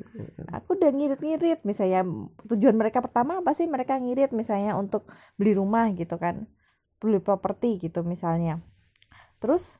Aku 0.52 0.68
udah 0.74 0.90
ngirit-ngirit 0.90 1.60
misalnya 1.62 2.04
tujuan 2.46 2.76
mereka 2.76 3.00
pertama 3.00 3.40
apa 3.40 3.50
sih 3.50 3.64
mereka 3.64 3.96
ngirit 3.96 4.30
misalnya 4.30 4.72
untuk 4.74 5.08
beli 5.34 5.52
rumah 5.52 5.88
gitu 5.90 6.14
kan 6.14 6.44
beli 6.96 7.16
properti 7.18 7.80
gitu 7.80 8.00
misalnya. 8.02 8.60
Terus 9.36 9.72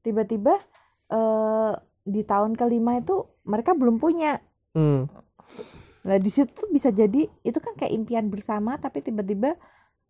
tiba-tiba 0.00 0.60
eh 1.06 1.72
di 2.04 2.22
tahun 2.22 2.54
kelima 2.54 3.00
itu 3.00 3.24
mereka 3.48 3.72
belum 3.72 3.96
punya 3.98 4.40
hmm. 4.76 5.08
Nah 6.04 6.20
di 6.20 6.28
situ 6.28 6.52
tuh 6.52 6.68
bisa 6.68 6.92
jadi 6.92 7.24
itu 7.24 7.58
kan 7.64 7.72
kayak 7.80 7.92
impian 7.96 8.28
bersama 8.28 8.76
tapi 8.76 9.00
tiba-tiba 9.00 9.56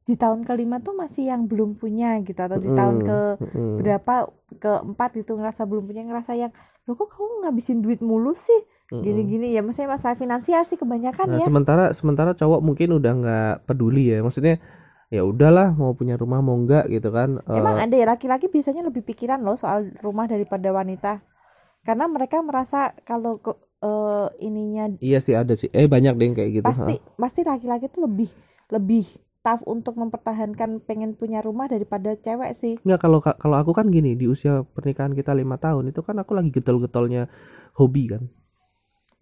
di 0.05 0.19
tahun 0.19 0.45
kelima 0.45 0.83
tuh 0.83 0.93
masih 0.93 1.31
yang 1.33 1.47
belum 1.49 1.81
punya 1.81 2.21
gitu 2.27 2.37
atau 2.37 2.61
di 2.61 2.69
tahun 2.69 3.01
Mm, 3.01 3.07
ke 3.09 3.19
mm. 3.41 3.75
berapa 3.81 4.15
keempat 4.61 5.11
gitu 5.17 5.39
ngerasa 5.41 5.65
belum 5.65 5.89
punya 5.89 6.05
ngerasa 6.05 6.37
yang 6.37 6.53
lo 6.85 6.93
kok 6.93 7.09
kamu 7.17 7.49
ngabisin 7.49 7.81
duit 7.81 8.05
mulu 8.05 8.37
sih 8.37 8.69
Mm-mm. 8.93 9.01
gini-gini 9.01 9.57
ya 9.57 9.65
maksudnya 9.65 9.97
masalah 9.97 10.13
finansial 10.19 10.61
sih 10.69 10.77
kebanyakan 10.77 11.25
Nah, 11.25 11.41
ya 11.41 11.49
sementara 11.49 11.85
sementara 11.97 12.37
cowok 12.37 12.61
mungkin 12.61 13.01
udah 13.01 13.13
nggak 13.17 13.55
peduli 13.65 14.13
ya. 14.13 14.21
Maksudnya 14.21 14.61
ya 15.09 15.25
udahlah 15.25 15.73
mau 15.73 15.97
punya 15.97 16.21
rumah 16.21 16.45
mau 16.45 16.53
enggak 16.53 16.93
gitu 16.93 17.09
kan. 17.09 17.41
Eh, 17.49 17.57
emang 17.57 17.81
ada 17.81 17.95
ya 17.97 18.05
laki-laki 18.05 18.53
biasanya 18.53 18.85
lebih 18.85 19.01
pikiran 19.09 19.41
loh 19.41 19.57
soal 19.57 19.89
rumah 20.05 20.29
daripada 20.29 20.69
wanita 20.69 21.25
karena 21.85 22.09
mereka 22.09 22.41
merasa 22.41 22.97
kalau 23.05 23.39
ke 23.39 23.53
eh, 23.85 24.29
ininya 24.41 24.97
iya 25.05 25.21
sih 25.21 25.37
ada 25.37 25.53
sih. 25.55 25.69
Eh 25.71 25.85
banyak 25.85 26.17
deh 26.17 26.25
yang 26.25 26.37
kayak 26.37 26.51
gitu. 26.61 26.67
pasti 26.67 26.97
pasti 27.21 27.41
laki-laki 27.45 27.93
tuh 27.93 28.09
lebih 28.09 28.33
lebih 28.73 29.05
tough 29.45 29.61
untuk 29.69 30.01
mempertahankan 30.01 30.81
pengen 30.89 31.13
punya 31.13 31.45
rumah 31.45 31.69
daripada 31.69 32.17
cewek 32.17 32.57
sih 32.57 32.75
Enggak 32.81 33.05
kalau 33.05 33.21
kalau 33.21 33.57
aku 33.61 33.77
kan 33.77 33.93
gini 33.93 34.17
di 34.17 34.25
usia 34.25 34.65
pernikahan 34.65 35.13
kita 35.13 35.37
lima 35.37 35.61
tahun 35.61 35.93
itu 35.93 36.01
kan 36.01 36.17
aku 36.17 36.33
lagi 36.33 36.49
getol-getolnya 36.49 37.29
hobi 37.77 38.09
kan. 38.09 38.25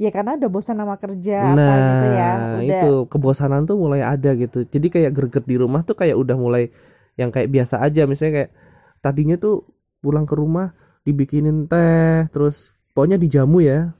ya 0.01 0.11
karena 0.11 0.35
udah 0.35 0.51
bosan 0.51 0.83
sama 0.83 0.99
kerja 0.99 1.53
apa 1.53 1.59
nah 1.59 1.75
gitu 1.79 2.07
ya 2.11 2.31
udah 2.33 2.63
itu 2.63 2.93
kebosanan 3.11 3.63
tuh 3.67 3.77
mulai 3.79 4.03
ada 4.03 4.35
gitu. 4.39 4.63
Jadi 4.67 4.87
kayak 4.91 5.11
greget 5.11 5.45
di 5.47 5.59
rumah 5.59 5.83
tuh 5.83 5.99
kayak 5.99 6.15
udah 6.15 6.35
mulai 6.39 6.71
yang 7.19 7.35
kayak 7.35 7.51
biasa 7.51 7.83
aja. 7.83 8.07
Misalnya 8.07 8.33
kayak 8.43 8.51
tadinya 8.99 9.37
tuh 9.39 9.67
pulang 10.03 10.27
ke 10.27 10.35
rumah 10.35 10.75
dibikinin 11.03 11.67
teh 11.67 12.27
terus 12.31 12.71
pokoknya 12.95 13.19
dijamu 13.19 13.63
ya. 13.63 13.95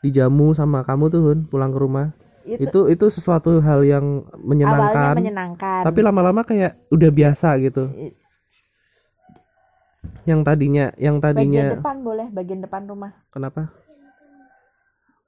Dijamu 0.00 0.56
sama 0.56 0.80
kamu 0.80 1.12
tuh 1.12 1.20
Hun 1.20 1.38
pulang 1.44 1.72
ke 1.72 1.80
rumah. 1.80 2.16
Itu, 2.40 2.88
itu 2.88 3.04
itu 3.04 3.20
sesuatu 3.20 3.60
hal 3.60 3.84
yang 3.84 4.24
awalnya 4.24 4.40
menyenangkan. 4.40 5.14
Menyenangkan 5.20 5.82
tapi 5.84 6.00
lama-lama 6.00 6.40
kayak 6.40 6.80
udah 6.88 7.10
biasa 7.12 7.60
gitu. 7.60 7.92
Yang 10.24 10.40
tadinya 10.48 10.86
yang 10.96 11.20
bagian 11.20 11.36
tadinya 11.36 11.64
depan 11.76 11.96
boleh 12.00 12.26
bagian 12.32 12.60
depan 12.64 12.82
rumah. 12.88 13.12
Kenapa? 13.28 13.68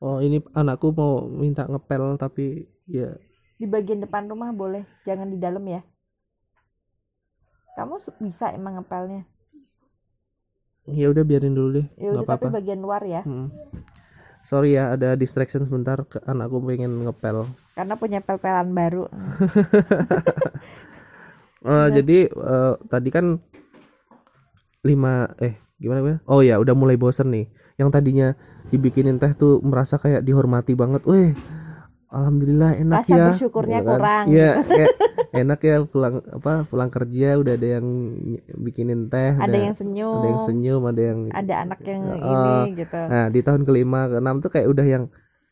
Oh 0.01 0.19
ini 0.25 0.41
anakku 0.57 0.91
mau 0.97 1.29
minta 1.29 1.69
ngepel 1.69 2.17
tapi 2.17 2.65
ya. 2.89 3.13
Di 3.61 3.69
bagian 3.69 4.01
depan 4.03 4.27
rumah 4.27 4.51
boleh 4.51 4.89
jangan 5.05 5.29
di 5.29 5.37
dalam 5.37 5.63
ya. 5.69 5.85
Kamu 7.77 8.01
bisa 8.25 8.53
emang 8.53 8.81
ngepelnya 8.81 9.29
ya 10.91 11.07
udah 11.11 11.23
biarin 11.23 11.55
dulu 11.55 11.79
deh 11.79 11.87
ya 11.95 12.11
nggak 12.11 12.27
tapi 12.27 12.47
apa-apa 12.47 12.59
bagian 12.59 12.81
luar 12.83 13.03
ya 13.07 13.23
Mm. 13.23 13.49
sorry 14.43 14.75
ya 14.75 14.95
ada 14.99 15.15
distraction 15.15 15.63
sebentar 15.63 16.03
ke 16.03 16.19
anakku 16.27 16.59
pengen 16.63 17.07
ngepel 17.07 17.47
karena 17.79 17.95
punya 17.95 18.19
pel-pelan 18.19 18.75
baru 18.75 19.07
Eh, 21.63 21.89
jadi 21.95 22.27
eh, 22.27 22.75
tadi 22.91 23.09
kan 23.15 23.39
lima 24.83 25.31
eh 25.39 25.55
gimana 25.79 26.03
gue? 26.03 26.15
Oh 26.27 26.43
ya 26.43 26.59
udah 26.59 26.75
mulai 26.75 26.99
bosen 26.99 27.31
nih. 27.31 27.47
Yang 27.79 27.89
tadinya 27.95 28.29
dibikinin 28.75 29.23
teh 29.23 29.31
tuh 29.39 29.63
merasa 29.63 29.95
kayak 29.95 30.27
dihormati 30.27 30.75
banget. 30.75 31.07
Weh, 31.07 31.39
alhamdulillah 32.13 32.71
enak 32.77 32.99
Rasa 33.01 33.11
ya. 33.11 33.25
bersyukurnya 33.27 33.79
Gitu 33.79 33.87
kan. 33.87 33.95
kurang. 33.95 34.25
Iya, 34.29 34.51
kayak 34.69 34.91
enak 35.35 35.61
ya 35.61 35.77
pulang 35.83 36.15
apa 36.23 36.53
pulang 36.65 36.89
kerja 36.89 37.29
udah 37.35 37.53
ada 37.53 37.69
yang 37.73 37.87
bikinin 38.55 39.09
teh. 39.09 39.33
ada 39.33 39.49
udah 39.49 39.61
yang 39.63 39.73
senyum 39.73 40.15
ada 40.15 40.29
yang 40.29 40.43
senyum, 40.43 40.83
ada 40.85 41.03
yang 41.03 41.21
ada 41.31 41.55
anak 41.59 41.81
yang 41.83 42.03
Oh. 42.05 42.15
ini 42.15 42.53
gitu 42.77 43.01
Nah 43.01 43.27
di 43.27 43.41
tahun 43.41 43.63
kelima 43.63 44.01
keenam 44.07 44.39
tuh 44.39 44.51
kayak 44.51 44.69
udah 44.69 44.85
yang 44.87 45.05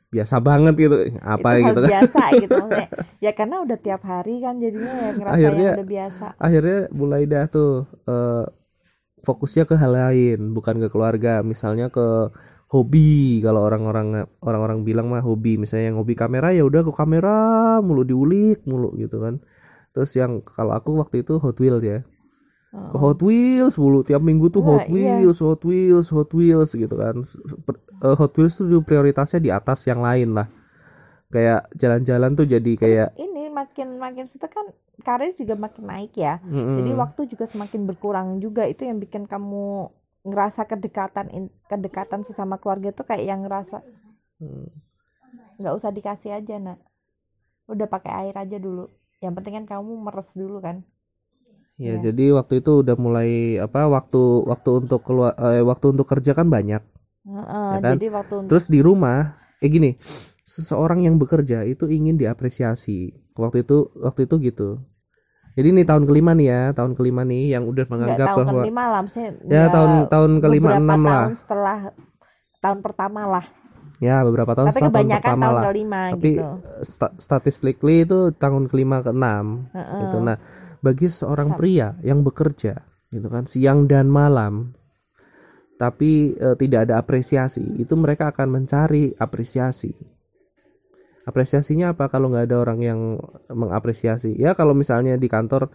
biasa 0.09 0.37
banget 0.39 0.75
gitu. 0.77 0.97
Apa 1.19 1.49
itu 1.55 1.65
gitu 1.67 1.81
kan? 1.81 1.91
biasa 1.91 2.23
gitu 2.37 2.53
maksudnya 2.61 2.89
ya 3.19 3.33
karena 3.33 3.57
udah 3.61 3.79
tiap 3.79 4.03
hari 4.03 4.35
kan 4.39 4.59
jadinya 4.59 4.93
ya 4.93 5.11
ngerasa 5.13 5.35
Akhirnya- 5.35 5.63
yang 5.65 5.79
udah 5.79 5.89
biasa 5.89 6.27
akhirnya 6.37 6.79
mulai 6.91 7.23
dah 7.25 7.45
tuh 7.47 7.73
eh, 8.05 8.45
fokusnya 9.21 9.65
ke 9.65 9.75
hal 9.75 9.93
lain 9.93 10.51
bukan 10.51 10.77
ke 10.79 10.89
keluarga 10.89 11.41
misalnya 11.43 11.89
ke 11.89 12.33
hobi 12.71 13.43
kalau 13.43 13.67
orang-orang 13.67 14.31
orang-orang 14.41 14.87
bilang 14.87 15.11
mah 15.11 15.23
hobi 15.27 15.59
misalnya 15.59 15.91
yang 15.91 15.99
hobi 15.99 16.15
kamera 16.15 16.55
ya 16.55 16.63
udah 16.63 16.87
ke 16.87 16.93
kamera 16.95 17.37
mulu 17.83 18.07
diulik 18.07 18.63
mulu 18.63 18.95
gitu 18.95 19.19
kan 19.19 19.43
terus 19.91 20.15
yang 20.15 20.39
kalau 20.47 20.73
aku 20.79 20.95
waktu 21.03 21.27
itu 21.27 21.43
Hot 21.43 21.59
Wheels 21.59 21.83
ya 21.83 22.01
ke 22.71 22.95
Oh. 22.95 23.11
Hot 23.11 23.19
Wheels 23.27 23.75
mulu 23.83 24.07
tiap 24.07 24.23
minggu 24.23 24.47
tuh 24.55 24.63
Wah, 24.63 24.87
Hot 24.87 24.87
iya. 24.87 25.19
Wheels 25.19 25.43
Hot 25.43 25.59
Wheels 25.67 26.07
Hot 26.15 26.31
Wheels 26.31 26.71
gitu 26.79 26.95
kan 26.95 27.27
eh, 28.07 28.15
Hot 28.15 28.33
Wheels 28.39 28.55
tuh 28.55 28.83
prioritasnya 28.87 29.43
di 29.43 29.51
atas 29.51 29.83
yang 29.91 29.99
lain 30.07 30.39
lah 30.39 30.47
kayak 31.35 31.71
jalan-jalan 31.75 32.31
tuh 32.39 32.47
jadi 32.47 32.73
kayak 32.79 33.09
Terus 33.15 33.27
ini 33.27 33.43
makin 33.51 33.89
makin 33.99 34.25
situ 34.31 34.47
kan 34.47 34.71
karir 35.03 35.35
juga 35.35 35.55
makin 35.59 35.85
naik 35.87 36.13
ya. 36.15 36.39
mm-mm. 36.43 36.79
Jadi 36.79 36.91
waktu 36.95 37.21
juga 37.27 37.45
semakin 37.51 37.87
berkurang 37.91 38.29
juga 38.39 38.67
itu 38.67 38.87
yang 38.87 38.99
bikin 39.03 39.27
kamu 39.27 39.91
ngerasa 40.27 40.69
kedekatan 40.69 41.27
kedekatan 41.67 42.21
sesama 42.29 42.61
keluarga 42.61 42.93
tuh 42.93 43.07
kayak 43.09 43.25
yang 43.25 43.41
ngerasa 43.45 43.81
Hmm. 44.41 44.69
nggak 45.61 45.75
usah 45.77 45.93
dikasih 45.93 46.33
aja 46.33 46.57
nak 46.57 46.79
udah 47.69 47.87
pakai 47.87 48.13
air 48.25 48.35
aja 48.41 48.57
dulu 48.57 48.89
yang 49.21 49.37
penting 49.37 49.61
kan 49.61 49.67
kamu 49.69 49.93
meres 50.01 50.33
dulu 50.33 50.59
kan 50.65 50.81
Ya, 51.81 51.97
Iya. 51.97 52.13
jadi 52.13 52.37
waktu 52.37 52.61
itu 52.61 52.85
udah 52.85 52.93
mulai 53.01 53.57
apa 53.57 53.89
waktu 53.89 54.21
waktu 54.45 54.71
untuk 54.85 55.01
keluar 55.01 55.33
eh, 55.41 55.65
waktu 55.65 55.97
untuk 55.97 56.05
kerja 56.13 56.37
kan 56.37 56.53
banyak. 56.53 56.85
Heeh, 57.25 57.69
Ya 57.73 57.81
kan? 57.81 57.97
jadi 57.97 58.07
waktu 58.13 58.35
untuk 58.37 58.49
Terus 58.53 58.67
di 58.69 58.81
rumah 58.85 59.41
eh 59.65 59.69
gini, 59.73 59.97
seseorang 60.45 61.09
yang 61.09 61.17
bekerja 61.17 61.65
itu 61.65 61.89
ingin 61.89 62.21
diapresiasi. 62.21 63.17
Waktu 63.33 63.65
itu 63.65 63.89
waktu 63.97 64.29
itu 64.29 64.35
gitu. 64.45 64.69
Jadi 65.59 65.67
ini 65.75 65.83
tahun 65.83 66.07
kelima 66.07 66.31
nih 66.33 66.47
ya, 66.47 66.63
tahun 66.73 66.93
kelima 66.95 67.23
nih 67.27 67.59
yang 67.59 67.67
udah 67.67 67.85
nggak 67.85 67.91
menganggap 67.91 68.27
tahun 68.31 68.47
bahwa 68.47 68.63
kelima 68.63 68.83
lah 68.87 69.01
maksudnya 69.03 69.31
ya 69.51 69.65
tahun 69.69 69.91
tahun 70.07 70.31
kelima 70.39 70.71
enam 70.79 71.01
lah. 71.03 71.25
tahun 71.27 71.35
setelah 71.35 71.79
tahun 72.61 72.79
pertama 72.85 73.23
lah 73.27 73.47
Ya 74.01 74.25
beberapa 74.25 74.57
tahun 74.57 74.73
tapi 74.73 74.81
setelah 74.81 74.97
tahun 74.97 75.11
pertama 75.13 75.45
tahun 75.45 75.57
lah. 75.57 75.65
kelima 75.69 76.01
Tapi 76.09 76.31
gitu 76.33 76.47
sta- 76.81 77.15
statistically 77.21 77.97
itu 78.09 78.19
tahun 78.33 78.65
kelima 78.73 79.05
ke 79.05 79.13
enam 79.13 79.69
Heeh. 79.77 80.01
gitu. 80.09 80.17
Nah, 80.25 80.37
bagi 80.81 81.07
seorang 81.13 81.53
pria 81.53 82.01
yang 82.01 82.25
bekerja 82.25 82.81
gitu 83.13 83.29
kan 83.29 83.45
siang 83.45 83.85
dan 83.85 84.09
malam 84.09 84.73
tapi 85.81 86.37
eh, 86.37 86.57
tidak 86.61 86.89
ada 86.89 87.01
apresiasi, 87.01 87.65
itu 87.81 87.97
mereka 87.97 88.29
akan 88.29 88.53
mencari 88.53 89.17
apresiasi. 89.17 89.97
Apresiasinya 91.31 91.95
apa 91.95 92.11
kalau 92.11 92.35
nggak 92.35 92.51
ada 92.51 92.57
orang 92.59 92.79
yang 92.83 93.01
mengapresiasi? 93.49 94.35
Ya 94.35 94.59
kalau 94.59 94.75
misalnya 94.75 95.15
di 95.15 95.31
kantor 95.31 95.71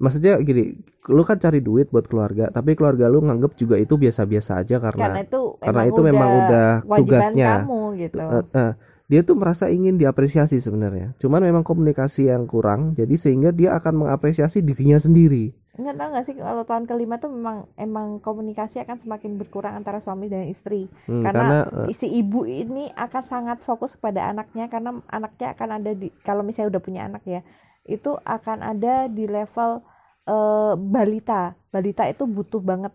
maksudnya 0.00 0.40
gini, 0.40 0.74
lu 1.12 1.22
kan 1.22 1.36
cari 1.38 1.60
duit 1.62 1.92
buat 1.94 2.08
keluarga, 2.08 2.48
tapi 2.50 2.74
keluarga 2.74 3.06
lu 3.06 3.20
nganggep 3.22 3.52
juga 3.54 3.76
itu 3.78 3.94
biasa-biasa 4.00 4.64
aja 4.64 4.80
karena 4.80 5.04
karena 5.06 5.20
itu 5.22 5.40
karena 5.60 5.82
itu 5.86 6.00
memang 6.00 6.28
udah 6.42 6.68
tugasnya. 6.98 7.50
kamu 7.62 7.80
gitu 8.00 8.16
Eh, 8.18 8.44
eh, 8.56 8.72
dia 9.10 9.26
tuh 9.26 9.34
merasa 9.34 9.66
ingin 9.66 9.98
diapresiasi 9.98 10.62
sebenarnya. 10.62 11.18
Cuman 11.18 11.42
memang 11.42 11.66
komunikasi 11.66 12.30
yang 12.30 12.46
kurang, 12.46 12.94
jadi 12.94 13.10
sehingga 13.18 13.50
dia 13.50 13.74
akan 13.74 14.06
mengapresiasi 14.06 14.62
dirinya 14.62 15.02
sendiri. 15.02 15.50
nggak 15.80 15.96
tahu 15.96 16.08
nggak 16.12 16.26
sih 16.28 16.36
kalau 16.36 16.62
tahun 16.68 16.84
kelima 16.84 17.16
tuh 17.16 17.32
memang 17.32 17.64
emang 17.80 18.20
komunikasi 18.20 18.84
akan 18.84 19.00
semakin 19.00 19.40
berkurang 19.40 19.80
antara 19.80 19.96
suami 19.96 20.28
dan 20.28 20.44
istri 20.44 20.92
Hmm, 21.08 21.24
karena, 21.24 21.64
karena 21.64 21.88
eh, 21.88 21.96
si 21.96 22.04
ibu 22.04 22.44
ini 22.44 22.92
akan 22.92 23.22
sangat 23.24 23.64
fokus 23.64 23.96
kepada 23.96 24.28
anaknya 24.28 24.68
karena 24.68 25.00
anaknya 25.08 25.56
akan 25.56 25.80
ada 25.80 25.96
di 25.96 26.12
kalau 26.20 26.44
misalnya 26.44 26.76
udah 26.76 26.82
punya 26.84 27.08
anak 27.08 27.24
ya 27.24 27.40
itu 27.88 28.12
akan 28.12 28.60
ada 28.60 29.08
di 29.08 29.24
level 29.24 29.80
eh, 30.28 30.74
balita 30.76 31.56
balita 31.72 32.04
itu 32.12 32.28
butuh 32.28 32.60
banget 32.60 32.92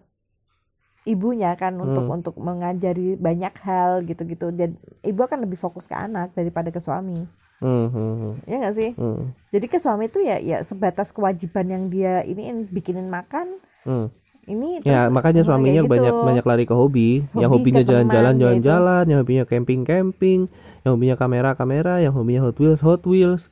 ibunya 1.06 1.54
kan 1.54 1.74
untuk 1.76 2.04
Hmm. 2.04 2.18
untuk 2.18 2.36
mengajari 2.36 3.14
banyak 3.16 3.54
hal 3.62 4.02
gitu-gitu 4.04 4.50
dan 4.50 4.74
ibu 5.02 5.22
akan 5.22 5.46
lebih 5.46 5.56
fokus 5.56 5.86
ke 5.86 5.94
anak 5.94 6.34
daripada 6.34 6.68
ke 6.68 6.78
suami 6.78 7.26
hmm, 7.58 7.88
hmm, 7.88 8.14
hmm, 8.16 8.34
ya 8.44 8.56
nggak 8.60 8.76
sih 8.76 8.90
hmm, 8.92 9.22
jadi 9.50 9.66
ke 9.66 9.78
suami 9.78 10.04
itu 10.06 10.20
ya 10.20 10.38
ya 10.38 10.58
sebatas 10.62 11.10
kewajiban 11.10 11.66
yang 11.66 11.84
dia 11.88 12.22
ini 12.22 12.50
bikinin 12.66 13.06
makan 13.06 13.54
hmm. 13.84 14.08
ini 14.46 14.82
Ya 14.82 15.06
terus- 15.06 15.14
makanya 15.14 15.42
oh, 15.42 15.48
suaminya 15.48 15.82
gitu. 15.82 15.90
banyak 15.90 16.14
banyak 16.14 16.46
lari 16.46 16.66
ke 16.66 16.74
hobi, 16.74 17.10
yang 17.34 17.50
Hobi 17.50 17.62
hobinya 17.66 17.76
ke 17.76 17.84
teman, 17.84 17.90
jalan-jalan 17.90 18.34
gitu. 18.34 18.42
jalan-jalan, 18.42 19.04
yang 19.06 19.20
hobinya 19.20 19.46
camping-camping, 19.46 20.40
yang 20.82 20.92
hobinya 20.94 21.16
kamera-kamera, 21.16 21.98
yang 21.98 22.14
hobinya 22.14 22.42
Hot 22.44 22.58
Wheels 22.58 22.82
Hot 22.82 23.02
Wheels. 23.06 23.50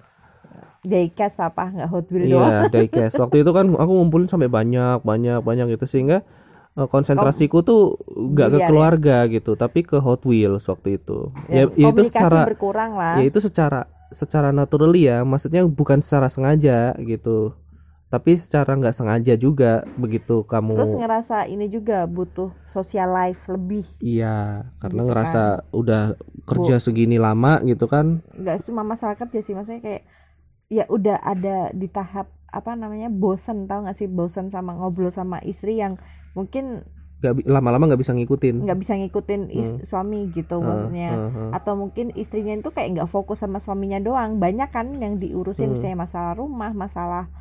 diecast 0.84 1.40
papa 1.40 1.72
nggak 1.72 1.88
hot 1.88 2.06
wheel 2.12 2.28
doang 2.30 2.52
Iya, 2.52 2.60
diecast. 2.68 3.16
Waktu 3.16 3.42
itu 3.42 3.50
kan 3.50 3.72
aku 3.72 3.88
ngumpulin 3.90 4.28
sampai 4.28 4.52
banyak, 4.52 5.00
banyak, 5.02 5.40
banyak 5.40 5.66
gitu 5.72 5.88
sehingga 5.88 6.28
eh, 6.74 6.88
konsentrasiku 6.88 7.62
tuh 7.62 7.82
nggak 8.08 8.48
ke 8.50 8.58
Biar 8.58 8.64
ya. 8.64 8.68
keluarga 8.70 9.18
gitu, 9.28 9.52
tapi 9.54 9.82
ke 9.82 9.98
Hot 9.98 10.24
Wheels 10.24 10.66
waktu 10.66 10.98
itu. 10.98 11.30
Ya, 11.48 11.66
Ya, 11.70 11.74
ya 11.74 11.88
itu 11.90 12.02
secara 12.06 12.42
berkurang 12.46 12.92
lah 12.96 13.22
ya 13.22 13.26
itu 13.26 13.40
secara 13.40 13.86
secara 14.10 14.50
naturally 14.50 15.10
ya, 15.10 15.22
maksudnya 15.22 15.66
bukan 15.66 16.02
secara 16.02 16.30
sengaja 16.30 16.94
gitu. 17.02 17.54
Tapi 18.08 18.38
secara 18.38 18.78
nggak 18.78 18.94
sengaja 18.94 19.34
juga 19.34 19.82
begitu 19.98 20.46
kamu 20.46 20.78
terus 20.78 20.94
ngerasa 20.94 21.50
ini 21.50 21.66
juga 21.66 22.06
butuh 22.06 22.54
social 22.70 23.10
life 23.10 23.42
lebih 23.50 23.82
Iya, 23.98 24.70
karena 24.78 25.02
Gitu 25.02 25.10
ngerasa 25.10 25.44
udah 25.74 26.04
kerja 26.46 26.78
segini 26.78 27.18
lama 27.18 27.58
gitu 27.66 27.90
kan. 27.90 28.22
nggak 28.38 28.62
cuma 28.70 28.86
masalah 28.86 29.18
kerja 29.18 29.42
sih 29.42 29.58
maksudnya 29.58 29.82
kayak 29.82 30.04
ya 30.70 30.86
udah 30.90 31.18
ada 31.22 31.74
di 31.74 31.90
tahap 31.90 32.30
apa 32.54 32.72
namanya 32.74 33.10
bosan 33.10 33.66
tau 33.66 33.82
nggak 33.82 33.98
sih 33.98 34.06
bosan 34.06 34.48
sama 34.48 34.72
ngobrol 34.72 35.10
sama 35.10 35.42
istri 35.42 35.76
yang 35.76 35.98
mungkin 36.32 36.86
Gak 37.18 37.34
bi- 37.34 37.48
lama-lama 37.48 37.88
nggak 37.88 37.98
bisa 37.98 38.12
ngikutin. 38.12 38.62
nggak 38.62 38.78
bisa 38.78 38.94
ngikutin 38.94 39.42
is- 39.50 39.74
Hmm. 39.74 39.82
suami 39.82 40.28
gitu 40.30 40.54
Heeh, 40.54 40.68
maksudnya 40.68 41.10
heeh, 41.10 41.32
heeh. 41.32 41.50
atau 41.52 41.74
mungkin 41.74 42.12
istrinya 42.14 42.54
itu 42.54 42.68
kayak 42.68 42.90
nggak 42.94 43.10
fokus 43.10 43.40
sama 43.40 43.58
suaminya 43.58 43.98
doang 43.98 44.38
banyak 44.38 44.70
kan 44.70 44.92
yang 44.94 45.18
diurusin 45.18 45.68
Hmm. 45.68 45.74
misalnya 45.74 45.98
masalah 46.00 46.34
rumah 46.34 46.72
masalah 46.72 47.32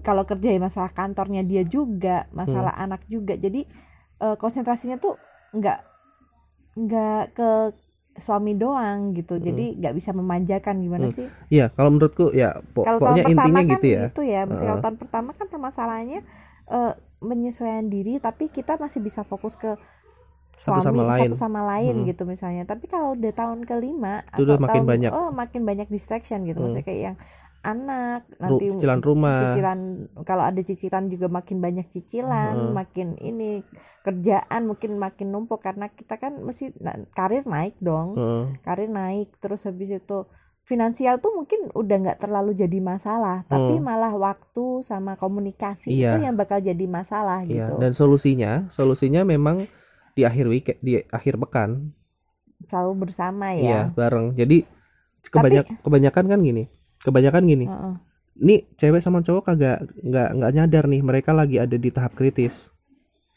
kalau 0.00 0.24
kerja 0.24 0.48
ya 0.48 0.58
masalah 0.58 0.90
kantornya 0.90 1.42
dia 1.42 1.62
juga 1.62 2.26
masalah 2.30 2.72
Hmm. 2.72 2.84
anak 2.84 3.04
juga 3.06 3.36
jadi 3.36 3.62
eh, 4.16 4.36
konsentrasinya 4.36 4.96
tuh 4.96 5.14
nggak 5.52 5.78
nggak 6.74 7.22
ke 7.32 7.48
suami 8.16 8.54
doang 8.54 9.10
gitu 9.12 9.36
jadi 9.36 9.74
nggak 9.74 9.94
bisa 9.94 10.10
memanjakan 10.10 10.78
gimana 10.78 11.06
Hmm. 11.06 11.16
sih 11.16 11.26
Iya, 11.50 11.66
kalau 11.68 11.90
menurutku 11.90 12.30
ya 12.30 12.62
po- 12.68 12.82
kalau 12.82 12.96
tahun 12.96 13.10
pokoknya 13.12 13.24
pertama 13.24 13.34
intinya 13.44 13.58
kan 13.60 13.72
gitu 13.72 13.86
ya. 13.88 14.02
gitu 14.06 14.22
ya 14.22 14.40
Maksudnya 14.44 14.68
kalau 14.68 14.82
tahun 14.82 14.96
pertama 14.96 15.30
kan 15.32 15.46
permasalahannya 15.48 16.20
eh, 16.66 16.92
menyesuaikan 17.20 17.86
diri 17.86 18.14
tapi 18.18 18.44
kita 18.48 18.76
masih 18.76 19.00
bisa 19.00 19.22
fokus 19.22 19.54
ke 19.54 19.74
Satu 20.54 20.78
suami 20.78 20.86
sama 20.86 21.02
lain. 21.10 21.22
satu 21.26 21.36
sama 21.36 21.60
lain 21.66 21.94
Hmm. 21.96 22.06
gitu 22.06 22.22
misalnya 22.24 22.62
tapi 22.64 22.86
kalau 22.86 23.12
udah 23.12 23.32
tahun 23.32 23.60
kelima 23.62 24.22
Itu 24.30 24.44
udah 24.44 24.54
atau 24.54 24.62
makin 24.62 24.74
tahun- 24.78 24.88
banyak. 24.88 25.10
oh 25.12 25.28
makin 25.30 25.62
banyak 25.62 25.88
distraction 25.88 26.42
gitu 26.42 26.54
Hmm. 26.54 26.70
maksudnya 26.70 26.84
kayak 26.84 27.00
yang 27.02 27.16
anak 27.64 28.28
Ru- 28.30 28.60
nanti 28.60 28.64
cicilan 28.70 29.00
rumah. 29.00 29.40
cicilan 29.50 29.80
kalau 30.22 30.44
ada 30.44 30.60
cicilan 30.60 31.08
juga 31.08 31.26
makin 31.26 31.58
banyak 31.58 31.88
cicilan 31.88 32.54
Hmm. 32.54 32.72
makin 32.72 33.16
ini 33.18 33.64
kerjaan 34.00 34.68
mungkin 34.68 34.94
makin 34.96 35.28
numpuk 35.28 35.58
karena 35.58 35.88
kita 35.88 36.16
kan 36.16 36.36
mesti 36.38 36.76
nah, 36.76 36.92
karir 37.10 37.42
naik 37.44 37.80
dong 37.80 38.14
Heeh. 38.14 38.44
karir 38.60 38.86
naik 38.86 39.32
terus 39.38 39.64
habis 39.64 39.88
itu 39.88 40.28
finansial 40.62 41.18
tuh 41.18 41.32
mungkin 41.34 41.68
udah 41.70 41.96
nggak 41.98 42.20
terlalu 42.20 42.52
jadi 42.54 42.78
masalah 42.78 43.44
tapi 43.44 43.74
Hmm. 43.74 43.84
malah 43.84 44.12
waktu 44.12 44.64
sama 44.80 45.12
komunikasi 45.14 45.88
Iya. 45.90 46.14
itu 46.14 46.18
yang 46.22 46.36
bakal 46.36 46.56
jadi 46.58 46.84
masalah 46.84 47.42
Iya, 47.42 47.68
gitu 47.68 47.74
dan 47.78 47.92
solusinya, 47.92 48.52
solusinya 48.68 49.24
memang 49.24 49.68
di 50.12 50.22
akhir 50.22 50.46
weekend, 50.46 50.78
di 50.78 51.00
akhir 51.06 51.36
pekan. 51.38 51.96
selalu 52.64 53.04
bersama 53.04 53.52
Iya, 53.52 53.60
ya 53.60 53.80
bareng. 53.92 54.32
Jadi 54.32 54.64
kebanyak 55.22 55.84
kebanyakan 55.84 56.24
kan 56.26 56.40
gini. 56.40 56.64
Kebanyakan 57.04 57.42
gini. 57.44 57.66
Heeh. 57.68 57.94
Nih 58.36 58.60
cewek 58.74 58.98
sama 58.98 59.20
cowok 59.20 59.44
kagak 59.46 59.78
nggak 59.94 60.28
nggak 60.34 60.52
nyadar 60.52 60.84
nih 60.84 61.00
mereka 61.00 61.30
lagi 61.30 61.56
ada 61.56 61.76
di 61.76 61.88
tahap 61.88 62.12
kritis. 62.12 62.72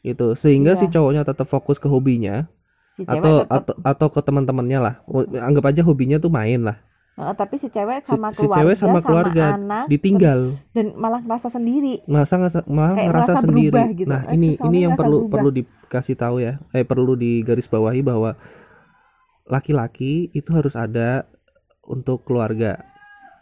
Gitu. 0.02 0.34
Sehingga 0.34 0.74
Iya. 0.74 0.80
si 0.80 0.86
cowoknya 0.88 1.22
tetap 1.22 1.46
fokus 1.46 1.78
ke 1.78 1.86
hobinya 1.86 2.48
si 2.90 3.04
atau 3.04 3.44
tetep- 3.44 3.52
atau 3.52 3.74
atau 3.84 4.08
ke 4.10 4.22
teman-temannya 4.22 4.80
lah. 4.80 4.96
Anggap 5.38 5.70
aja 5.70 5.82
hobinya 5.84 6.18
tuh 6.18 6.32
main 6.32 6.64
lah. 6.64 6.80
Heeh, 7.14 7.34
tapi 7.34 7.58
si 7.58 7.68
cewek 7.68 8.06
Si- 8.06 8.14
sama 8.14 8.30
si 8.30 8.40
keluarga 8.40 8.58
cewek 8.62 8.76
sama 8.78 9.00
keluarga 9.02 9.46
anak 9.54 9.86
Ditinggal. 9.90 10.54
dan 10.70 10.94
malah 10.94 11.18
ngerasa 11.20 11.50
sendiri 11.50 12.06
masa 12.06 12.38
ngerasa 12.38 12.60
malah 12.70 12.94
Kayak 12.94 13.08
ngerasa 13.10 13.26
merasa 13.28 13.42
sendiri. 13.42 13.82
gitu. 13.98 14.06
Nah, 14.08 14.22
Eh, 14.24 14.34
ini 14.34 14.48
si 14.54 14.62
ini 14.64 14.78
yang 14.80 14.94
merasa 14.94 15.02
perlu 15.02 15.18
berubah. 15.20 15.32
perlu 15.34 15.50
dikasih 15.52 16.16
tahu 16.16 16.36
ya. 16.40 16.54
Eh 16.72 16.86
perlu 16.86 17.14
digarisbawahi 17.14 18.02
bahwa 18.02 18.38
laki-laki 19.46 20.30
itu 20.32 20.50
harus 20.52 20.74
ada 20.74 21.26
untuk 21.82 22.22
keluarga 22.22 22.84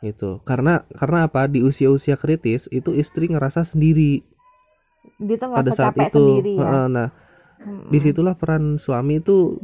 gitu. 0.08 0.40
Karena 0.46 0.86
karena 0.94 1.26
apa? 1.28 1.50
Di 1.50 1.60
usia-usia 1.66 2.16
kritis 2.16 2.70
itu 2.70 2.94
istri 2.96 3.28
ngerasa 3.32 3.66
sendiri 3.66 4.22
dia 5.22 5.36
tuh 5.40 5.50
pada 5.54 5.72
saat 5.72 5.96
capek 5.96 6.10
itu. 6.10 6.20
sendiri 6.20 6.54
ya 6.60 6.76
Nah, 6.90 7.10
Mm-mm. 7.66 7.90
di 7.90 7.98
situlah 8.04 8.36
peran 8.38 8.78
suami 8.78 9.22
itu 9.24 9.58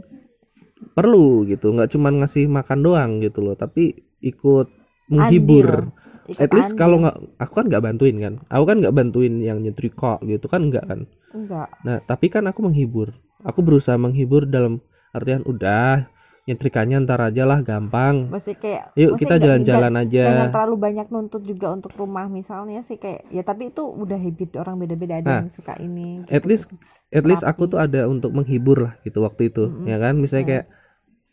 perlu 0.98 1.46
gitu. 1.48 1.72
nggak 1.76 1.90
cuma 1.94 2.10
ngasih 2.10 2.46
makan 2.50 2.80
doang 2.82 3.12
gitu 3.22 3.40
loh, 3.46 3.56
tapi 3.58 3.94
ikut 4.22 4.68
menghibur. 5.12 5.92
Ikut 6.30 6.42
At 6.42 6.52
least 6.56 6.74
kalau 6.80 7.04
nggak 7.04 7.18
aku 7.42 7.54
kan 7.62 7.66
nggak 7.70 7.84
bantuin 7.84 8.18
kan. 8.18 8.34
Aku 8.50 8.64
kan 8.70 8.78
nggak 8.82 8.96
bantuin 8.96 9.34
yang 9.42 9.60
nyetrika 9.62 10.18
gitu 10.26 10.46
kan 10.48 10.70
nggak 10.70 10.86
kan. 10.88 11.00
enggak 11.36 11.70
Nah, 11.86 11.98
tapi 12.06 12.30
kan 12.34 12.46
aku 12.50 12.66
menghibur. 12.66 13.14
Aku 13.42 13.66
berusaha 13.66 13.98
menghibur 13.98 14.46
dalam 14.46 14.82
artian 15.12 15.42
udah 15.44 16.08
nyetrikanya 16.44 16.98
ntar 17.00 17.22
aja 17.22 17.44
lah 17.44 17.62
gampang 17.62 18.28
Masih 18.28 18.56
kayak 18.56 18.92
yuk 18.94 19.14
kita 19.16 19.38
jalan-jalan 19.38 19.94
aja 19.96 20.24
Jangan 20.26 20.50
terlalu 20.50 20.76
banyak 20.76 21.08
nuntut 21.08 21.42
juga 21.42 21.70
untuk 21.70 21.94
rumah 21.94 22.26
misalnya 22.26 22.82
sih 22.82 22.98
kayak 22.98 23.30
ya 23.30 23.42
tapi 23.42 23.70
itu 23.70 23.82
udah 23.82 24.18
habit 24.18 24.58
orang 24.58 24.76
beda-beda 24.78 25.16
ada 25.18 25.28
Nah, 25.28 25.40
yang 25.40 25.54
suka 25.54 25.74
ini. 25.78 26.26
at 26.26 26.42
gitu. 26.42 26.50
least 26.50 26.66
at 27.10 27.24
least 27.24 27.44
aku 27.44 27.68
tuh 27.68 27.78
ada 27.78 28.06
untuk 28.06 28.32
menghibur 28.32 28.78
lah 28.82 28.94
gitu 29.02 29.22
waktu 29.22 29.48
itu 29.48 29.70
Mm-mm. 29.70 29.86
ya 29.86 29.98
kan 29.98 30.14
misalnya 30.16 30.42
Nah. 30.42 30.50
kayak 30.50 30.66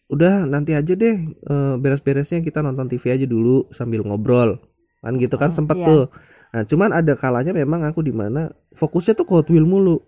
udah 0.08 0.34
nanti 0.44 0.72
aja 0.72 0.92
deh 0.92 1.16
eh, 1.28 1.74
beres-beresnya 1.76 2.40
kita 2.40 2.60
nonton 2.60 2.88
TV 2.88 3.12
aja 3.12 3.24
dulu 3.24 3.68
sambil 3.70 4.00
ngobrol 4.02 4.56
kan 4.98 5.14
gitu 5.16 5.36
kan 5.36 5.52
Mm, 5.52 5.56
sempet 5.56 5.76
iya. 5.78 5.86
tuh 5.86 6.02
nah 6.48 6.62
cuman 6.64 6.90
ada 6.90 7.12
kalanya 7.12 7.52
memang 7.52 7.84
aku 7.84 8.00
di 8.00 8.10
mana 8.10 8.48
fokusnya 8.72 9.12
tuh 9.12 9.24
ke 9.24 9.32
Hot 9.36 9.48
Wheel 9.48 9.64
mulu 9.64 10.00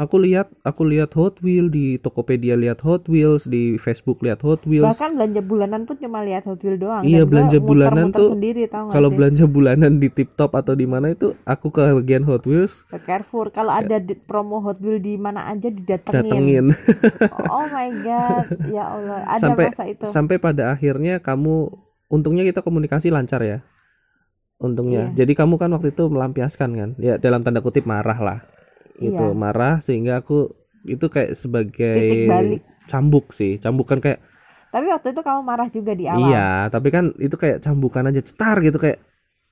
aku 0.00 0.16
lihat 0.16 0.48
aku 0.62 0.82
lihat 0.82 1.12
Hot 1.12 1.38
Wheel 1.38 1.68
di 1.68 1.94
Tokopedia 1.96 2.56
lihat 2.56 2.80
Hot 2.80 3.04
Wheels 3.04 3.44
di 3.44 3.76
Facebook 3.76 4.20
lihat 4.20 4.40
Hot 4.40 4.64
Wheels 4.64 4.88
Bahkan 4.88 5.12
belanja 5.12 5.40
bulanan 5.40 5.84
pun 5.84 5.94
cuma 5.94 6.24
lihat 6.24 6.42
Hot 6.42 6.56
Wheels 6.58 6.80
doang. 6.80 7.04
Iya, 7.04 7.22
belanja 7.22 7.60
bulanan 7.60 8.08
muter-muter 8.08 8.16
tuh 8.18 8.30
sendiri 8.32 8.62
kalau 8.88 9.06
sih? 9.06 9.14
belanja 9.14 9.44
bulanan 9.44 9.92
di 9.94 10.08
Tip 10.08 10.32
Top 10.34 10.56
atau 10.56 10.72
di 10.72 10.84
mana 10.84 11.12
itu 11.12 11.36
aku 11.44 11.68
ke 11.68 11.84
bagian 11.94 12.24
Hot 12.24 12.42
Wheels 12.42 12.88
ke 12.88 12.96
Carrefour 12.98 13.52
kalau 13.52 13.70
ada 13.70 14.00
di- 14.00 14.16
promo 14.16 14.58
Hot 14.60 14.80
Wheels 14.80 15.00
di 15.00 15.14
mana 15.14 15.44
aja 15.46 15.68
didatengin. 15.68 16.24
datengin 16.24 16.66
Oh 17.52 17.68
my 17.68 17.88
god, 18.00 18.44
ya 18.66 18.84
Allah, 18.88 19.18
ada 19.28 19.42
sampai 19.42 19.64
masa 19.68 19.84
itu. 19.84 20.04
sampai 20.08 20.36
pada 20.36 20.70
akhirnya 20.70 21.20
kamu 21.20 21.68
untungnya 22.08 22.42
kita 22.42 22.58
komunikasi 22.58 23.06
lancar 23.06 23.38
ya 23.40 23.58
untungnya 24.56 25.08
Iya. 25.08 25.16
jadi 25.18 25.32
kamu 25.34 25.56
kan 25.56 25.70
waktu 25.70 25.90
itu 25.90 26.04
melampiaskan 26.06 26.70
kan 26.72 26.90
ya 26.96 27.16
dalam 27.16 27.40
tanda 27.40 27.60
kutip 27.60 27.84
marah 27.84 28.16
lah 28.16 28.38
gitu 29.00 29.24
Iya. 29.26 29.34
marah 29.34 29.80
sehingga 29.80 30.20
aku 30.20 30.52
itu 30.84 31.06
kayak 31.06 31.32
sebagai 31.34 32.00
cambuk 32.86 33.32
sih 33.32 33.56
cambukan 33.56 33.98
kayak 33.98 34.20
Tapi 34.70 34.86
waktu 34.86 35.10
itu 35.10 35.20
kamu 35.20 35.40
marah 35.42 35.66
juga 35.66 35.92
di 35.92 36.06
awal. 36.06 36.30
iya 36.30 36.48
tapi 36.68 36.88
kan 36.88 37.10
itu 37.18 37.34
kayak 37.34 37.58
cambukan 37.58 38.06
aja 38.06 38.22
cetar 38.22 38.60
gitu 38.60 38.78
kayak 38.78 39.02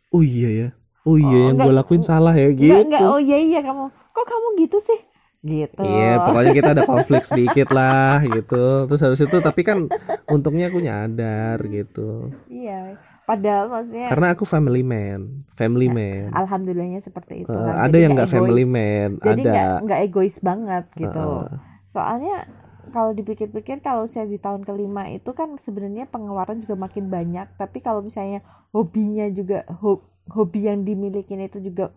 oh 0.08 0.22
iya 0.22 0.48
ya 0.50 0.68
oh 1.02 1.16
iya 1.16 1.34
Oh, 1.34 1.46
yang 1.48 1.56
gue 1.58 1.74
lakuin 1.74 2.00
salah 2.00 2.32
ya 2.32 2.48
gitu 2.50 2.70
Enggak, 2.70 2.86
enggak, 2.86 3.02
oh 3.02 3.18
iya 3.18 3.38
iya 3.38 3.60
kamu. 3.60 3.84
Kok 4.12 4.24
kamu 4.24 4.48
gitu 4.62 4.78
sih? 4.78 5.00
Gitu. 5.38 5.78
Iya, 5.78 6.18
pokoknya 6.20 6.52
kita 6.52 6.70
ada 6.70 6.82
konflik 6.82 7.22
sedikit 7.22 7.68
lah 7.70 8.18
gitu. 8.20 8.86
Terus 8.86 9.00
habis 9.00 9.22
itu 9.22 9.36
tapi 9.38 9.62
kan 9.62 9.86
untungnya 10.26 10.66
aku 10.66 10.78
nyadar 10.78 11.62
gitu. 11.64 12.34
Iya. 12.46 12.98
Padahal 13.28 13.68
maksudnya 13.68 14.08
Karena 14.08 14.32
aku 14.32 14.48
family 14.48 14.80
man, 14.80 15.44
family 15.52 15.92
man. 15.92 16.32
alhamdulillahnya 16.32 17.04
seperti 17.04 17.44
itu. 17.44 17.52
Eh, 17.52 17.60
kan. 17.60 17.76
ada 17.76 17.92
Jadi 17.92 18.00
yang 18.00 18.12
nggak 18.16 18.30
family 18.32 18.64
man, 18.64 19.10
Jadi 19.20 19.42
ada. 19.44 19.50
nggak 19.52 19.68
nggak 19.84 20.00
egois 20.08 20.36
banget 20.40 20.84
gitu. 20.96 21.12
Heeh. 21.44 21.60
Soalnya 21.92 22.48
kalau 22.88 23.12
dipikir-pikir 23.12 23.84
kalau 23.84 24.08
saya 24.08 24.24
di 24.24 24.40
tahun 24.40 24.64
kelima 24.64 25.12
itu 25.12 25.28
kan 25.36 25.60
sebenarnya 25.60 26.08
pengeluaran 26.08 26.64
juga 26.64 26.80
makin 26.80 27.12
banyak. 27.12 27.52
Tapi 27.60 27.84
kalau 27.84 28.00
misalnya 28.00 28.40
hobinya 28.72 29.28
juga 29.28 29.68
ho- 29.76 30.08
hobi 30.32 30.64
yang 30.64 30.88
dimiliki 30.88 31.36
itu 31.36 31.60
juga 31.60 31.92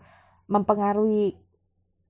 mempengaruhi 0.51 1.39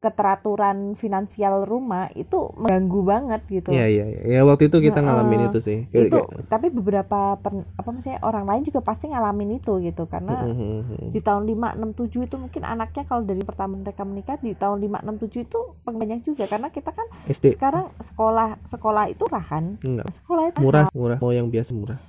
keteraturan 0.02 0.97
finansial 0.97 1.62
rumah 1.62 2.10
itu 2.12 2.49
mengganggu 2.58 3.02
banget 3.06 3.41
gitu. 3.47 3.70
Iya 3.70 3.86
iya 3.86 4.06
iya. 4.10 4.22
Ya 4.28 4.41
waktu 4.41 4.68
itu 4.68 4.82
kita 4.82 4.97
Heeh. 4.97 5.06
ngalamin 5.06 5.45
itu 5.45 5.62
sih. 5.62 5.86
Itu 5.88 6.18
kayak- 6.18 6.49
tapi 6.49 6.68
beberapa 6.68 7.38
per- 7.38 7.70
apa 7.72 7.86
maksudnya 7.88 8.18
orang 8.22 8.43
lain 8.43 8.66
juga 8.66 8.82
pasti 8.82 9.08
ngalamin 9.08 9.56
itu 9.56 9.78
gitu 9.80 10.10
karena 10.10 10.41
Mhm. 10.43 11.14
di 11.14 11.22
tahun 11.22 11.45
5 11.45 11.78
6 11.78 11.93
7 11.93 12.26
itu 12.26 12.36
mungkin 12.36 12.62
anaknya 12.64 13.06
kalau 13.06 13.22
dari 13.22 13.41
pertama 13.41 13.78
mereka 13.78 14.02
menikah 14.02 14.36
di 14.36 14.52
tahun 14.52 14.82
5 14.82 14.97
6 14.99 15.22
7 15.22 15.39
itu 15.39 15.60
banyak 15.86 16.26
juga 16.26 16.49
karena 16.49 16.68
kita 16.68 16.89
kan 16.89 17.06
SD 17.30 17.54
sekarang 17.54 17.93
sekolah 18.02 18.58
sekolah 18.66 19.06
itu 19.06 19.22
rahan 19.30 19.78
enggak 19.80 20.10
sekolah 20.10 20.49
itu 20.49 20.58
murah 20.60 20.84
mahal. 20.84 20.97
murah 20.97 21.18
mau 21.20 21.30
yang 21.30 21.45
biasa 21.45 21.72
murah. 21.72 22.02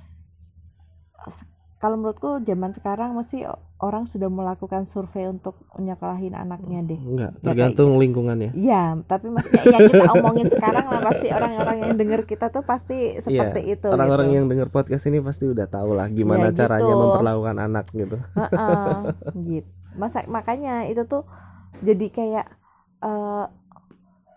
Kalau 1.83 1.99
menurutku 1.99 2.39
zaman 2.41 2.71
sekarang 2.71 3.11
mesti 3.11 3.43
orang 3.77 4.07
sudah 4.07 4.31
melakukan 4.31 4.87
survei 4.87 5.27
untuk 5.27 5.59
menyekolahin 5.75 6.31
anaknya 6.31 6.79
deh 6.81 6.95
Enggak, 6.95 7.31
tergantung 7.43 7.99
lingkungannya. 7.99 8.55
Iya, 8.55 9.03
tapi 9.03 9.27
maksudnya 9.27 9.67
yang 9.67 9.91
kita 9.91 10.05
omongin 10.15 10.47
sekarang 10.47 10.87
lah 10.87 11.03
pasti 11.03 11.27
orang-orang 11.27 11.77
yang 11.83 11.93
denger 11.99 12.21
kita 12.23 12.47
tuh 12.47 12.63
pasti 12.63 13.19
seperti 13.19 13.59
Iya, 13.67 13.75
itu. 13.75 13.87
Orang-orang 13.91 14.31
gitu. 14.31 14.35
yang 14.39 14.45
dengar 14.47 14.67
podcast 14.71 15.03
ini 15.05 15.19
pasti 15.19 15.43
udah 15.43 15.67
tahu 15.67 15.91
lah 15.91 16.07
gimana 16.07 16.55
Ya, 16.55 16.63
caranya 16.63 16.87
gitu. 16.87 17.01
memperlakukan 17.03 17.57
anak 17.59 17.85
gitu. 17.91 18.15
Heeh, 18.15 18.95
gitu. 19.43 19.69
Masa 19.93 20.23
makanya 20.25 20.87
itu 20.87 21.03
tuh 21.03 21.27
jadi 21.83 22.07
kayak 22.07 22.45
eh, 23.03 23.45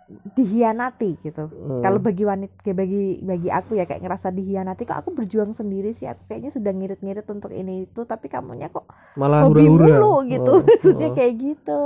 dihianati 0.06 1.18
gitu. 1.18 1.50
Hmm. 1.50 1.82
Kalau 1.82 1.98
bagi 1.98 2.22
wanita 2.22 2.54
kayak 2.62 2.78
bagi 2.78 3.18
bagi 3.26 3.48
aku 3.50 3.74
ya 3.74 3.84
kayak 3.90 4.06
ngerasa 4.06 4.30
dihianati 4.30 4.86
kok 4.86 5.02
aku 5.02 5.10
berjuang 5.10 5.50
sendiri 5.50 5.90
sih 5.90 6.06
aku 6.06 6.30
kayaknya 6.30 6.50
sudah 6.54 6.70
ngirit-ngirit 6.70 7.26
untuk 7.26 7.50
ini 7.50 7.90
itu 7.90 8.06
tapi 8.06 8.30
kamunya 8.30 8.70
kok 8.70 8.86
malah 9.18 9.42
hobi 9.42 9.66
hura-hura. 9.66 9.98
mulu 9.98 10.14
gitu 10.30 10.52
Oh, 10.56 10.62
maksudnya 10.66 11.10
oh. 11.10 11.14
kayak 11.18 11.34
gitu. 11.42 11.82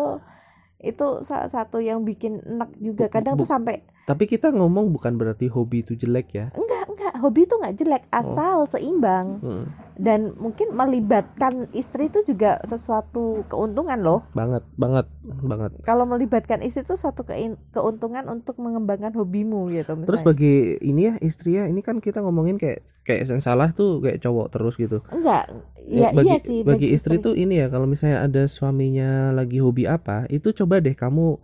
Itu 0.81 1.07
salah 1.25 1.49
satu 1.49 1.81
yang 1.81 2.05
bikin 2.05 2.45
enak 2.45 2.71
juga. 2.77 3.09
Kadang 3.09 3.41
tuh 3.41 3.49
sampai 3.49 3.85
Tapi 4.11 4.27
kita 4.27 4.51
ngomong 4.51 4.91
bukan 4.91 5.15
berarti 5.15 5.47
hobi 5.47 5.87
itu 5.87 5.95
jelek 5.95 6.35
ya. 6.35 6.47
enggak 6.51 6.91
enggak 6.91 7.15
hobi 7.23 7.47
itu 7.47 7.55
nggak 7.55 7.77
jelek 7.79 8.05
asal 8.11 8.67
seimbang 8.67 9.39
Hmm, 9.39 9.71
dan 9.95 10.35
mungkin 10.35 10.75
melibatkan 10.75 11.71
istri 11.71 12.11
itu 12.11 12.27
juga 12.27 12.59
sesuatu 12.67 13.47
keuntungan 13.47 14.03
loh. 14.03 14.27
banget, 14.35 14.67
banget, 14.75 15.07
banget. 15.23 15.71
kalau 15.87 16.09
melibatkan 16.11 16.59
istri 16.67 16.83
itu 16.83 16.99
suatu 16.99 17.23
keuntungan 17.71 18.27
untuk 18.27 18.59
mengembangkan 18.59 19.15
hobimu 19.15 19.71
gitu 19.71 19.95
misalnya. 19.95 20.09
Terus 20.11 20.23
bagi 20.27 20.55
ini 20.83 21.01
ya 21.07 21.15
istri 21.23 21.55
ya, 21.55 21.71
ini 21.71 21.79
kan 21.87 22.03
kita 22.03 22.19
ngomongin 22.19 22.59
kayak 22.59 22.83
kayak 23.07 23.31
yang 23.31 23.39
salah 23.39 23.71
tuh 23.71 24.03
kayak 24.03 24.19
cowok 24.19 24.47
terus 24.51 24.75
gitu. 24.75 24.99
enggak 25.15 25.47
Ya, 25.91 26.11
ya 26.13 26.15
bagi 26.15 26.29
iya 26.31 26.39
sih 26.39 26.59
bagi 26.63 26.89
istri 26.95 27.19
tuh 27.19 27.35
ini 27.35 27.63
ya 27.63 27.67
kalau 27.67 27.87
misalnya 27.89 28.23
ada 28.23 28.43
suaminya 28.47 29.35
lagi 29.35 29.59
hobi 29.59 29.91
apa, 29.91 30.27
itu 30.31 30.51
coba 30.55 30.79
deh 30.79 30.95
kamu 30.95 31.41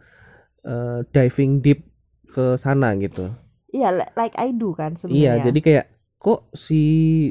eh, 0.67 1.01
diving 1.11 1.63
deep 1.63 1.96
ke 2.37 2.55
sana 2.57 2.93
gitu. 2.97 3.33
iya 3.69 3.89
li- 3.91 4.13
like 4.15 4.37
I 4.37 4.53
do 4.53 4.71
kan 4.71 4.93
Iya, 4.93 5.01
sebenarnya 5.01 5.45
jadi 5.47 5.61
kayak 5.63 5.85
kok 6.17 6.41
si 6.53 6.83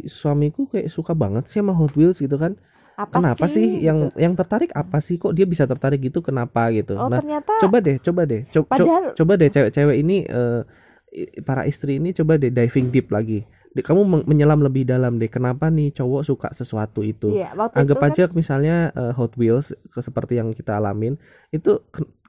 suamiku 0.04 0.66
kayak 0.66 0.90
suka 0.90 1.14
banget 1.14 1.46
sih 1.46 1.60
sama 1.60 1.74
Hot 1.74 1.94
Wheels 1.94 2.18
gitu 2.18 2.36
kan? 2.36 2.58
apa 2.96 3.12
kenapa 3.12 3.46
sih, 3.46 3.84
yang 3.84 4.08
gitu. 4.08 4.16
yang 4.18 4.34
tertarik 4.34 4.72
apa 4.72 4.98
sih? 5.00 5.20
Kok 5.20 5.36
dia 5.36 5.44
bisa 5.44 5.64
tertarik 5.64 6.00
gitu? 6.00 6.24
Kenapa 6.24 6.72
gitu? 6.72 6.96
oh 6.96 7.06
nah, 7.06 7.20
ternyata 7.20 7.52
coba 7.60 7.78
deh, 7.78 8.00
coba 8.00 8.24
deh, 8.24 8.48
Co- 8.48 8.64
co- 8.64 8.72
Padahal- 8.72 9.12
coba 9.12 9.34
deh 9.36 9.50
cewek-cewek 9.52 9.98
ini 10.00 10.24
i- 11.12 11.44
para 11.44 11.64
istri 11.66 12.00
ini 12.00 12.12
coba 12.12 12.36
deh 12.36 12.48
diving 12.50 12.90
deep 12.90 13.12
lagi. 13.12 13.44
Kamu 13.76 14.24
menyelam 14.24 14.64
lebih 14.64 14.88
dalam 14.88 15.20
deh. 15.20 15.28
Kenapa 15.28 15.68
nih 15.68 15.92
cowok 15.92 16.22
suka 16.24 16.48
sesuatu 16.52 17.04
itu? 17.04 17.28
iya 17.30 17.52
waktu 17.52 17.76
Anggap 17.76 17.98
itu 17.98 18.04
kan 18.06 18.12
aja 18.14 18.24
misalnya 18.32 18.76
eh, 18.90 19.12
Hot 19.12 19.36
Wheels 19.36 19.76
ke- 19.86 20.00
seperti 20.00 20.40
yang 20.40 20.56
kita 20.56 20.80
alamin 20.80 21.20
itu 21.52 21.84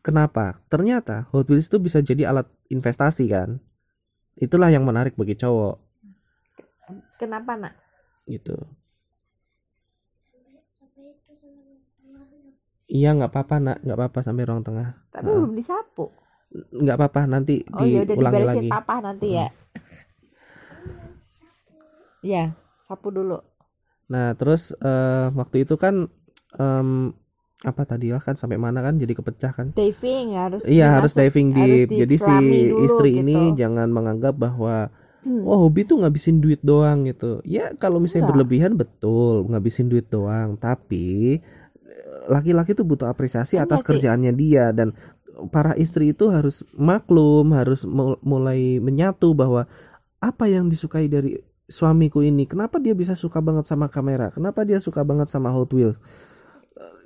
kenapa? 0.06 0.62
Ternyata 0.70 1.26
Hot 1.34 1.50
Wheels 1.50 1.66
itu 1.66 1.82
bisa 1.82 1.98
jadi 1.98 2.30
alat 2.30 2.46
investasi 2.70 3.26
kan? 3.26 3.58
Itulah 4.38 4.70
yang 4.70 4.86
menarik 4.86 5.18
bagi 5.18 5.34
cowok 5.34 5.82
kenapa 7.18 7.58
nak 7.58 7.74
gitu. 8.30 8.54
Iya 12.86 13.18
nggak 13.18 13.30
apa-apa 13.34 13.56
nak, 13.58 13.76
nggak 13.82 13.98
apa-apa 13.98 14.18
sampai 14.22 14.46
ruang 14.46 14.62
tengah. 14.62 14.94
tapi 15.10 15.26
Heeh. 15.26 15.36
belum 15.42 15.52
disapu 15.58 16.06
Nggak 16.54 16.96
apa-apa 16.96 17.20
nanti 17.26 17.66
oh 17.74 17.82
ya 17.82 18.06
udah 18.06 18.14
diulangi 18.14 18.38
dibalesin 18.38 18.62
lagi. 18.62 18.68
papa 18.70 18.94
nanti 19.02 19.26
ya 19.34 19.46
ya 22.22 22.44
sapu 22.86 23.10
dulu 23.10 23.38
Nah 24.06 24.38
terus 24.38 24.70
eh, 24.78 25.26
waktu 25.34 25.66
itu 25.66 25.74
kan 25.74 26.06
em, 26.54 27.10
apa 27.64 27.82
tadi 27.82 28.12
lah 28.12 28.20
kan 28.20 28.36
sampai 28.36 28.60
mana 28.60 28.84
kan 28.84 29.00
jadi 29.00 29.12
kepecah 29.12 29.52
kan? 29.52 29.66
diving 29.72 30.36
harus 30.36 30.62
Iya 30.64 30.92
harus 30.92 31.12
diving 31.12 31.56
harus 31.56 31.88
deep. 31.88 31.88
Jadi 32.04 32.16
si 32.18 32.28
dulu 32.28 32.84
istri 32.84 33.10
gitu. 33.16 33.20
ini 33.24 33.36
jangan 33.54 33.88
menganggap 33.88 34.36
bahwa 34.36 34.92
Hmm. 35.26 35.42
oh 35.42 35.66
hobi 35.66 35.82
tuh 35.82 35.98
ngabisin 35.98 36.38
duit 36.38 36.62
doang 36.62 37.02
gitu. 37.02 37.42
Ya 37.42 37.74
kalau 37.74 37.98
misalnya 37.98 38.30
Enggak. 38.30 38.46
berlebihan 38.46 38.72
betul 38.78 39.50
ngabisin 39.50 39.90
duit 39.90 40.06
doang. 40.06 40.54
Tapi 40.54 41.42
laki-laki 42.26 42.74
tuh 42.74 42.86
butuh 42.86 43.10
apresiasi 43.10 43.58
Enggak 43.58 43.66
atas 43.66 43.80
sih. 43.82 43.88
kerjaannya 43.90 44.32
dia 44.32 44.70
dan 44.70 44.94
para 45.50 45.74
istri 45.74 46.14
itu 46.14 46.30
harus 46.30 46.62
maklum, 46.72 47.50
harus 47.52 47.82
mul- 47.82 48.22
mulai 48.22 48.78
menyatu 48.78 49.34
bahwa 49.34 49.66
apa 50.16 50.46
yang 50.46 50.70
disukai 50.70 51.06
dari 51.06 51.36
suamiku 51.66 52.22
ini, 52.22 52.46
kenapa 52.46 52.78
dia 52.78 52.94
bisa 52.94 53.18
suka 53.18 53.42
banget 53.42 53.66
sama 53.66 53.90
kamera, 53.90 54.30
kenapa 54.30 54.62
dia 54.62 54.78
suka 54.78 55.02
banget 55.02 55.26
sama 55.26 55.50
Hot 55.50 55.74
Wheels. 55.74 55.98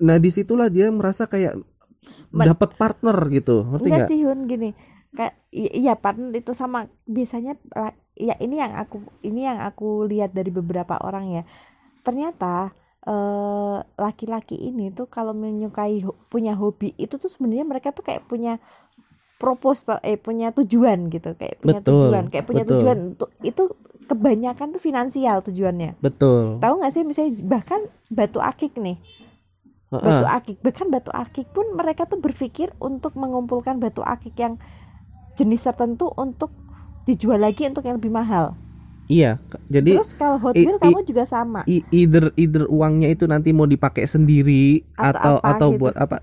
Nah 0.02 0.16
di 0.18 0.30
situlah 0.32 0.68
dia 0.68 0.90
merasa 0.90 1.26
kayak 1.26 1.58
dapat 2.30 2.74
partner 2.78 3.16
gitu, 3.30 3.66
ngerti 3.66 3.86
Enggak 3.90 3.98
nggak? 3.98 4.10
sih 4.10 4.18
Hun 4.22 4.40
gini. 4.46 4.70
Kayak 5.10 5.34
iya 5.50 5.94
partner 5.98 6.30
itu 6.34 6.54
sama 6.54 6.86
biasanya 7.06 7.58
ya 8.14 8.34
ini 8.38 8.62
yang 8.62 8.74
aku 8.78 9.02
ini 9.26 9.46
yang 9.46 9.58
aku 9.62 10.06
lihat 10.06 10.30
dari 10.34 10.50
beberapa 10.50 10.98
orang 11.02 11.30
ya. 11.30 11.42
Ternyata 12.06 12.70
eh, 13.06 13.78
laki-laki 13.98 14.54
ini 14.58 14.94
tuh 14.94 15.10
kalau 15.10 15.34
menyukai 15.34 16.02
punya 16.30 16.54
hobi 16.54 16.94
itu 16.98 17.18
tuh 17.18 17.30
sebenarnya 17.30 17.66
mereka 17.66 17.90
tuh 17.90 18.04
kayak 18.06 18.26
punya 18.28 18.58
propose 19.40 19.88
eh 20.04 20.20
punya 20.20 20.52
tujuan 20.52 21.08
gitu 21.08 21.32
kayak 21.32 21.64
punya 21.64 21.80
Betul, 21.80 22.12
tujuan 22.12 22.24
kayak 22.28 22.44
punya 22.44 22.64
betul. 22.68 22.76
tujuan 22.76 22.98
untuk 23.16 23.30
itu 23.40 23.62
kebanyakan 24.04 24.76
tuh 24.76 24.82
finansial 24.84 25.40
tujuannya 25.40 25.96
betul 26.04 26.60
tahu 26.60 26.74
nggak 26.84 26.92
sih 26.92 27.02
misalnya 27.08 27.32
bahkan 27.48 27.80
batu 28.12 28.36
akik 28.36 28.76
nih 28.76 29.00
batu 29.92 30.24
akik. 30.24 30.56
Bahkan 30.60 30.86
batu 30.88 31.10
akik 31.10 31.50
pun 31.50 31.66
mereka 31.74 32.06
tuh 32.06 32.16
berpikir 32.16 32.70
untuk 32.78 33.12
mengumpulkan 33.12 33.76
batu 33.76 34.00
akik 34.00 34.34
yang 34.34 34.54
jenis 35.34 35.60
tertentu 35.60 36.06
untuk 36.14 36.54
dijual 37.04 37.36
lagi 37.36 37.66
untuk 37.66 37.82
yang 37.82 37.98
lebih 37.98 38.12
mahal. 38.12 38.54
Iya 39.10 39.42
jadi 39.66 39.98
terus 39.98 40.14
kalau 40.14 40.38
Hot 40.38 40.54
i- 40.54 40.62
kamu 40.62 41.02
juga 41.02 41.26
sama. 41.26 41.66
i- 41.66 41.82
either 41.90 42.30
either 42.36 42.62
uangnya 42.64 43.10
itu 43.10 43.26
nanti 43.26 43.50
mau 43.50 43.66
dipakai 43.66 44.06
sendiri 44.06 44.86
Atau 44.94 45.10
atau 45.10 45.34
apa 45.36 45.48
atau 45.50 45.68
gitu. 45.68 45.80
buat 45.82 45.94
apa. 45.98 46.16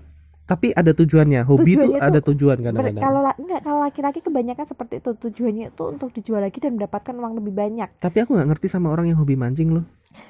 Tapi 0.48 0.72
ada 0.72 0.96
tujuannya. 0.96 1.44
Hobi 1.44 1.76
itu 1.76 1.84
Tujuannya 1.84 2.00
ada 2.00 2.18
tuh 2.24 2.32
tujuan 2.32 2.56
kadang-kadang. 2.56 3.04
kalau 3.04 3.20
la- 3.20 3.36
enggak 3.36 3.60
kalau 3.60 3.84
laki-laki 3.84 4.24
kebanyakan 4.24 4.64
seperti 4.64 5.04
itu. 5.04 5.10
Tujuannya 5.12 5.68
itu 5.68 5.82
untuk 5.84 6.08
dijual 6.08 6.40
lagi 6.40 6.56
dan 6.56 6.80
mendapatkan 6.80 7.12
uang 7.12 7.36
lebih 7.36 7.52
banyak. 7.52 7.88
Tapi 8.00 8.16
aku 8.24 8.32
nggak 8.32 8.48
ngerti 8.48 8.66
sama 8.66 8.88
orang 8.88 9.12
yang 9.12 9.20
hobi 9.20 9.36
mancing 9.36 9.68
loh 9.68 9.84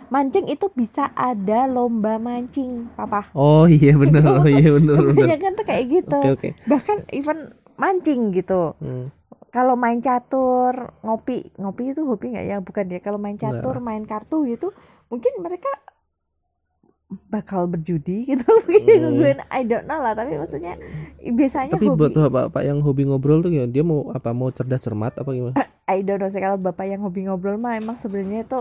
mancing 0.09 0.47
itu 0.47 0.67
bisa 0.73 1.13
ada 1.13 1.65
lomba 1.65 2.17
mancing 2.17 2.89
papa. 2.93 3.29
Oh 3.33 3.65
iya 3.65 3.93
bener 3.93 4.21
Itu 4.21 4.33
oh 4.35 4.47
iya 4.47 4.69
bener 4.71 4.97
kebanyakan 5.13 5.53
tuh 5.55 5.65
kayak 5.65 5.85
gitu. 5.89 6.19
Oke 6.19 6.31
oke. 6.35 6.49
Bahkan 6.65 6.97
even 7.11 7.39
mancing 7.75 8.33
gitu. 8.33 8.75
Hmm. 8.79 9.09
kalau 9.49 9.73
main 9.75 9.97
catur 9.99 10.93
ngopi 11.01 11.57
ngopi 11.57 11.91
itu 11.91 12.05
hobi 12.05 12.37
nggak 12.37 12.47
ya? 12.47 12.57
Bukan 12.61 12.85
ya 12.87 13.01
kalau 13.01 13.17
main 13.17 13.35
catur 13.35 13.81
main 13.81 14.05
kartu 14.05 14.45
gitu 14.45 14.77
mungkin 15.09 15.33
mereka 15.39 15.73
bakal 17.27 17.65
berjudi 17.65 18.29
gitu. 18.29 18.45
Mungkin 18.69 19.01
Hmm. 19.01 19.17
gue 19.17 19.33
I 19.49 19.65
don't 19.65 19.89
know 19.89 19.97
lah 19.97 20.13
tapi 20.13 20.37
maksudnya 20.37 20.77
biasanya 21.19 21.73
tapi 21.73 21.89
hobi. 21.89 21.97
buat 21.97 22.13
bapak-bapak 22.15 22.63
yang 22.63 22.85
hobi 22.85 23.09
ngobrol 23.09 23.41
tuh 23.41 23.49
ya 23.49 23.65
dia 23.65 23.81
mau 23.81 24.13
apa 24.13 24.31
mau 24.31 24.53
cerdas 24.53 24.85
cermat 24.85 25.17
apa 25.17 25.31
gimana? 25.33 25.57
I 25.87 26.05
don't 26.05 26.21
know 26.21 26.29
sih 26.29 26.37
kalau 26.37 26.61
bapak 26.61 26.85
yang 26.85 27.01
hobi 27.01 27.25
ngobrol 27.25 27.57
mah 27.57 27.81
emang 27.81 27.97
sebenarnya 27.97 28.45
itu 28.45 28.61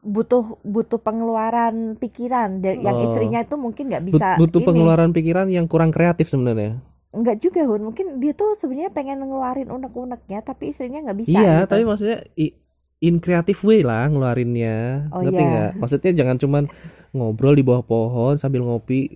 butuh 0.00 0.58
butuh 0.62 0.96
pengeluaran 0.98 1.94
pikiran 1.94 2.58
dan 2.58 2.80
yang 2.80 2.96
Oh. 2.96 3.04
istrinya 3.04 3.38
itu 3.38 3.54
mungkin 3.54 3.84
nggak 3.86 4.04
bisa 4.06 4.26
butuh 4.36 4.58
ini. 4.58 4.66
pengeluaran 4.66 5.10
pikiran 5.10 5.46
yang 5.46 5.66
kurang 5.66 5.90
kreatif 5.90 6.26
sebenarnya 6.26 6.80
nggak 7.10 7.36
juga 7.38 7.62
Hun 7.62 7.84
mungkin 7.84 8.16
dia 8.16 8.32
tuh 8.32 8.54
sebenarnya 8.54 8.88
pengen 8.88 9.20
ngeluarin 9.20 9.66
unek-uneknya 9.66 10.40
tapi 10.40 10.70
istrinya 10.70 11.04
nggak 11.04 11.18
bisa 11.18 11.34
iya 11.34 11.54
gitu. 11.60 11.68
tapi 11.68 11.82
maksudnya 11.84 12.18
i- 12.34 12.56
in 13.00 13.18
creative 13.18 13.60
way 13.60 13.80
lah 13.80 14.06
ngeluarinnya 14.06 15.08
Oh, 15.10 15.20
ngerti 15.20 15.36
iya. 15.36 15.50
nggak 15.50 15.70
maksudnya 15.76 16.12
jangan 16.14 16.36
cuman 16.36 16.64
ngobrol 17.10 17.52
di 17.52 17.60
bawah 17.60 17.82
pohon 17.82 18.34
sambil 18.36 18.62
ngopi 18.62 19.10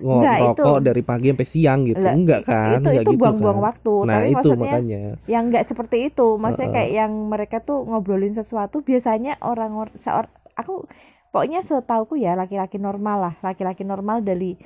ngerokok 0.00 0.76
itu- 0.76 0.84
dari 0.84 1.02
pagi 1.02 1.26
sampai 1.28 1.48
siang 1.48 1.80
gitu. 1.84 2.00
Lah, 2.00 2.14
enggak 2.16 2.40
kan? 2.42 2.68
itu 2.72 2.78
Enggak 2.80 2.94
itu 2.96 3.10
gitu 3.12 3.20
buang-buang 3.20 3.58
kan. 3.60 3.66
waktu. 3.68 3.92
Nah 4.02 4.16
tapi 4.16 4.28
itu 4.28 4.38
maksudnya 4.48 4.64
makanya. 4.64 5.00
yang 5.26 5.42
nggak 5.48 5.64
seperti 5.64 5.96
itu. 6.08 6.26
Maksudnya 6.34 6.68
Heeh. 6.68 6.76
kayak 6.76 6.92
yang 6.96 7.12
mereka 7.28 7.56
tuh 7.60 7.78
ngobrolin 7.84 8.32
sesuatu 8.32 8.80
biasanya 8.80 9.32
orang-orang 9.40 9.94
seor 9.94 10.26
aku 10.54 10.84
pokoknya 11.30 11.60
setauku 11.60 12.16
ya 12.16 12.32
laki-laki 12.34 12.76
normal 12.76 13.16
lah. 13.20 13.34
Laki-laki 13.40 13.82
normal 13.82 14.20
dari 14.20 14.56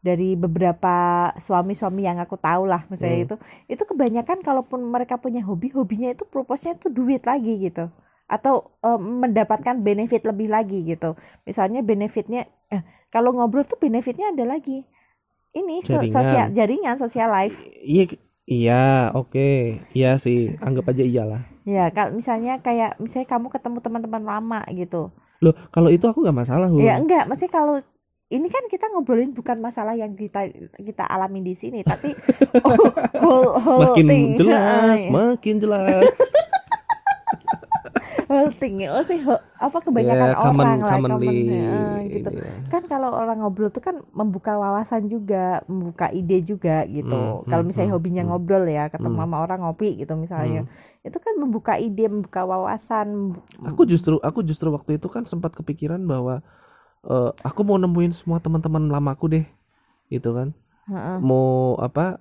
dari 0.00 0.32
beberapa 0.32 0.94
suami-suami 1.36 2.02
yang 2.02 2.16
aku 2.18 2.40
tahu 2.40 2.64
lah 2.64 2.88
misalnya 2.88 3.20
Hmm. 3.20 3.26
itu 3.28 3.36
itu 3.68 3.82
kebanyakan 3.84 4.40
kalaupun 4.40 4.80
mereka 4.80 5.20
punya 5.20 5.44
hobi 5.44 5.68
hobinya 5.70 6.08
itu 6.08 6.24
purpose-nya 6.24 6.74
itu 6.74 6.88
duit 6.88 7.20
lagi 7.22 7.60
gitu. 7.60 7.92
Atau 8.24 8.72
eh, 8.80 8.96
mendapatkan 8.96 9.76
benefit 9.76 10.24
lebih 10.24 10.48
lagi 10.48 10.86
gitu. 10.86 11.18
Misalnya 11.44 11.82
benefitnya 11.82 12.48
eh, 12.68 12.80
kalau 13.10 13.34
ngobrol 13.34 13.62
tuh 13.62 13.76
benefitnya 13.76 14.30
ada 14.30 14.46
lagi 14.46 14.86
ini 15.50 15.82
Jaringan. 15.82 16.14
sosial 16.14 16.46
jaringan 16.50 16.96
sosial 16.96 17.28
life 17.28 17.58
iya 17.82 18.04
iya 18.46 18.84
oke 19.12 19.50
iya 19.92 20.14
sih 20.16 20.54
anggap 20.58 20.90
aja 20.90 21.02
iyalah 21.02 21.42
Ya, 21.60 21.92
kalau 21.92 22.16
misalnya 22.16 22.56
kayak 22.58 22.96
misalnya 22.98 23.28
kamu 23.28 23.46
ketemu 23.52 23.78
teman-teman 23.78 24.24
lama 24.24 24.60
gitu. 24.72 25.12
loh 25.38 25.54
kalau 25.70 25.86
itu 25.86 26.02
aku 26.02 26.24
nggak 26.24 26.34
masalah 26.34 26.66
Hun. 26.66 26.82
Ya 26.82 26.96
enggak, 26.96 27.28
maksudnya 27.28 27.52
kalau 27.52 27.76
ini 28.26 28.48
kan 28.48 28.64
kita 28.66 28.88
ngobrolin 28.90 29.36
bukan 29.36 29.60
masalah 29.60 29.92
yang 29.92 30.16
kita 30.16 30.50
kita 30.80 31.04
alami 31.04 31.44
di 31.44 31.52
sini, 31.52 31.84
tapi 31.84 32.16
whole, 32.64 32.90
whole, 33.22 33.50
whole 33.60 33.80
makin 33.86 34.06
thing. 34.08 34.24
jelas 34.34 34.98
Heeh, 34.98 35.12
makin 35.14 35.56
jelas 35.60 36.10
whole 38.30 38.52
thing. 38.60 38.74
Oh 38.88 39.02
sih, 39.10 39.18
apa 39.66 39.78
kebanyakan 39.86 40.30
ya 40.30 40.40
common 40.42 40.70
orang 40.70 40.78
lah, 40.86 40.98
commonly 41.00 41.10
common, 41.10 41.36
heeh, 41.50 41.94
gitu. 42.14 42.28
ya. 42.30 42.54
Kan 42.72 42.82
kalau 42.92 43.10
orang 43.20 43.42
ngobrol 43.42 43.68
tuh 43.74 43.82
kan 43.82 43.96
membuka 44.14 44.52
wawasan 44.62 45.02
juga, 45.14 45.60
membuka 45.66 46.06
ide 46.14 46.38
juga 46.50 46.86
gitu. 46.86 47.14
Hmm, 47.14 47.44
kalau 47.50 47.62
misalnya 47.66 47.90
hmm, 47.90 47.98
hobinya 47.98 48.22
hmm. 48.22 48.30
ngobrol 48.30 48.64
ya, 48.70 48.86
ketemu 48.94 49.16
Hmm. 49.16 49.24
sama 49.26 49.36
orang 49.44 49.60
ngopi 49.66 49.88
gitu 50.00 50.12
misalnya. 50.14 50.60
Itu 51.06 51.18
kan 51.18 51.34
membuka 51.42 51.72
ide, 51.76 52.06
membuka 52.06 52.40
wawasan. 52.46 53.08
aku 53.66 53.82
justru 53.88 54.16
aku 54.22 54.40
justru 54.46 54.68
waktu 54.72 54.96
itu 55.00 55.08
kan 55.10 55.24
sempat 55.28 55.52
kepikiran 55.56 56.00
bahwa 56.06 56.40
eh, 57.06 57.30
aku 57.44 57.60
mau 57.66 57.78
nemuin 57.80 58.12
semua 58.16 58.38
teman-teman 58.44 58.88
lamaku 58.90 59.26
deh 59.40 59.46
gitu 60.12 60.30
kan 60.36 60.48
Heeh. 60.88 61.22
mau 61.22 61.76
apa 61.80 62.20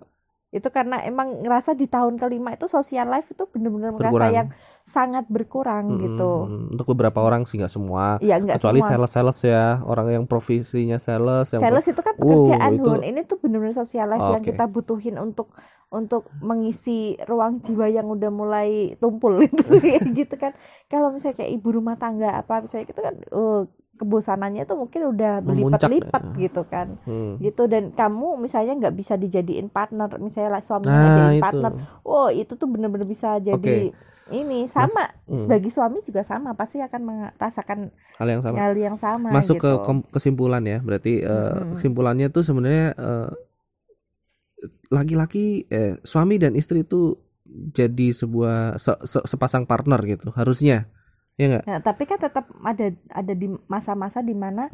itu 0.49 0.65
karena 0.67 0.97
emang 1.03 1.39
ngerasa 1.39 1.71
di 1.71 1.85
tahun 1.85 2.17
kelima 2.17 2.51
itu 2.51 2.65
social 2.65 3.05
life 3.05 3.29
itu 3.29 3.45
bener-bener 3.45 3.93
ngerasa 3.93 4.09
Berkurang. 4.09 4.33
yang 4.33 4.47
sangat 4.81 5.25
berkurang 5.29 5.85
mm, 5.87 5.99
gitu. 6.01 6.31
Untuk 6.73 6.85
beberapa 6.89 7.21
orang 7.21 7.45
sih 7.45 7.55
nggak 7.55 7.69
semua. 7.69 8.17
Ya 8.19 8.35
enggak 8.35 8.57
kecuali 8.57 8.81
semua. 8.81 8.89
sales 8.91 9.11
sales 9.13 9.39
ya 9.43 9.63
orang 9.83 10.07
yang 10.09 10.23
profesinya 10.25 10.97
sales 10.97 11.53
yang 11.53 11.61
sales 11.61 11.85
itu 11.85 12.01
kan 12.01 12.17
Wow, 12.17 12.25
pekerjaan 12.41 12.71
itu- 12.75 12.89
Hun. 12.89 13.01
Ini 13.05 13.21
tuh 13.23 13.37
bener-bener 13.37 13.73
social 13.73 14.09
life 14.09 14.25
yang 14.27 14.41
Oke. 14.41 14.49
kita 14.49 14.65
butuhin 14.65 15.15
untuk 15.15 15.53
untuk 15.89 16.29
mengisi 16.39 16.97
ruang 17.23 17.61
jiwa 17.61 17.85
yang 17.85 18.05
udah 18.05 18.29
mulai 18.29 18.69
tumpul 18.97 19.37
itu 19.45 19.61
sih 19.61 20.01
gitu 20.11 20.33
kan. 20.33 20.57
Kalau 20.85 21.13
misalnya 21.13 21.39
kayak 21.39 21.51
ibu 21.51 21.69
rumah 21.71 21.93
tangga 21.93 22.33
apa 22.35 22.57
misalnya 22.59 22.85
itu 22.87 22.97
kan 22.97 23.15
eh, 23.21 23.61
kebosanannya 23.99 24.63
tuh 24.63 24.79
mungkin 24.79 25.11
udah 25.11 25.43
berlipat-lipat 25.43 26.23
ya. 26.23 26.37
gitu 26.47 26.61
kan 26.65 26.87
Hmm. 27.03 27.35
gitu 27.43 27.67
dan 27.67 27.91
kamu 27.91 28.39
misalnya 28.39 28.73
nggak 28.79 28.95
bisa 28.95 29.19
dijadiin 29.19 29.67
partner 29.67 30.07
misalnya 30.17 30.57
lah 30.57 30.63
suaminya 30.63 30.95
nah 30.95 31.15
jadi 31.19 31.43
partner 31.43 31.71
oh 32.07 32.31
itu 32.31 32.55
tuh 32.55 32.67
bener-bener 32.71 33.03
bisa 33.03 33.35
jadi 33.37 33.91
ini 34.29 34.69
sama 34.69 35.09
hmm. 35.25 35.35
sebagai 35.35 35.73
suami 35.73 35.99
juga 36.05 36.21
sama 36.21 36.53
pasti 36.53 36.79
akan 36.79 37.01
merasakan 37.01 37.89
hal 38.15 38.27
yang 38.29 38.41
sama 38.45 38.55
hal 38.55 38.73
yang 38.77 38.97
sama 38.97 39.29
masuk 39.29 39.57
gitu. 39.57 39.73
ke 39.83 39.91
kesimpulan 40.15 40.63
ya 40.63 40.79
berarti 40.79 41.19
eh, 41.19 41.27
Mm-mm. 41.27 41.75
kesimpulannya 41.75 42.27
tuh 42.29 42.43
sebenarnya 42.45 42.93
eh, 42.93 43.29
laki-laki 44.89 45.65
eh 45.69 45.97
suami 46.01 46.35
dan 46.41 46.53
istri 46.57 46.83
itu 46.83 47.15
jadi 47.49 48.13
sebuah 48.13 48.77
se- 48.77 49.01
se- 49.05 49.25
sepasang 49.25 49.65
partner 49.65 49.97
gitu 50.05 50.29
harusnya 50.37 50.85
ya 51.39 51.45
nggak 51.55 51.63
Nah, 51.65 51.79
tapi 51.79 52.03
kan 52.09 52.19
tetap 52.19 52.45
ada 52.61 52.87
ada 53.09 53.33
di 53.33 53.47
masa-masa 53.71 54.19
di 54.19 54.35
mana 54.35 54.67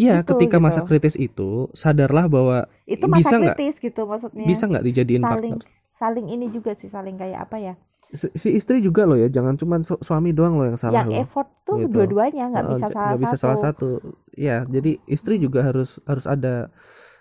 Iya 0.00 0.22
Itu, 0.22 0.32
ketika 0.32 0.56
masa 0.62 0.80
gitu. 0.80 0.88
kritis 0.88 1.14
itu 1.18 1.68
sadarlah 1.76 2.30
bahwa 2.30 2.64
itu 2.86 3.04
Bisa 3.10 3.34
masa 3.34 3.36
nggak? 3.42 3.56
kritis 3.58 3.76
gitu 3.82 4.00
maksudnya 4.06 4.46
bisa 4.46 4.64
nggak 4.70 4.84
dijadiin 4.88 5.22
saling 5.22 5.56
partner 5.58 5.60
saling 5.90 6.26
ini 6.32 6.46
juga 6.48 6.72
sih 6.72 6.88
saling 6.88 7.18
kayak 7.20 7.44
apa 7.50 7.56
ya 7.60 7.74
si, 8.14 8.26
si 8.32 8.48
istri 8.56 8.80
juga 8.80 9.04
loh 9.04 9.18
ya 9.18 9.28
jangan 9.28 9.54
cuma 9.60 9.76
su- 9.84 10.00
suami 10.00 10.30
doang 10.32 10.56
loh 10.56 10.66
yang 10.70 10.78
salah 10.80 11.04
yang 11.04 11.10
loh 11.12 11.20
effort 11.20 11.48
tuh 11.66 11.76
Gitu. 11.82 11.92
dua-duanya 11.92 12.44
nggak 12.50 12.64
Eh, 12.64 12.70
bisa 12.72 12.86
salah 12.88 13.06
nggak 13.10 13.20
bisa 13.20 13.36
satu 13.36 13.42
salah 13.42 13.58
satu 13.60 13.88
ya 14.34 14.56
jadi 14.66 14.90
istri 15.06 15.34
juga 15.42 15.60
harus 15.66 15.98
harus 16.08 16.24
ada 16.24 16.70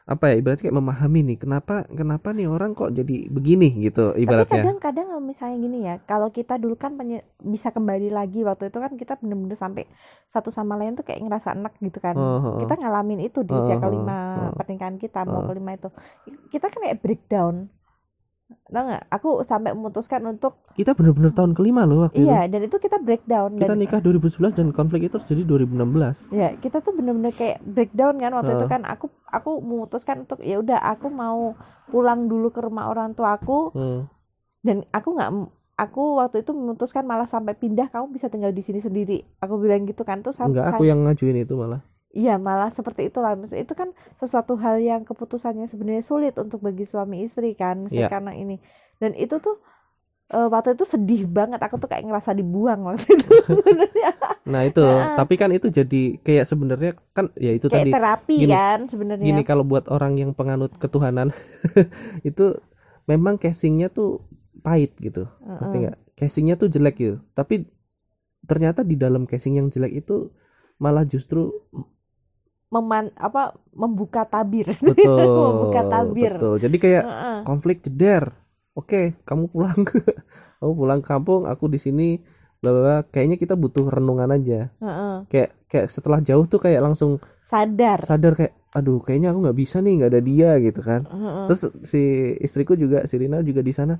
apa 0.09 0.23
ya 0.33 0.35
ibaratnya 0.41 0.63
kayak 0.65 0.77
memahami 0.81 1.19
nih 1.29 1.37
kenapa 1.43 1.73
kenapa 1.99 2.27
nih 2.33 2.49
orang 2.49 2.71
kok 2.73 2.89
jadi 2.97 3.15
begini 3.29 3.65
gitu 3.85 4.01
tapi 4.25 4.25
ibaratnya 4.25 4.49
kadang-kadang 4.51 5.05
kalau 5.09 5.23
misalnya 5.23 5.57
gini 5.65 5.77
ya 5.85 5.95
kalau 6.09 6.29
kita 6.37 6.53
dulu 6.57 6.75
kan 6.83 6.97
penye- 6.99 7.25
bisa 7.53 7.69
kembali 7.75 8.09
lagi 8.09 8.41
waktu 8.41 8.69
itu 8.69 8.77
kan 8.83 8.93
kita 9.01 9.13
bener-bener 9.21 9.57
sampai 9.57 9.83
satu 10.33 10.49
sama 10.49 10.73
lain 10.79 10.97
tuh 10.97 11.05
kayak 11.07 11.21
ngerasa 11.25 11.53
enak 11.57 11.73
gitu 11.81 11.99
kan 12.01 12.17
oh. 12.17 12.57
kita 12.61 12.73
ngalamin 12.81 13.21
itu 13.21 13.39
di 13.45 13.53
usia 13.53 13.77
oh, 13.77 13.81
kelima 13.81 14.49
oh. 14.49 14.53
pernikahan 14.57 14.97
kita 14.97 15.25
mau 15.29 15.41
Oh. 15.41 15.45
kelima 15.45 15.77
itu 15.77 15.89
kita 16.49 16.65
kan 16.73 16.79
kayak 16.85 16.99
breakdown 17.01 17.55
tau 18.69 18.83
nggak? 18.85 19.03
Aku 19.13 19.29
sampai 19.41 19.77
memutuskan 19.77 20.21
untuk 20.25 20.61
kita 20.73 20.97
bener-bener 20.97 21.29
tahun 21.29 21.53
kelima 21.53 21.85
loh 21.85 22.05
waktu 22.05 22.21
iya 22.21 22.49
dan 22.49 22.65
itu 22.65 22.77
kita 22.77 22.97
breakdown 22.97 23.57
itu 23.57 23.61
kita 23.61 23.73
dan 23.73 23.79
nikah 23.81 23.99
2011 24.01 24.57
dan 24.57 24.67
konflik 24.73 25.05
itu 25.05 25.17
terjadi 25.21 25.43
2016 25.45 26.33
ya 26.33 26.49
kita 26.57 26.77
tuh 26.81 26.93
bener-bener 26.93 27.33
kayak 27.33 27.61
breakdown 27.61 28.17
kan 28.17 28.31
waktu 28.33 28.51
itu 28.57 28.65
Heeh. 28.65 28.73
kan. 28.73 28.81
Aku 28.89 29.05
aku 29.29 29.51
memutuskan 29.61 30.25
untuk 30.25 30.41
ya 30.41 30.57
udah 30.57 30.81
aku 30.81 31.07
mau 31.09 31.53
pulang 31.89 32.25
dulu 32.25 32.49
ke 32.49 32.61
rumah 32.61 32.89
orang 32.89 33.13
tua 33.13 33.37
aku. 33.37 33.73
Hmm. 33.73 34.01
dan 34.59 34.83
aku 34.91 35.15
nggak 35.15 35.31
aku 35.79 36.19
waktu 36.19 36.43
itu 36.43 36.51
memutuskan 36.51 37.07
malah 37.07 37.23
sampai 37.23 37.55
pindah 37.55 37.87
kamu 37.87 38.11
bisa 38.11 38.27
tinggal 38.27 38.51
di 38.51 38.59
sini 38.59 38.83
sendiri. 38.83 39.23
Aku 39.39 39.55
bilang 39.55 39.87
gitu 39.87 40.03
kan 40.03 40.19
tuh 40.19 40.35
sam- 40.35 40.51
enggak 40.51 40.75
aku 40.75 40.83
yang 40.83 40.99
ngajuin 41.07 41.47
itu 41.47 41.55
malah 41.55 41.79
iya 42.11 42.35
malah 42.35 42.69
seperti 42.69 43.07
itulah. 43.07 43.33
Maksudnya 43.33 43.61
itu 43.61 43.73
kan 43.73 43.89
sesuatu 44.15 44.55
hal 44.55 44.77
yang 44.77 45.01
keputusannya 45.01 45.65
sebenarnya 45.65 46.01
sulit 46.01 46.33
untuk 46.35 46.59
bagi 46.59 46.83
suami 46.83 47.21
istri 47.21 47.53
kan 47.53 47.85
misalnya 47.85 48.05
Iya. 48.05 48.11
karena 48.11 48.31
ini. 48.33 48.55
Dan 48.95 49.13
itu 49.13 49.37
tuh 49.37 49.55
eh, 50.27 50.45
waktu 50.45 50.73
itu 50.73 50.85
sedih 50.85 51.25
banget. 51.25 51.57
Aku 51.59 51.77
tuh 51.77 51.85
kayak 51.85 52.05
ngerasa 52.05 52.31
dibuang 52.31 52.81
waktu 52.83 53.05
itu 53.09 53.25
sebenarnya. 53.59 54.09
Nah 54.43 54.61
itu. 54.63 54.81
Heeh. 54.81 55.15
tapi 55.15 55.33
kan 55.35 55.49
itu 55.49 55.69
jadi 55.69 56.01
kayak 56.19 56.45
sebenarnya 56.45 56.91
kan 57.11 57.29
ya 57.35 57.51
itu 57.51 57.65
kayak 57.65 57.85
tadi. 57.85 57.91
terapi 57.91 58.35
gini- 58.39 58.51
kan 58.51 58.79
sebenarnya. 58.85 59.25
gini 59.25 59.41
kalau 59.41 59.61
buat 59.63 59.85
orang 59.87 60.17
yang 60.17 60.31
penganut 60.33 60.73
ketuhanan 60.75 61.29
itu 62.23 62.57
memang 63.05 63.37
casingnya 63.37 63.89
tuh 63.89 64.25
pahit 64.59 64.93
gitu. 64.97 65.29
Ngerti 65.39 65.65
Heeh. 65.71 65.81
nggak? 65.87 65.97
Casingnya 66.15 66.55
tuh 66.55 66.67
jelek 66.67 66.95
gitu. 66.95 67.17
Tapi 67.31 67.69
ternyata 68.41 68.81
di 68.81 68.93
dalam 68.93 69.23
casing 69.23 69.55
yang 69.55 69.69
jelek 69.69 69.93
itu 69.99 70.33
malah 70.77 71.03
justru 71.03 71.53
Meman 72.69 73.09
apa 73.17 73.57
membuka 73.73 74.23
tabir. 74.23 74.69
betul 74.93 75.17
membuka 75.17 75.81
tabir. 75.83 76.37
betul 76.37 76.55
jadi 76.57 76.77
kayak 76.77 77.03
Heeh. 77.05 77.37
konflik 77.41 77.81
jeder 77.81 78.29
oke 78.77 79.17
kamu 79.25 79.49
pulang 79.49 79.81
kamu 80.61 80.73
pulang 80.77 81.01
kampung 81.01 81.49
aku 81.49 81.65
di 81.65 81.81
sini 81.81 82.07
bla 82.59 82.69
bla 82.71 82.95
kayaknya 83.07 83.35
kita 83.35 83.55
butuh 83.55 83.89
renungan 83.89 84.29
aja 84.29 84.69
Heeh. 84.77 85.15
kayak 85.27 85.49
kayak 85.65 85.87
setelah 85.89 86.19
jauh 86.21 86.45
tuh 86.45 86.59
kayak 86.59 86.83
langsung 86.83 87.17
Sadar. 87.41 88.05
sadar 88.05 88.37
kayak 88.37 88.53
aduh 88.69 89.01
kayaknya 89.01 89.33
aku 89.33 89.49
nggak 89.49 89.57
bisa 89.57 89.81
nih 89.81 89.93
nggak 89.97 90.11
ada 90.13 90.21
dia 90.21 90.49
gitu 90.61 90.81
kan 90.85 91.01
Heeh. 91.09 91.45
terus 91.49 91.61
si 91.81 92.01
istriku 92.37 92.77
juga 92.77 93.07
si 93.09 93.17
Rina 93.17 93.41
juga 93.41 93.65
di 93.65 93.73
sana 93.73 93.97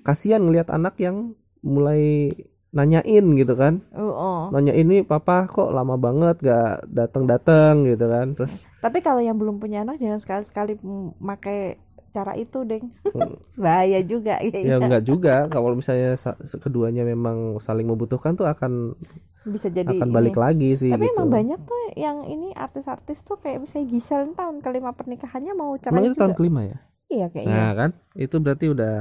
kasihan 0.00 0.40
ngelihat 0.40 0.72
anak 0.72 0.96
yang 0.96 1.36
mulai 1.60 2.32
nanyain 2.70 3.26
gitu 3.34 3.52
kan 3.52 3.82
Oh, 3.92 4.10
oh. 4.10 4.40
nanyain 4.50 4.82
ini 4.82 5.02
papa 5.02 5.44
kok 5.44 5.68
lama 5.68 5.94
banget 5.96 6.38
gak 6.40 6.86
datang 6.86 7.24
datang 7.24 7.82
gitu 7.84 8.06
kan 8.06 8.26
terus 8.32 8.54
Tapi 8.78 8.98
kalau 8.98 9.18
yang 9.18 9.34
belum 9.34 9.56
punya 9.56 9.82
anak 9.82 9.96
jangan 9.96 10.16
sekali-sekali 10.16 10.78
memakai 10.78 11.76
cara 12.10 12.34
itu, 12.34 12.64
Deng. 12.64 12.90
Bahaya 13.56 14.02
juga 14.02 14.38
ya 14.38 14.50
kayaknya. 14.50 14.76
enggak 14.80 15.04
juga 15.04 15.46
kalau 15.46 15.74
misalnya 15.74 16.14
sa- 16.14 16.34
keduanya 16.56 17.02
memang 17.02 17.36
saling 17.58 17.84
membutuhkan 17.84 18.34
tuh 18.34 18.46
akan 18.46 18.98
Bisa 19.42 19.66
jadi 19.66 19.86
akan 19.88 20.04
ini. 20.04 20.14
balik 20.14 20.36
lagi 20.36 20.74
sih 20.74 20.90
Tapi 20.90 21.06
gitu 21.06 21.16
emang 21.16 21.30
banyak 21.32 21.60
tuh 21.60 21.80
yang 21.94 22.22
ini 22.24 22.50
artis-artis 22.52 23.20
tuh 23.20 23.36
kayak 23.36 23.62
misalnya 23.62 23.86
Giselle 23.88 24.30
tahun 24.32 24.58
kelima 24.58 24.90
pernikahannya 24.90 25.52
mau 25.52 25.74
cerai 25.76 25.90
emang 25.92 26.04
itu 26.04 26.10
juga. 26.10 26.20
tahun 26.20 26.34
kelima 26.34 26.60
ya 26.64 26.78
Iya 27.08 27.26
kayaknya. 27.28 27.50
nah 27.52 27.70
kan 27.74 27.90
itu 28.14 28.36
berarti 28.36 28.66
udah 28.68 28.96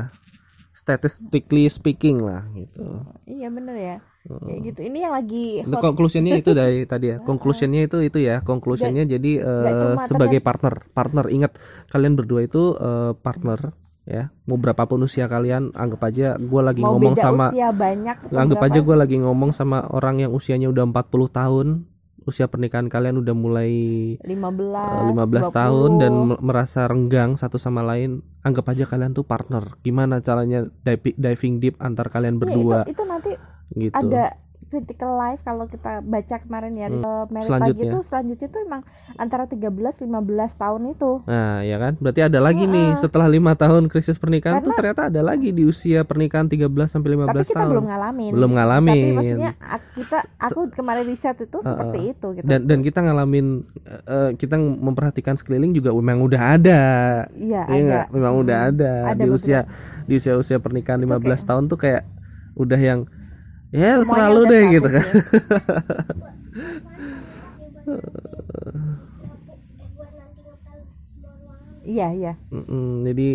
statistically 0.90 1.70
speaking 1.70 2.18
lah 2.26 2.42
gitu 2.58 3.06
Iya 3.30 3.48
bener 3.54 3.76
ya. 3.78 3.98
Kayak 4.26 4.60
gitu. 4.74 4.80
Ini 4.90 4.98
yang 5.06 5.14
lagi 5.14 5.46
hot. 5.64 5.80
conclusionnya 5.80 6.34
itu 6.42 6.52
dari 6.58 6.84
tadi 6.92 7.14
ya. 7.14 7.18
Conclusionnya 7.22 7.82
itu 7.86 7.98
itu 8.02 8.20
ya. 8.20 8.42
Conclusionnya 8.42 9.06
jadi 9.06 9.32
cuma 9.70 10.04
sebagai 10.10 10.42
partner. 10.42 10.74
Partner 10.92 11.26
ingat 11.30 11.56
kalian 11.94 12.18
berdua 12.18 12.44
itu 12.44 12.76
eh, 12.76 13.14
partner 13.16 13.72
ya. 14.10 14.34
Mau 14.50 14.58
berapapun 14.58 15.06
usia 15.06 15.30
kalian, 15.30 15.72
anggap 15.78 16.10
aja 16.10 16.36
gue 16.36 16.62
lagi 16.62 16.82
mau 16.82 16.98
ngomong 16.98 17.14
beda 17.16 17.24
sama 17.24 17.46
usia 17.54 17.70
banyak. 17.70 18.18
anggap 18.34 18.62
aja 18.66 18.80
gue 18.82 18.96
lagi 18.98 19.18
ngomong 19.22 19.52
sama 19.54 19.86
orang 19.94 20.26
yang 20.26 20.32
usianya 20.34 20.68
udah 20.74 20.84
40 20.90 21.30
tahun. 21.30 21.68
Usia 22.22 22.46
pernikahan 22.46 22.88
kalian 22.88 23.18
udah 23.18 23.32
mulai 23.32 23.72
15, 24.20 24.26
eh, 24.76 25.04
15 25.10 25.48
20. 25.48 25.56
tahun 25.56 25.92
dan 25.98 26.14
me- 26.26 26.42
merasa 26.42 26.86
renggang 26.86 27.36
satu 27.36 27.56
sama 27.56 27.80
lain. 27.82 28.20
Anggap 28.40 28.66
aja 28.68 28.84
kalian 28.86 29.12
tuh 29.12 29.24
partner. 29.24 29.78
Gimana 29.80 30.20
caranya 30.20 30.66
divi- 30.82 31.16
diving 31.16 31.60
deep 31.60 31.76
antar 31.78 32.08
kalian 32.08 32.36
Iya, 32.36 32.42
berdua 32.42 32.78
itu, 32.82 32.92
itu 32.92 33.04
nanti 33.04 33.32
gitu. 33.76 33.96
ada 33.96 34.36
critical 34.70 35.12
life 35.16 35.42
kalau 35.42 35.66
kita 35.66 36.00
baca 36.00 36.36
kemarin 36.38 36.74
ya 36.74 36.88
Hmm. 36.88 36.98
eh, 37.00 37.26
merit 37.28 37.48
Selanjutnya. 37.48 37.74
lagi 37.76 37.84
tuh 37.92 38.02
selanjutnya 38.04 38.48
tuh 38.48 38.62
emang 38.62 38.82
antara 39.16 39.44
13 39.44 39.66
15 40.00 40.54
tahun 40.56 40.82
itu. 40.90 41.12
Nah, 41.26 41.62
ya 41.62 41.78
kan? 41.78 41.94
Berarti 41.96 42.22
ada 42.24 42.40
lagi 42.40 42.64
nih 42.64 42.88
Heeh. 42.88 43.00
setelah 43.00 43.28
lima 43.28 43.54
tahun 43.54 43.86
krisis 43.86 44.16
pernikahan 44.16 44.60
tuh 44.60 44.72
Karena- 44.72 44.94
ternyata 44.94 45.02
ada 45.10 45.22
lagi 45.24 45.50
di 45.50 45.64
usia 45.64 46.02
pernikahan 46.04 46.46
13 46.46 46.70
sampai 46.88 47.10
15 47.12 47.34
Tapi 47.40 47.50
kita 47.50 47.60
tahun. 47.60 47.72
belum 47.72 47.86
ngalamin. 47.88 48.32
Belum 48.32 48.52
ngalamin. 48.52 48.94
Tapi 48.96 49.16
maksudnya 49.16 49.52
kita 49.92 50.18
aku 50.38 50.60
kemarin 50.72 51.04
riset 51.04 51.38
itu 51.40 51.58
seperti 51.60 52.00
itu 52.08 52.28
gitu. 52.32 52.46
Dan 52.46 52.60
dan 52.64 52.80
kita 52.80 53.00
ngalamin 53.02 53.46
eh, 53.80 54.02
eh, 54.06 54.30
kita 54.36 54.56
memperhatikan 54.56 55.34
sekeliling 55.34 55.74
juga 55.74 55.90
memang 55.92 56.22
udah 56.22 56.42
ada. 56.52 56.82
iya 57.32 57.66
Iya 57.66 58.06
ada. 58.06 58.12
Memang 58.12 58.34
Hmm. 58.34 58.44
udah 58.44 58.58
ada, 58.70 58.92
Ada, 59.08 59.16
di 59.16 59.26
betul. 59.26 59.36
usia 59.36 59.60
di 60.06 60.14
usia-usia 60.16 60.58
pernikahan 60.58 61.00
15 61.00 61.18
kayak- 61.36 61.50
tahun 61.50 61.64
tuh 61.66 61.80
kayak 61.80 62.04
udah 62.56 62.78
yang 62.78 63.00
ya 63.70 64.02
Semuanya 64.02 64.06
selalu 64.06 64.42
deh 64.50 64.64
gitu 64.76 64.88
kan. 64.90 65.04
ya. 65.06 65.14
Iya 71.90 72.08
iya. 72.14 72.34
Mm-mm, 72.54 73.08
jadi 73.08 73.30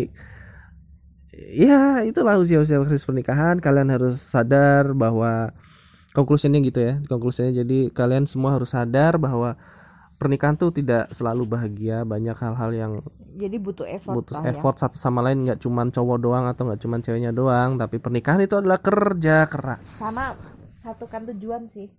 ya 1.51 2.05
itulah 2.07 2.39
usia-usia 2.39 2.79
krisis 2.87 3.03
pernikahan 3.03 3.59
kalian 3.59 3.91
harus 3.91 4.23
sadar 4.23 4.95
bahwa 4.95 5.51
konklusinya 6.15 6.63
gitu 6.63 6.79
ya 6.79 7.03
konklusinya 7.11 7.51
jadi 7.51 7.91
kalian 7.91 8.23
semua 8.23 8.55
harus 8.55 8.71
sadar 8.71 9.19
bahwa 9.19 9.59
pernikahan 10.15 10.55
tuh 10.55 10.71
tidak 10.71 11.11
selalu 11.11 11.43
bahagia 11.45 12.03
banyak 12.03 12.33
hal-hal 12.33 12.71
yang 12.71 12.91
Jadi 13.35 13.57
butuh 13.59 13.83
effort 13.83 14.15
butuh 14.15 14.39
ya. 14.39 14.55
effort 14.55 14.79
satu 14.79 14.95
sama 14.95 15.19
lain 15.19 15.43
nggak 15.43 15.59
cuman 15.59 15.91
cowok 15.91 16.17
doang 16.17 16.45
atau 16.47 16.63
nggak 16.65 16.79
cuman 16.79 16.99
ceweknya 16.99 17.31
doang 17.31 17.75
tapi 17.75 17.99
pernikahan 17.99 18.39
itu 18.39 18.55
adalah 18.55 18.79
kerja 18.79 19.43
keras 19.45 19.83
Sama 19.83 20.35
satukan 20.75 21.27
tujuan 21.35 21.67
sih. 21.67 21.91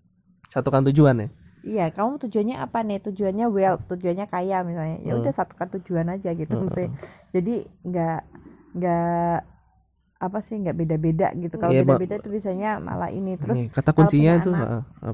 satukan 0.49 0.87
tujuan 0.93 1.27
ya 1.27 1.29
Iya, 1.67 1.91
kamu 1.91 2.23
tujuannya 2.23 2.63
apa 2.63 2.87
nih? 2.87 3.03
Tujuannya 3.03 3.51
wealth, 3.51 3.91
tujuannya 3.91 4.31
kaya 4.31 4.63
misalnya. 4.63 5.03
Ya 5.03 5.19
udah 5.19 5.35
satukan 5.35 5.67
tujuan 5.75 6.07
aja 6.15 6.31
gitu 6.31 6.55
maksudnya. 6.63 6.95
Jadi 7.35 7.67
nggak 7.83 8.21
nggak 8.79 9.37
apa 10.25 10.39
sih 10.47 10.57
nggak 10.63 10.77
beda-beda 10.81 11.27
gitu. 11.43 11.55
Kalau 11.61 11.73
Iya, 11.73 11.81
Mbak. 11.85 11.99
beda-beda 11.99 12.15
itu 12.21 12.29
biasanya 12.35 12.69
malah 12.89 13.11
ini. 13.13 13.37
Terus 13.43 13.61
Nih, 13.61 13.69
kata 13.73 13.91
kuncinya 13.97 14.33
itu 14.41 14.51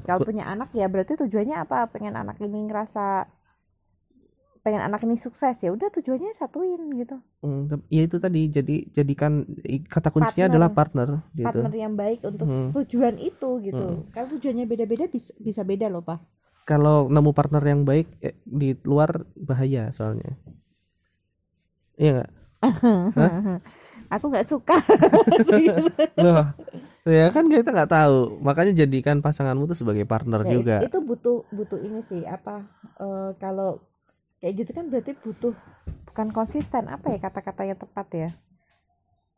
kalau 0.07 0.21
punya 0.27 0.43
anak 0.53 0.69
ya 0.75 0.85
berarti 0.91 1.13
tujuannya 1.21 1.55
apa? 1.63 1.87
Pengen 1.93 2.15
anak 2.19 2.37
ini 2.43 2.59
ngerasa 2.67 3.27
pengen 4.63 4.81
anak 4.87 5.01
ini 5.05 5.15
sukses 5.19 5.55
ya 5.63 5.69
udah 5.75 5.89
tujuannya 5.91 6.31
satuin 6.39 6.81
gitu. 6.95 7.15
Hmm, 7.43 7.67
ya 7.91 8.01
itu 8.07 8.17
tadi 8.23 8.47
jadi 8.47 8.75
jadikan 8.95 9.43
kata 9.91 10.09
kuncinya 10.15 10.47
Partner. 10.47 10.51
adalah 10.55 10.69
partner 10.71 11.07
gitu 11.35 11.59
Partner 11.59 11.73
yang 11.83 11.93
baik 11.99 12.19
untuk 12.23 12.47
Hmm. 12.47 12.71
tujuan 12.75 13.15
itu 13.19 13.49
gitu. 13.67 13.83
Kalau 14.15 14.27
tujuannya 14.33 14.65
beda-beda 14.71 15.05
bisa, 15.11 15.31
bisa 15.47 15.61
beda 15.67 15.87
loh, 15.91 16.03
Pak. 16.07 16.19
kalau 16.69 16.97
nemu 17.13 17.31
partner 17.37 17.63
yang 17.71 17.81
baik 17.89 18.07
eh, 18.23 18.35
di 18.47 18.69
luar 18.87 19.11
bahaya 19.35 19.91
soalnya 19.95 20.31
iya 21.97 22.11
nggak 22.13 22.29
Aku 24.13 24.29
nggak 24.29 24.45
suka. 24.45 24.77
loh 26.23 26.45
ya 27.03 27.27
kan 27.29 27.45
kita 27.45 27.69
nggak 27.69 27.91
tahu. 27.91 28.39
Makanya 28.39 28.73
jadikan 28.77 29.19
pasanganmu 29.19 29.65
tuh 29.65 29.75
sebagai 29.75 30.05
partner 30.05 30.41
Ya, 30.41 30.49
juga. 30.49 30.75
itu 30.79 30.99
butuh 30.99 31.43
butuh 31.49 31.77
ini 31.77 31.99
sih 31.99 32.21
apa 32.23 32.63
eh, 32.95 33.29
kalau 33.37 33.81
kayak 34.37 34.53
gitu 34.55 34.71
kan 34.71 34.85
berarti 34.87 35.11
butuh 35.17 35.53
bukan 36.07 36.27
konsisten. 36.29 36.85
Apa 36.85 37.09
ya 37.09 37.19
kata-kata 37.19 37.61
yang 37.65 37.75
tepat 37.75 38.07
ya? 38.13 38.29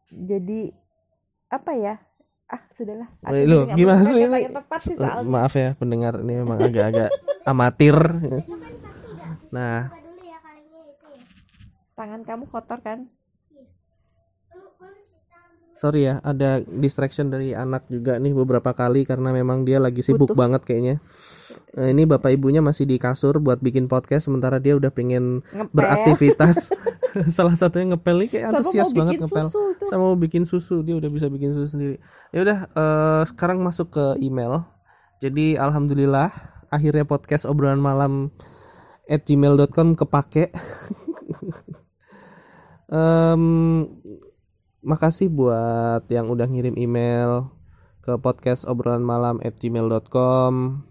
Jadi 0.08 0.70
apa 1.48 1.72
ya? 1.74 1.96
Ah 2.46 2.62
sudahlah. 2.70 3.10
Nggak 3.18 3.74
gimana 3.74 4.02
sih 4.04 4.22
kata 4.22 4.28
ini? 4.30 4.46
yang 4.46 4.56
tepat 4.56 4.80
sih 4.82 4.94
Eh, 4.94 5.00
soalnya. 5.00 5.26
maaf 5.26 5.54
ya 5.56 5.70
pendengar 5.74 6.14
ini 6.20 6.34
memang 6.38 6.60
agak-agak 6.60 7.10
amatir. 7.44 7.98
Nah. 9.50 9.90
Tangan 11.96 12.22
kamu 12.22 12.46
kotor 12.46 12.84
kan 12.84 13.08
sorry 15.76 16.08
ya 16.08 16.24
ada 16.24 16.64
distraction 16.64 17.28
dari 17.28 17.52
anak 17.52 17.86
juga 17.92 18.16
nih 18.18 18.32
beberapa 18.32 18.72
kali 18.72 19.04
karena 19.04 19.36
memang 19.36 19.68
dia 19.68 19.78
lagi 19.78 20.00
sibuk 20.00 20.32
Butuh. 20.32 20.40
banget 20.40 20.62
kayaknya. 20.64 21.04
Eh, 21.76 21.92
ini 21.92 22.08
bapak 22.08 22.32
ibunya 22.32 22.64
masih 22.64 22.88
di 22.88 22.96
kasur 22.96 23.38
buat 23.44 23.60
bikin 23.60 23.92
podcast 23.92 24.32
sementara 24.32 24.64
dia 24.64 24.80
udah 24.80 24.90
pengen 24.90 25.44
ngepel. 25.52 25.76
beraktivitas. 25.76 26.72
Salah 27.36 27.56
satunya 27.60 27.96
ngepel 27.96 28.16
nih 28.26 28.30
kayak 28.32 28.46
sama 28.48 28.58
antusias 28.64 28.90
mau 28.92 28.98
banget 29.04 29.14
ngepel. 29.24 29.48
susu 29.52 29.62
itu. 29.76 29.84
Sama 29.92 30.04
mau 30.08 30.18
bikin 30.18 30.44
susu 30.48 30.76
dia 30.88 30.96
udah 30.96 31.12
bisa 31.12 31.28
bikin 31.28 31.52
susu 31.52 31.68
sendiri. 31.76 31.96
Ya 32.32 32.40
udah 32.48 32.58
eh, 32.72 33.22
sekarang 33.28 33.60
masuk 33.60 33.92
ke 33.92 34.06
email. 34.24 34.64
Jadi 35.20 35.60
alhamdulillah 35.60 36.32
akhirnya 36.72 37.04
podcast 37.04 37.44
obrolan 37.44 37.84
malam 37.84 38.32
at 39.12 39.28
gmail.com 39.28 40.00
kepake. 40.00 40.50
Em, 42.86 43.42
makasih 44.86 45.34
buat 45.34 46.06
yang 46.14 46.30
udah 46.30 46.46
ngirim 46.46 46.78
email 46.78 47.50
ke 48.06 48.14
podcast 48.22 48.70
obrolan 48.70 49.02
malam 49.02 49.42
at 49.42 49.58
gmail.com 49.58 50.86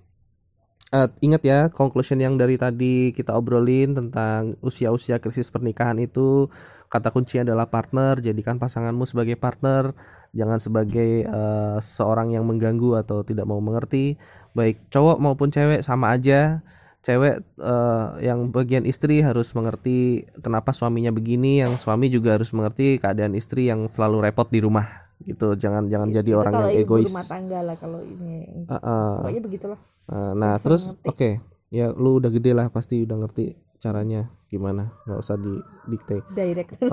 Eh, 0.94 1.08
ingat 1.26 1.42
ya 1.42 1.58
conclusion 1.74 2.22
yang 2.22 2.38
dari 2.38 2.54
tadi 2.54 3.10
kita 3.10 3.34
obrolin 3.34 3.98
tentang 3.98 4.54
usia-usia 4.62 5.18
krisis 5.18 5.50
pernikahan 5.50 5.98
itu. 5.98 6.46
Kata 6.86 7.10
kuncinya 7.10 7.50
adalah 7.50 7.66
partner 7.66 8.22
jadikan 8.22 8.62
pasanganmu 8.62 9.02
sebagai 9.02 9.34
partner. 9.34 9.90
Jangan 10.38 10.62
sebagai 10.62 11.26
eh, 11.26 11.76
seorang 11.82 12.38
yang 12.38 12.46
mengganggu 12.46 13.02
atau 13.02 13.26
tidak 13.26 13.42
mau 13.42 13.58
mengerti. 13.58 14.14
Baik 14.54 14.86
cowok 14.94 15.18
maupun 15.18 15.50
cewek 15.50 15.82
sama 15.82 16.14
aja 16.14 16.62
cewek 17.04 17.44
eh, 17.60 18.06
yang 18.24 18.48
bagian 18.48 18.88
istri 18.88 19.20
harus 19.20 19.52
mengerti 19.52 20.24
kenapa 20.40 20.72
suaminya 20.72 21.12
begini 21.12 21.60
yang 21.60 21.76
suami 21.76 22.08
juga 22.08 22.40
harus 22.40 22.48
mengerti 22.56 22.96
keadaan 22.96 23.36
istri 23.36 23.68
yang 23.68 23.86
selalu 23.92 24.24
repot 24.24 24.48
di 24.48 24.64
rumah 24.64 25.04
gitu. 25.20 25.52
Jangan 25.52 25.86
jangan 25.92 26.08
jadi 26.08 26.32
Itu 26.32 26.40
orang 26.40 26.52
yang 26.64 26.80
egois. 26.80 27.12
rumah 27.12 27.28
tangga 27.28 27.60
lah 27.60 27.76
kalau 27.76 28.00
ini. 28.00 28.64
Heeh. 28.66 29.12
pokoknya 29.20 29.42
begitulah. 29.44 29.80
Uh, 30.08 30.32
nah 30.32 30.56
Asal 30.56 30.64
terus 30.64 30.82
oke. 31.04 31.30
Ya 31.68 31.92
lu 31.92 32.16
udah 32.18 32.30
gede 32.32 32.56
lah 32.56 32.72
pasti 32.72 33.04
udah 33.04 33.20
ngerti 33.20 33.52
caranya 33.76 34.32
gimana. 34.48 34.96
Nggak 35.04 35.20
usah 35.20 35.36
di 35.36 35.54
dikte. 35.92 36.24
Direct. 36.32 36.80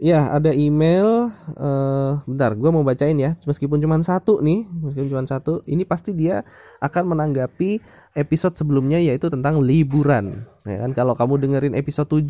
Ya, 0.00 0.32
ada 0.32 0.48
email. 0.56 1.28
eh 1.60 2.12
bentar, 2.24 2.56
gue 2.56 2.70
mau 2.72 2.80
bacain 2.80 3.12
ya. 3.20 3.36
Meskipun 3.44 3.84
cuma 3.84 4.00
satu 4.00 4.40
nih, 4.40 4.64
meskipun 4.64 5.12
cuma 5.12 5.24
satu, 5.28 5.60
ini 5.68 5.84
pasti 5.84 6.16
dia 6.16 6.40
akan 6.80 7.12
menanggapi 7.12 7.84
episode 8.14 8.58
sebelumnya 8.58 8.98
yaitu 8.98 9.30
tentang 9.30 9.62
liburan. 9.62 10.46
Ya 10.66 10.82
kan, 10.82 10.90
kalau 10.92 11.14
kamu 11.14 11.40
dengerin 11.46 11.74
episode 11.78 12.10
7 12.10 12.20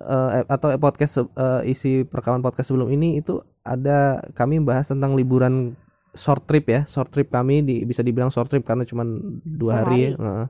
eh, 0.00 0.44
atau 0.48 0.68
podcast 0.80 1.24
eh, 1.24 1.70
isi 1.70 2.06
perekaman 2.08 2.40
podcast 2.40 2.72
sebelum 2.72 2.88
ini 2.92 3.20
itu 3.20 3.42
ada 3.66 4.24
kami 4.32 4.62
membahas 4.62 4.88
tentang 4.88 5.12
liburan 5.12 5.76
short 6.16 6.48
trip 6.48 6.66
ya, 6.66 6.80
short 6.88 7.12
trip 7.12 7.28
kami 7.28 7.60
di, 7.62 7.84
bisa 7.84 8.00
dibilang 8.00 8.32
short 8.32 8.48
trip 8.48 8.64
karena 8.64 8.88
cuma 8.88 9.04
dua 9.44 9.84
hari, 9.84 10.16
eh, 10.16 10.46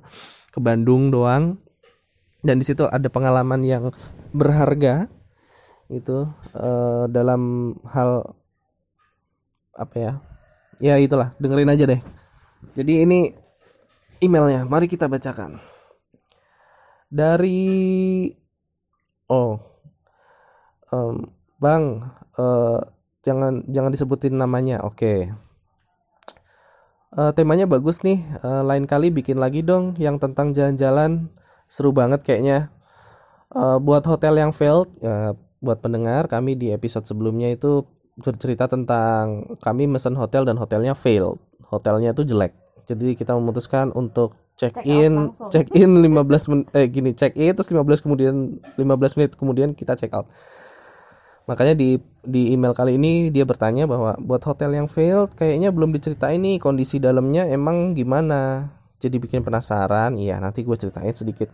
ke 0.55 0.59
Bandung 0.63 1.11
doang. 1.11 1.59
Dan 2.39 2.63
di 2.63 2.65
situ 2.65 2.87
ada 2.87 3.11
pengalaman 3.11 3.67
yang 3.67 3.91
berharga 4.31 5.11
itu 5.91 6.29
eh, 6.55 7.05
dalam 7.11 7.75
hal 7.91 8.23
apa 9.75 9.97
ya? 9.99 10.13
Ya 10.79 10.95
itulah. 11.03 11.35
Dengerin 11.43 11.75
aja 11.75 11.85
deh. 11.91 12.01
Jadi 12.79 13.03
ini 13.03 13.35
emailnya 14.19 14.67
mari 14.67 14.87
kita 14.91 15.07
bacakan. 15.07 15.63
Dari 17.09 18.29
oh 19.33 19.57
em, 20.93 21.25
bang 21.57 21.85
eh, 22.37 22.79
jangan 23.25 23.65
jangan 23.71 23.91
disebutin 23.95 24.35
namanya 24.37 24.83
oke. 24.85 25.15
Eh, 27.09 27.33
temanya 27.33 27.65
bagus 27.65 28.05
nih 28.05 28.21
Eh, 28.45 28.63
lain 28.69 28.85
kali 28.85 29.09
bikin 29.09 29.41
lagi 29.41 29.65
dong 29.65 29.97
yang 29.97 30.21
tentang 30.21 30.53
jalan-jalan. 30.53 31.33
Seru 31.69 31.91
banget 31.97 32.21
kayaknya. 32.27 32.71
Eh, 33.55 33.79
buat 33.81 34.05
hotel 34.05 34.37
yang 34.41 34.53
failed 34.53 34.93
ya, 35.01 35.33
buat 35.65 35.81
pendengar 35.81 36.29
kami 36.29 36.55
di 36.55 36.69
episode 36.75 37.09
sebelumnya 37.09 37.49
itu 37.51 37.87
bercerita 38.21 38.69
tentang 38.69 39.57
kami 39.63 39.89
mesen 39.89 40.15
hotel 40.19 40.45
dan 40.45 40.61
hotelnya 40.61 40.93
failed. 40.93 41.41
Hotelnya 41.69 42.13
itu 42.13 42.25
jelek 42.29 42.68
jadi 42.89 43.13
kita 43.13 43.37
memutuskan 43.37 43.93
untuk 43.93 44.33
check 44.57 44.73
Check 44.81 44.89
in 44.89 45.31
check 45.53 45.69
in 45.77 45.93
15 46.01 46.51
menit 46.51 46.67
eh 46.73 46.89
gini 46.89 47.13
check 47.13 47.37
in 47.37 47.53
terus 47.53 47.69
15 47.69 48.01
kemudian 48.01 48.59
15 48.81 49.17
menit 49.21 49.31
kemudian 49.37 49.77
kita 49.77 49.93
check 49.95 50.11
out. 50.17 50.27
Makanya 51.45 51.77
di 51.77 52.01
di 52.25 52.53
email 52.53 52.73
kali 52.73 52.97
ini 52.97 53.29
dia 53.29 53.45
bertanya 53.45 53.85
bahwa 53.85 54.17
buat 54.21 54.41
hotel 54.45 54.73
yang 54.73 54.89
failed 54.89 55.33
kayaknya 55.37 55.69
belum 55.73 55.93
diceritain 55.93 56.41
nih 56.41 56.57
kondisi 56.61 56.97
dalamnya 56.97 57.45
emang 57.49 57.93
gimana. 57.93 58.73
Jadi 58.99 59.21
bikin 59.21 59.45
penasaran 59.45 60.17
iya 60.17 60.41
nanti 60.43 60.65
gue 60.65 60.75
ceritain 60.75 61.13
sedikit. 61.13 61.53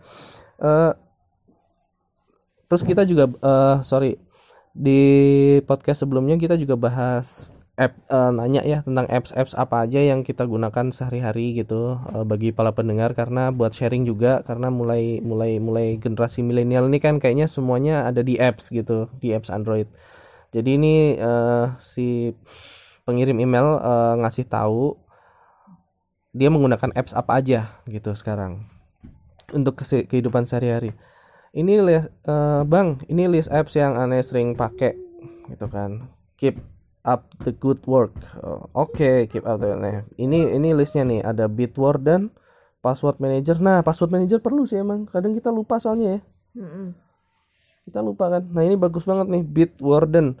Eh 0.59 0.91
terus 2.65 2.81
kita 2.81 3.05
juga 3.05 3.29
eh 3.29 3.77
sorry 3.85 4.17
di 4.75 4.99
podcast 5.63 6.03
sebelumnya 6.03 6.35
kita 6.35 6.57
juga 6.59 6.75
bahas 6.75 7.47
app 7.75 7.93
eh, 8.07 8.31
nanya 8.31 8.63
ya 8.63 8.79
tentang 8.87 9.03
apps-apps 9.11 9.51
apa 9.51 9.83
aja 9.83 9.99
yang 9.99 10.23
kita 10.23 10.47
gunakan 10.47 10.95
sehari-hari 10.95 11.59
gitu 11.59 11.99
eh, 12.15 12.23
bagi 12.23 12.55
para 12.55 12.71
pendengar. 12.71 13.11
Karena 13.11 13.51
buat 13.51 13.75
sharing 13.75 14.07
juga 14.07 14.41
karena 14.47 14.71
mulai 14.71 15.19
mulai 15.19 15.59
mulai 15.59 15.99
generasi 15.99 16.39
milenial 16.39 16.87
ini 16.87 16.99
kan 17.03 17.19
kayaknya 17.19 17.51
semuanya 17.51 18.07
ada 18.07 18.23
di 18.23 18.39
apps 18.39 18.71
gitu 18.71 19.11
di 19.19 19.35
apps 19.35 19.51
Android. 19.51 19.91
Jadi 20.55 20.69
ini 20.79 21.19
eh, 21.19 21.65
si 21.83 22.31
pengirim 23.03 23.35
email 23.43 23.75
eh, 23.83 24.13
ngasih 24.23 24.47
tahu 24.47 24.95
dia 26.35 26.51
menggunakan 26.51 26.91
apps 26.95 27.15
apa 27.15 27.39
aja 27.39 27.79
gitu 27.87 28.11
sekarang 28.15 28.67
untuk 29.51 29.83
kehidupan 29.83 30.47
sehari-hari. 30.47 30.95
Ini 31.51 31.75
eh, 31.91 32.61
bang 32.63 33.03
ini 33.11 33.27
list 33.27 33.51
apps 33.51 33.75
yang 33.75 33.99
aneh 33.99 34.23
sering 34.23 34.55
pakai 34.55 34.95
gitu 35.51 35.67
kan. 35.67 36.07
Keep 36.39 36.74
up 37.05 37.29
the 37.45 37.53
good 37.53 37.79
work. 37.85 38.17
Oh, 38.41 38.67
oke 38.73 39.29
keep 39.29 39.45
up 39.45 39.61
the 39.61 39.77
nah, 39.77 40.01
ini 40.17 40.57
ini 40.57 40.73
listnya 40.73 41.05
nih 41.05 41.21
ada 41.21 41.45
Bitwarden 41.45 42.33
password 42.81 43.21
manager. 43.21 43.61
Nah 43.61 43.85
password 43.85 44.11
manager 44.11 44.41
perlu 44.41 44.65
sih 44.65 44.81
emang. 44.81 45.05
Kadang 45.05 45.37
kita 45.37 45.53
lupa 45.53 45.77
soalnya 45.77 46.17
ya. 46.17 46.19
Kita 47.85 48.01
lupa 48.01 48.33
kan. 48.33 48.43
Nah 48.49 48.65
ini 48.65 48.75
bagus 48.75 49.05
banget 49.05 49.29
nih 49.29 49.45
Bitwarden 49.45 50.35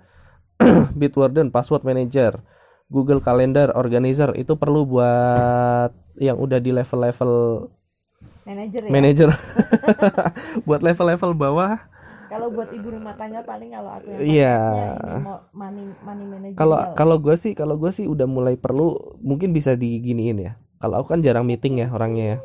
Bitwarden 0.99 1.53
password 1.53 1.85
manager. 1.85 2.41
Google 2.85 3.21
Calendar 3.21 3.73
Organizer 3.73 4.33
itu 4.37 4.57
perlu 4.61 4.85
buat 4.85 5.89
yang 6.21 6.37
udah 6.37 6.61
di 6.61 6.69
level-level 6.69 7.65
manajer 8.45 8.81
ya? 8.85 8.91
manager. 8.93 9.29
Buat 10.69 10.85
level-level 10.85 11.33
bawah 11.33 11.81
kalau 12.35 12.47
buat 12.51 12.69
ibu 12.69 12.87
rumah 12.91 13.15
tangga 13.15 13.39
paling 13.41 13.71
kalau 13.71 13.91
aku 13.95 14.07
yang 14.11 14.19
Iya. 14.21 14.57
mo- 15.23 15.43
money 15.51 15.85
money 16.03 16.25
manager 16.27 16.57
kalau 16.59 16.77
kalau 16.93 17.15
gue 17.17 17.35
sih 17.35 17.55
kalau 17.55 17.79
gue 17.79 17.89
sih 17.89 18.05
udah 18.05 18.27
mulai 18.27 18.59
perlu 18.59 18.93
mungkin 19.23 19.55
bisa 19.55 19.73
diginiin 19.73 20.37
ya. 20.37 20.53
Kalau 20.75 20.99
aku 20.99 21.15
kan 21.15 21.23
jarang 21.23 21.47
meeting 21.47 21.79
ya 21.79 21.87
orangnya 21.87 22.35
ya. 22.35 22.37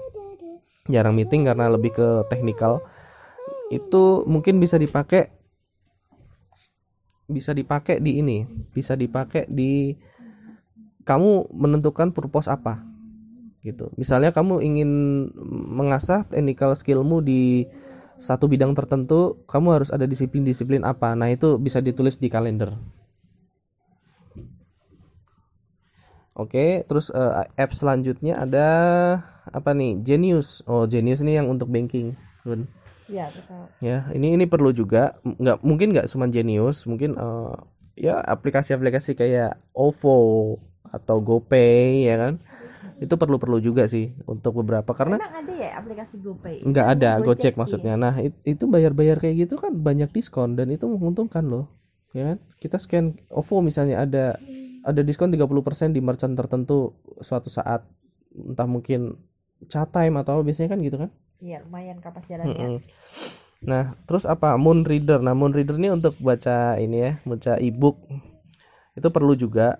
Jarang 0.89 1.19
meeting 1.19 1.45
karena 1.45 1.67
lebih 1.67 1.91
ke 1.93 2.09
teknikal 2.31 2.81
itu 3.69 4.23
mungkin 4.25 4.59
bisa 4.59 4.79
dipakai 4.79 5.29
bisa 7.27 7.55
dipakai 7.55 8.03
di 8.03 8.19
ini 8.19 8.43
bisa 8.75 8.99
dipakai 8.99 9.47
di 9.47 9.95
kamu 11.07 11.51
menentukan 11.55 12.11
purpose 12.11 12.51
apa 12.51 12.83
gitu. 13.61 13.93
Misalnya 13.95 14.33
kamu 14.33 14.65
ingin 14.65 14.91
mengasah 15.71 16.25
technical 16.27 16.73
skillmu 16.73 17.21
di 17.21 17.69
satu 18.21 18.45
bidang 18.47 18.77
tertentu 18.77 19.41
kamu 19.49 19.81
harus 19.81 19.91
ada 19.91 20.05
disiplin-disiplin 20.05 20.85
apa 20.85 21.17
nah 21.17 21.33
itu 21.33 21.57
bisa 21.57 21.81
ditulis 21.81 22.21
di 22.21 22.29
kalender 22.29 22.77
Oke, 26.41 26.89
terus 26.89 27.13
eh, 27.13 27.33
app 27.53 27.71
selanjutnya 27.77 28.41
ada 28.41 28.67
apa 29.45 29.77
nih? 29.77 30.01
Genius. 30.01 30.65
Oh, 30.65 30.89
Genius 30.89 31.21
ini 31.21 31.37
yang 31.37 31.53
untuk 31.53 31.69
banking, 31.69 32.17
Bun. 32.47 32.65
ya 33.11 33.27
betul 33.29 33.67
Ya, 33.85 34.09
ini 34.17 34.39
ini 34.39 34.49
perlu 34.49 34.73
juga. 34.73 35.21
Nggak 35.27 35.61
mungkin 35.61 35.93
nggak 35.93 36.09
cuma 36.09 36.33
Genius, 36.33 36.89
mungkin 36.89 37.13
eh, 37.19 37.55
ya 38.09 38.25
aplikasi-aplikasi 38.25 39.19
kayak 39.21 39.61
OVO 39.77 40.57
atau 40.89 41.17
GoPay 41.21 42.09
ya 42.09 42.17
kan. 42.17 42.35
Itu 43.01 43.17
perlu-perlu 43.17 43.59
juga 43.65 43.89
sih 43.89 44.13
untuk 44.29 44.61
beberapa 44.61 44.93
karena 44.93 45.17
emang 45.17 45.35
ada 45.41 45.53
ya 45.57 45.71
aplikasi 45.81 46.15
GoPay 46.21 46.57
nggak 46.61 46.87
Kan 46.87 46.93
ada 46.97 47.09
Gojek 47.17 47.27
Gojek 47.27 47.53
maksudnya. 47.57 47.95
Nah, 47.97 48.15
it- 48.21 48.43
itu 48.45 48.65
bayar-bayar 48.69 49.17
kayak 49.17 49.37
gitu 49.49 49.55
kan 49.57 49.73
banyak 49.73 50.13
diskon 50.13 50.55
dan 50.59 50.69
itu 50.69 50.85
menguntungkan 50.85 51.45
loh. 51.49 51.73
Ya 52.13 52.35
kan? 52.35 52.39
Kita 52.61 52.77
scan 52.77 53.17
OVO 53.33 53.65
misalnya 53.65 54.05
ada 54.05 54.37
ada 54.85 55.01
diskon 55.05 55.33
30% 55.33 55.97
di 55.97 56.01
merchant 56.05 56.37
tertentu 56.37 56.93
suatu 57.25 57.49
saat 57.49 57.85
entah 58.37 58.69
mungkin 58.69 59.17
chat 59.69 59.89
time 59.93 60.17
atau 60.21 60.41
apa, 60.41 60.43
biasanya 60.47 60.69
kan 60.77 60.81
gitu 60.85 60.97
kan. 61.01 61.11
iya 61.41 61.65
lumayan 61.65 62.05
kapas 62.05 62.29
jalannya 62.29 62.53
Mm-mm. 62.53 62.75
Nah, 63.61 63.93
terus 64.09 64.25
apa? 64.25 64.57
Moon 64.57 64.85
Reader. 64.89 65.21
Nah, 65.21 65.37
Moon 65.37 65.53
Reader 65.53 65.77
ini 65.77 65.93
untuk 65.93 66.17
baca 66.21 66.77
ini 66.81 66.97
ya, 67.01 67.13
baca 67.29 67.61
ebook. 67.61 67.97
Itu 68.97 69.09
perlu 69.13 69.37
juga. 69.37 69.79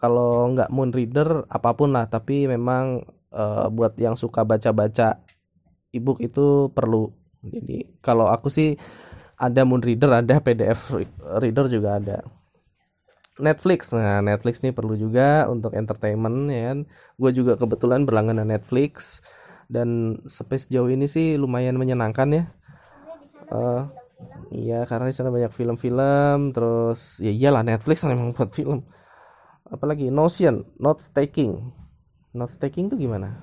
Kalau 0.00 0.48
nggak 0.56 0.68
Moon 0.74 0.90
Reader 0.96 1.44
apa 1.56 1.70
pun 1.78 1.92
lah, 1.96 2.08
tapi 2.14 2.48
memang 2.48 3.04
eh, 3.34 3.66
buat 3.76 3.92
yang 4.00 4.16
suka 4.16 4.40
baca-baca 4.48 5.20
ebook 5.96 6.18
itu 6.24 6.70
perlu. 6.76 7.10
Jadi, 7.44 8.00
kalau 8.06 8.26
aku 8.34 8.48
sih 8.52 8.68
ada 9.40 9.62
Moon 9.68 9.82
Reader, 9.84 10.10
ada 10.22 10.36
PDF 10.44 10.80
re- 10.96 11.14
Reader 11.42 11.66
juga 11.72 11.90
ada. 12.00 12.18
Netflix. 13.40 13.90
Nah, 13.96 14.20
Netflix 14.20 14.60
nih 14.60 14.74
perlu 14.76 14.94
juga 14.98 15.48
untuk 15.48 15.72
entertainment 15.72 16.50
ya 16.52 16.62
kan. 16.74 16.78
Gue 17.16 17.30
juga 17.32 17.56
kebetulan 17.56 18.04
berlangganan 18.04 18.48
Netflix 18.52 19.24
dan 19.70 20.18
sampai 20.28 20.56
sejauh 20.60 20.90
ini 20.92 21.06
sih 21.08 21.38
lumayan 21.40 21.78
menyenangkan 21.80 22.28
ya. 22.36 22.44
Eh, 23.50 23.80
iya 24.62 24.74
karena 24.90 25.04
di 25.10 25.14
sana 25.16 25.30
banyak 25.36 25.52
film-film 25.58 26.38
terus 26.54 27.00
ya 27.24 27.30
iyalah 27.38 27.62
Netflix 27.68 27.98
kan 28.04 28.12
emang 28.16 28.30
buat 28.36 28.50
film. 28.58 28.80
Apalagi 29.70 30.10
Notion, 30.10 30.66
note 30.82 30.98
taking. 31.14 31.70
Note 32.34 32.54
taking 32.58 32.90
tuh 32.90 32.98
gimana? 32.98 33.38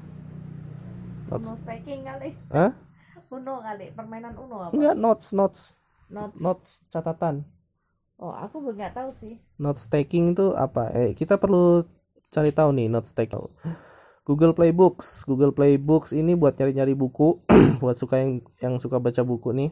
Uno 1.28 1.59
staking 1.59 2.07
kali 2.07 2.32
Hah? 2.51 2.71
Uno 3.36 3.59
kali 3.59 3.91
permainan 3.91 4.32
Uno 4.39 4.63
apa 4.63 4.71
Enggak, 4.71 4.95
notes, 4.95 5.28
notes, 5.36 5.61
Notes. 6.07 6.39
notes 6.39 6.71
catatan. 6.88 7.43
oh 8.17 8.32
aku 8.32 8.63
belum 8.63 8.80
nggak 8.80 8.95
tahu 8.95 9.11
sih 9.11 9.36
Notes 9.59 9.91
taking 9.91 10.32
itu 10.32 10.55
apa? 10.55 10.88
Eh, 10.95 11.11
kita 11.13 11.36
perlu 11.36 11.84
cari 12.32 12.55
tahu 12.55 12.71
nih 12.75 12.88
notes 12.88 13.11
taking. 13.11 13.43
Google 14.23 14.51
Playbooks. 14.55 15.23
Google 15.28 15.55
Playbooks 15.55 16.11
ini 16.11 16.36
buat 16.36 16.55
nyari-nyari 16.59 16.95
buku, 16.95 17.43
buat 17.84 17.95
suka 17.95 18.19
yang 18.19 18.43
yang 18.59 18.75
suka 18.80 18.99
baca 18.99 19.23
buku 19.23 19.55
nih. 19.55 19.71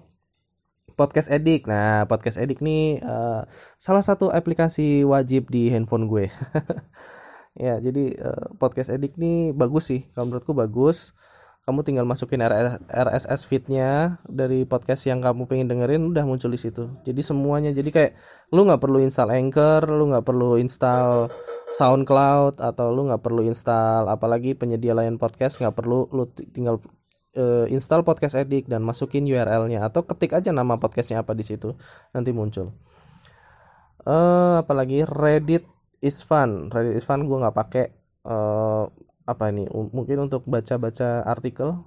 Podcast 0.95 1.27
Edik. 1.27 1.67
Nah, 1.67 2.07
Podcast 2.07 2.39
Edik 2.39 2.63
nih 2.63 3.03
eh, 3.03 3.41
salah 3.75 4.03
satu 4.05 4.31
aplikasi 4.31 5.03
wajib 5.03 5.51
di 5.51 5.67
handphone 5.73 6.07
gue. 6.07 6.31
ya, 7.65 7.81
jadi 7.83 8.03
eh, 8.15 8.45
Podcast 8.61 8.89
Edik 8.93 9.19
nih 9.19 9.51
bagus 9.51 9.91
sih. 9.91 10.07
Kalau 10.15 10.31
menurutku 10.31 10.55
bagus. 10.55 11.13
kamu 11.65 11.81
tinggal 11.81 12.05
masukin 12.05 12.45
RSS 12.93 13.49
feednya 13.49 14.21
dari 14.29 14.69
podcast 14.69 15.01
yang 15.09 15.17
kamu 15.17 15.49
pengen 15.49 15.65
dengerin 15.65 16.05
udah 16.05 16.21
muncul 16.21 16.53
di 16.53 16.61
situ 16.61 16.93
jadi 17.01 17.17
semuanya 17.25 17.73
jadi 17.73 17.89
kayak 17.89 18.11
lu 18.53 18.69
nggak 18.69 18.77
perlu 18.77 19.01
install 19.01 19.33
Anchor 19.33 19.81
lu 19.89 20.13
nggak 20.13 20.29
perlu 20.29 20.61
install 20.61 21.25
SoundCloud 21.73 22.61
atau 22.61 22.93
lu 22.93 23.09
nggak 23.09 23.17
perlu 23.17 23.41
install 23.49 24.13
apalagi 24.13 24.53
penyedia 24.53 24.93
lain 24.93 25.17
podcast 25.17 25.57
nggak 25.57 25.73
perlu 25.73 26.05
lu 26.13 26.29
tinggal 26.53 26.85
uh, 27.35 27.65
install 27.69 28.01
podcast 28.07 28.39
edit 28.39 28.65
dan 28.65 28.81
masukin 28.81 29.27
URL-nya 29.27 29.85
atau 29.85 30.07
ketik 30.07 30.33
aja 30.33 30.49
nama 30.55 30.79
podcastnya 30.79 31.21
apa 31.21 31.35
di 31.35 31.43
situ 31.43 31.75
nanti 32.15 32.31
muncul. 32.31 32.73
Uh, 34.05 34.61
apalagi 34.61 35.03
Reddit 35.05 35.67
is 35.99 36.23
fun. 36.23 36.71
Reddit 36.71 36.97
is 36.97 37.05
fun 37.05 37.27
gue 37.27 37.37
nggak 37.37 37.55
pakai 37.55 37.85
uh, 38.25 38.87
apa 39.25 39.43
ini 39.49 39.65
mungkin 39.69 40.29
untuk 40.29 40.47
baca-baca 40.47 41.25
artikel. 41.25 41.85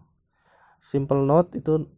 Simple 0.78 1.26
note 1.26 1.58
itu 1.58 1.88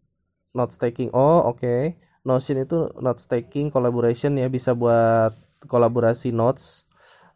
note 0.57 0.74
taking 0.76 1.11
oh 1.12 1.44
oke. 1.51 1.61
Okay. 1.61 1.82
notion 2.20 2.61
itu 2.61 2.92
note 3.01 3.24
taking 3.24 3.72
collaboration 3.72 4.36
ya 4.36 4.53
bisa 4.53 4.76
buat 4.76 5.32
kolaborasi 5.64 6.36
notes. 6.36 6.84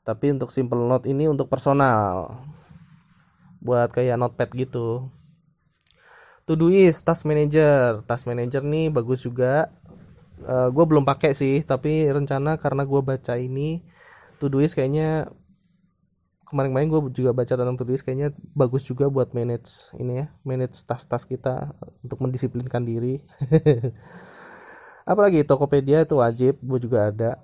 Tapi 0.04 0.36
untuk 0.36 0.52
simple 0.52 0.76
note 0.84 1.08
ini 1.08 1.24
untuk 1.24 1.48
personal. 1.48 2.36
Buat 3.64 3.96
kayak 3.96 4.20
notepad 4.20 4.52
gitu 4.52 5.08
Todoist 6.44 7.08
task 7.08 7.24
manager. 7.24 8.04
Task 8.04 8.28
manager 8.28 8.60
nih 8.60 8.92
bagus 8.92 9.24
juga. 9.24 9.72
Uh, 10.44 10.68
eh, 10.68 10.68
gue 10.74 10.84
belum 10.84 11.04
pakai 11.08 11.32
sih 11.32 11.64
tapi 11.64 12.04
rencana 12.10 12.60
karena 12.60 12.82
gue 12.84 13.00
baca 13.00 13.34
ini 13.38 13.80
Todoist 14.42 14.74
kayaknya 14.76 15.30
kemarin-kemarin 16.44 16.90
gue 16.90 17.00
juga 17.16 17.30
baca 17.32 17.54
tentang 17.54 17.78
tulis 17.78 18.04
kayaknya 18.04 18.34
bagus 18.52 18.84
juga 18.84 19.08
buat 19.08 19.32
manage 19.32 19.94
ini 19.96 20.22
ya 20.22 20.26
manage 20.44 20.84
tas-tas 20.84 21.24
kita 21.24 21.72
untuk 22.04 22.20
mendisiplinkan 22.20 22.84
diri. 22.84 23.24
Apalagi 25.10 25.48
Tokopedia 25.48 26.04
itu 26.04 26.20
wajib 26.20 26.60
gue 26.60 26.78
juga 26.82 27.08
ada. 27.08 27.40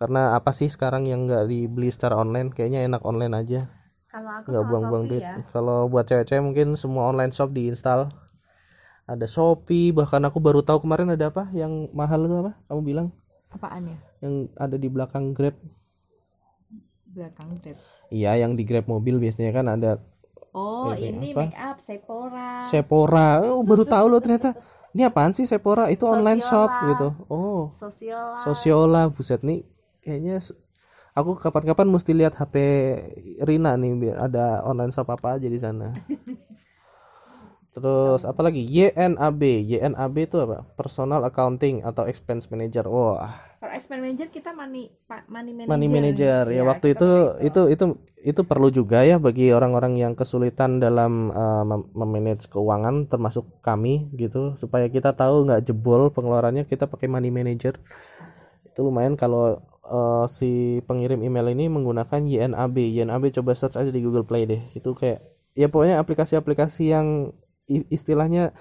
Karena 0.00 0.34
apa 0.34 0.50
sih 0.50 0.66
sekarang 0.66 1.06
yang 1.06 1.30
nggak 1.30 1.46
dibeli 1.46 1.88
secara 1.94 2.18
online? 2.18 2.50
Kayaknya 2.50 2.90
enak 2.90 3.02
online 3.06 3.34
aja 3.38 3.83
kalau 4.14 4.30
aku 4.30 4.46
nggak 4.46 4.64
buang-buang 4.70 5.04
duit 5.10 5.26
ya. 5.26 5.42
kalau 5.50 5.90
buat 5.90 6.06
cewek-cewek 6.06 6.42
mungkin 6.46 6.78
semua 6.78 7.10
online 7.10 7.34
shop 7.34 7.50
diinstal 7.50 8.14
ada 9.04 9.26
Shopee 9.26 9.90
bahkan 9.90 10.22
aku 10.22 10.38
baru 10.38 10.62
tahu 10.62 10.86
kemarin 10.86 11.10
ada 11.10 11.34
apa 11.34 11.50
yang 11.50 11.90
mahal 11.90 12.24
itu 12.24 12.34
apa 12.38 12.52
kamu 12.70 12.80
bilang 12.86 13.06
apaan 13.50 13.90
ya 13.90 13.98
yang 14.22 14.34
ada 14.54 14.76
di 14.78 14.88
belakang 14.88 15.34
Grab 15.34 15.58
belakang 17.14 17.62
Grab. 17.62 17.78
Iya, 18.10 18.42
yang 18.42 18.58
di 18.58 18.66
Grab 18.66 18.90
mobil 18.90 19.22
biasanya 19.22 19.54
kan 19.54 19.66
ada 19.70 20.02
Oh, 20.54 20.94
ini 20.94 21.34
apa? 21.34 21.50
make 21.50 21.58
up 21.58 21.78
Sephora. 21.82 22.62
Sephora. 22.70 23.42
Oh, 23.42 23.66
baru 23.66 23.82
tahu 23.82 24.06
loh 24.06 24.22
ternyata. 24.22 24.54
Ini 24.94 25.10
apaan 25.10 25.34
sih 25.34 25.50
Sephora? 25.50 25.90
Itu 25.90 26.06
Sosiola. 26.06 26.14
online 26.14 26.42
shop 26.46 26.70
gitu. 26.94 27.08
Oh. 27.26 27.74
Sosiola. 27.74 28.38
Sosiola, 28.38 29.02
buset 29.10 29.42
nih. 29.42 29.66
Kayaknya 30.06 30.38
aku 31.14 31.38
kapan-kapan 31.38 31.86
mesti 31.88 32.10
lihat 32.12 32.34
HP 32.34 32.54
Rina 33.46 33.78
nih 33.78 33.94
biar 33.94 34.16
ada 34.26 34.66
online 34.66 34.90
shop 34.90 35.08
apa 35.14 35.38
aja 35.38 35.46
di 35.46 35.58
sana. 35.62 35.94
Terus 37.74 38.22
apa 38.22 38.38
lagi? 38.38 38.62
YNAB. 38.62 39.66
YNAB 39.66 40.14
itu 40.22 40.38
apa? 40.38 40.62
Personal 40.78 41.26
Accounting 41.26 41.82
atau 41.82 42.06
Expense 42.06 42.46
Manager. 42.46 42.86
Wah. 42.86 43.34
Kalau 43.58 43.74
Expense 43.74 43.98
Manager 43.98 44.28
kita 44.30 44.54
money 44.54 44.94
money 45.26 45.50
manager. 45.50 45.70
Money 45.74 45.88
manager. 45.90 46.42
Ya, 46.54 46.62
ya 46.62 46.62
waktu 46.62 46.94
itu 46.94 47.10
itu 47.42 47.60
itu 47.74 47.84
itu 48.22 48.40
perlu 48.46 48.70
juga 48.70 49.02
ya 49.02 49.18
bagi 49.18 49.50
orang-orang 49.50 49.98
yang 49.98 50.14
kesulitan 50.14 50.78
dalam 50.78 51.34
uh, 51.34 51.66
memanage 51.98 52.46
keuangan 52.46 53.10
termasuk 53.10 53.42
kami 53.58 54.06
gitu 54.14 54.54
supaya 54.62 54.86
kita 54.86 55.10
tahu 55.10 55.50
nggak 55.50 55.66
jebol 55.66 56.14
pengeluarannya 56.14 56.70
kita 56.70 56.86
pakai 56.86 57.10
money 57.10 57.34
manager. 57.34 57.74
Itu 58.70 58.86
lumayan 58.86 59.18
kalau 59.18 59.73
uh, 59.88 60.24
si 60.28 60.80
pengirim 60.84 61.20
email 61.20 61.52
ini 61.52 61.68
menggunakan 61.68 62.24
YNAB. 62.24 62.76
YNAB 62.76 63.30
coba 63.40 63.52
search 63.56 63.80
aja 63.80 63.90
di 63.92 64.00
Google 64.00 64.24
Play 64.24 64.48
deh. 64.48 64.62
Itu 64.76 64.92
kayak 64.92 65.24
ya 65.54 65.70
pokoknya 65.70 66.02
aplikasi-aplikasi 66.02 66.90
yang 66.90 67.32
istilahnya 67.68 68.52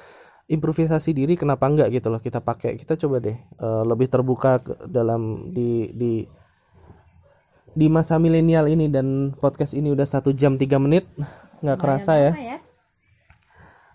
improvisasi 0.47 1.15
diri 1.15 1.39
kenapa 1.39 1.67
enggak 1.67 1.89
gitu 1.91 2.11
loh 2.11 2.19
kita 2.19 2.43
pakai 2.43 2.75
kita 2.75 2.99
coba 2.99 3.23
deh 3.23 3.37
uh, 3.63 3.83
lebih 3.87 4.11
terbuka 4.11 4.59
ke 4.59 4.73
dalam 4.91 5.51
di 5.55 5.89
di 5.95 6.13
di 7.73 7.87
masa 7.89 8.21
milenial 8.21 8.69
ini 8.69 8.91
dan 8.91 9.33
podcast 9.33 9.73
ini 9.73 9.89
udah 9.89 10.05
satu 10.05 10.35
jam 10.35 10.59
tiga 10.59 10.77
menit 10.77 11.09
nggak 11.63 11.79
kerasa 11.79 12.13
ya. 12.19 12.31
ya 12.35 12.57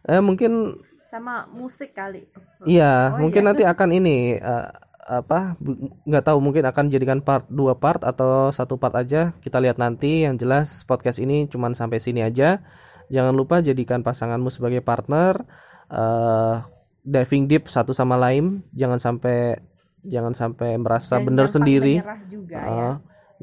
eh 0.09 0.23
mungkin 0.25 0.81
sama 1.13 1.47
musik 1.53 1.93
kali 1.93 2.27
iya 2.65 3.13
oh, 3.13 3.23
mungkin 3.23 3.45
iya. 3.45 3.49
nanti 3.53 3.63
akan 3.69 3.91
ini 3.93 4.41
uh, 4.41 4.73
apa 5.09 5.57
nggak 6.05 6.25
tahu 6.29 6.39
mungkin 6.45 6.69
akan 6.69 6.93
jadikan 6.93 7.25
part 7.25 7.49
dua 7.49 7.81
part 7.81 8.05
atau 8.05 8.53
satu 8.53 8.77
part 8.77 8.93
aja 8.93 9.33
kita 9.41 9.57
lihat 9.57 9.81
nanti 9.81 10.29
yang 10.29 10.37
jelas 10.37 10.85
podcast 10.85 11.17
ini 11.17 11.49
cuman 11.49 11.73
sampai 11.73 11.97
sini 11.97 12.21
aja 12.21 12.61
Jangan 13.09 13.35
lupa 13.35 13.65
jadikan 13.65 14.05
pasanganmu 14.05 14.53
sebagai 14.53 14.85
partner. 14.85 15.45
Uh, 15.89 16.61
diving 17.01 17.49
deep 17.49 17.67
satu 17.73 17.97
sama 17.97 18.21
lain. 18.21 18.61
Jangan 18.77 19.01
sampai 19.01 19.57
jangan 20.05 20.37
sampai 20.37 20.77
merasa 20.77 21.17
benar 21.19 21.49
sendiri. 21.49 22.05
Juga, 22.29 22.57
uh, 22.61 22.69
ya. 22.69 22.91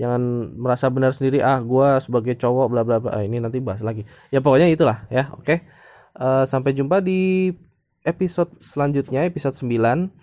Jangan 0.05 0.22
merasa 0.53 0.86
benar 0.93 1.18
sendiri. 1.18 1.41
Ah, 1.41 1.57
gue 1.59 1.88
sebagai 2.01 2.38
cowok 2.38 2.68
bla 2.70 2.82
bla 2.86 3.01
bla. 3.01 3.09
Ah, 3.18 3.24
ini 3.26 3.41
nanti 3.41 3.57
bahas 3.57 3.82
lagi. 3.82 4.05
Ya 4.30 4.39
pokoknya 4.39 4.70
itulah 4.70 5.09
ya. 5.09 5.34
Oke. 5.34 5.43
Okay? 5.43 5.59
Uh, 6.16 6.47
sampai 6.47 6.72
jumpa 6.72 7.03
di 7.03 7.51
episode 8.05 8.53
selanjutnya 8.61 9.26
episode 9.26 9.57
9. 9.57 10.13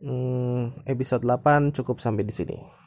Hmm, 0.00 0.80
episode 0.88 1.28
8 1.28 1.76
cukup 1.76 2.00
sampai 2.00 2.24
di 2.24 2.32
sini. 2.32 2.79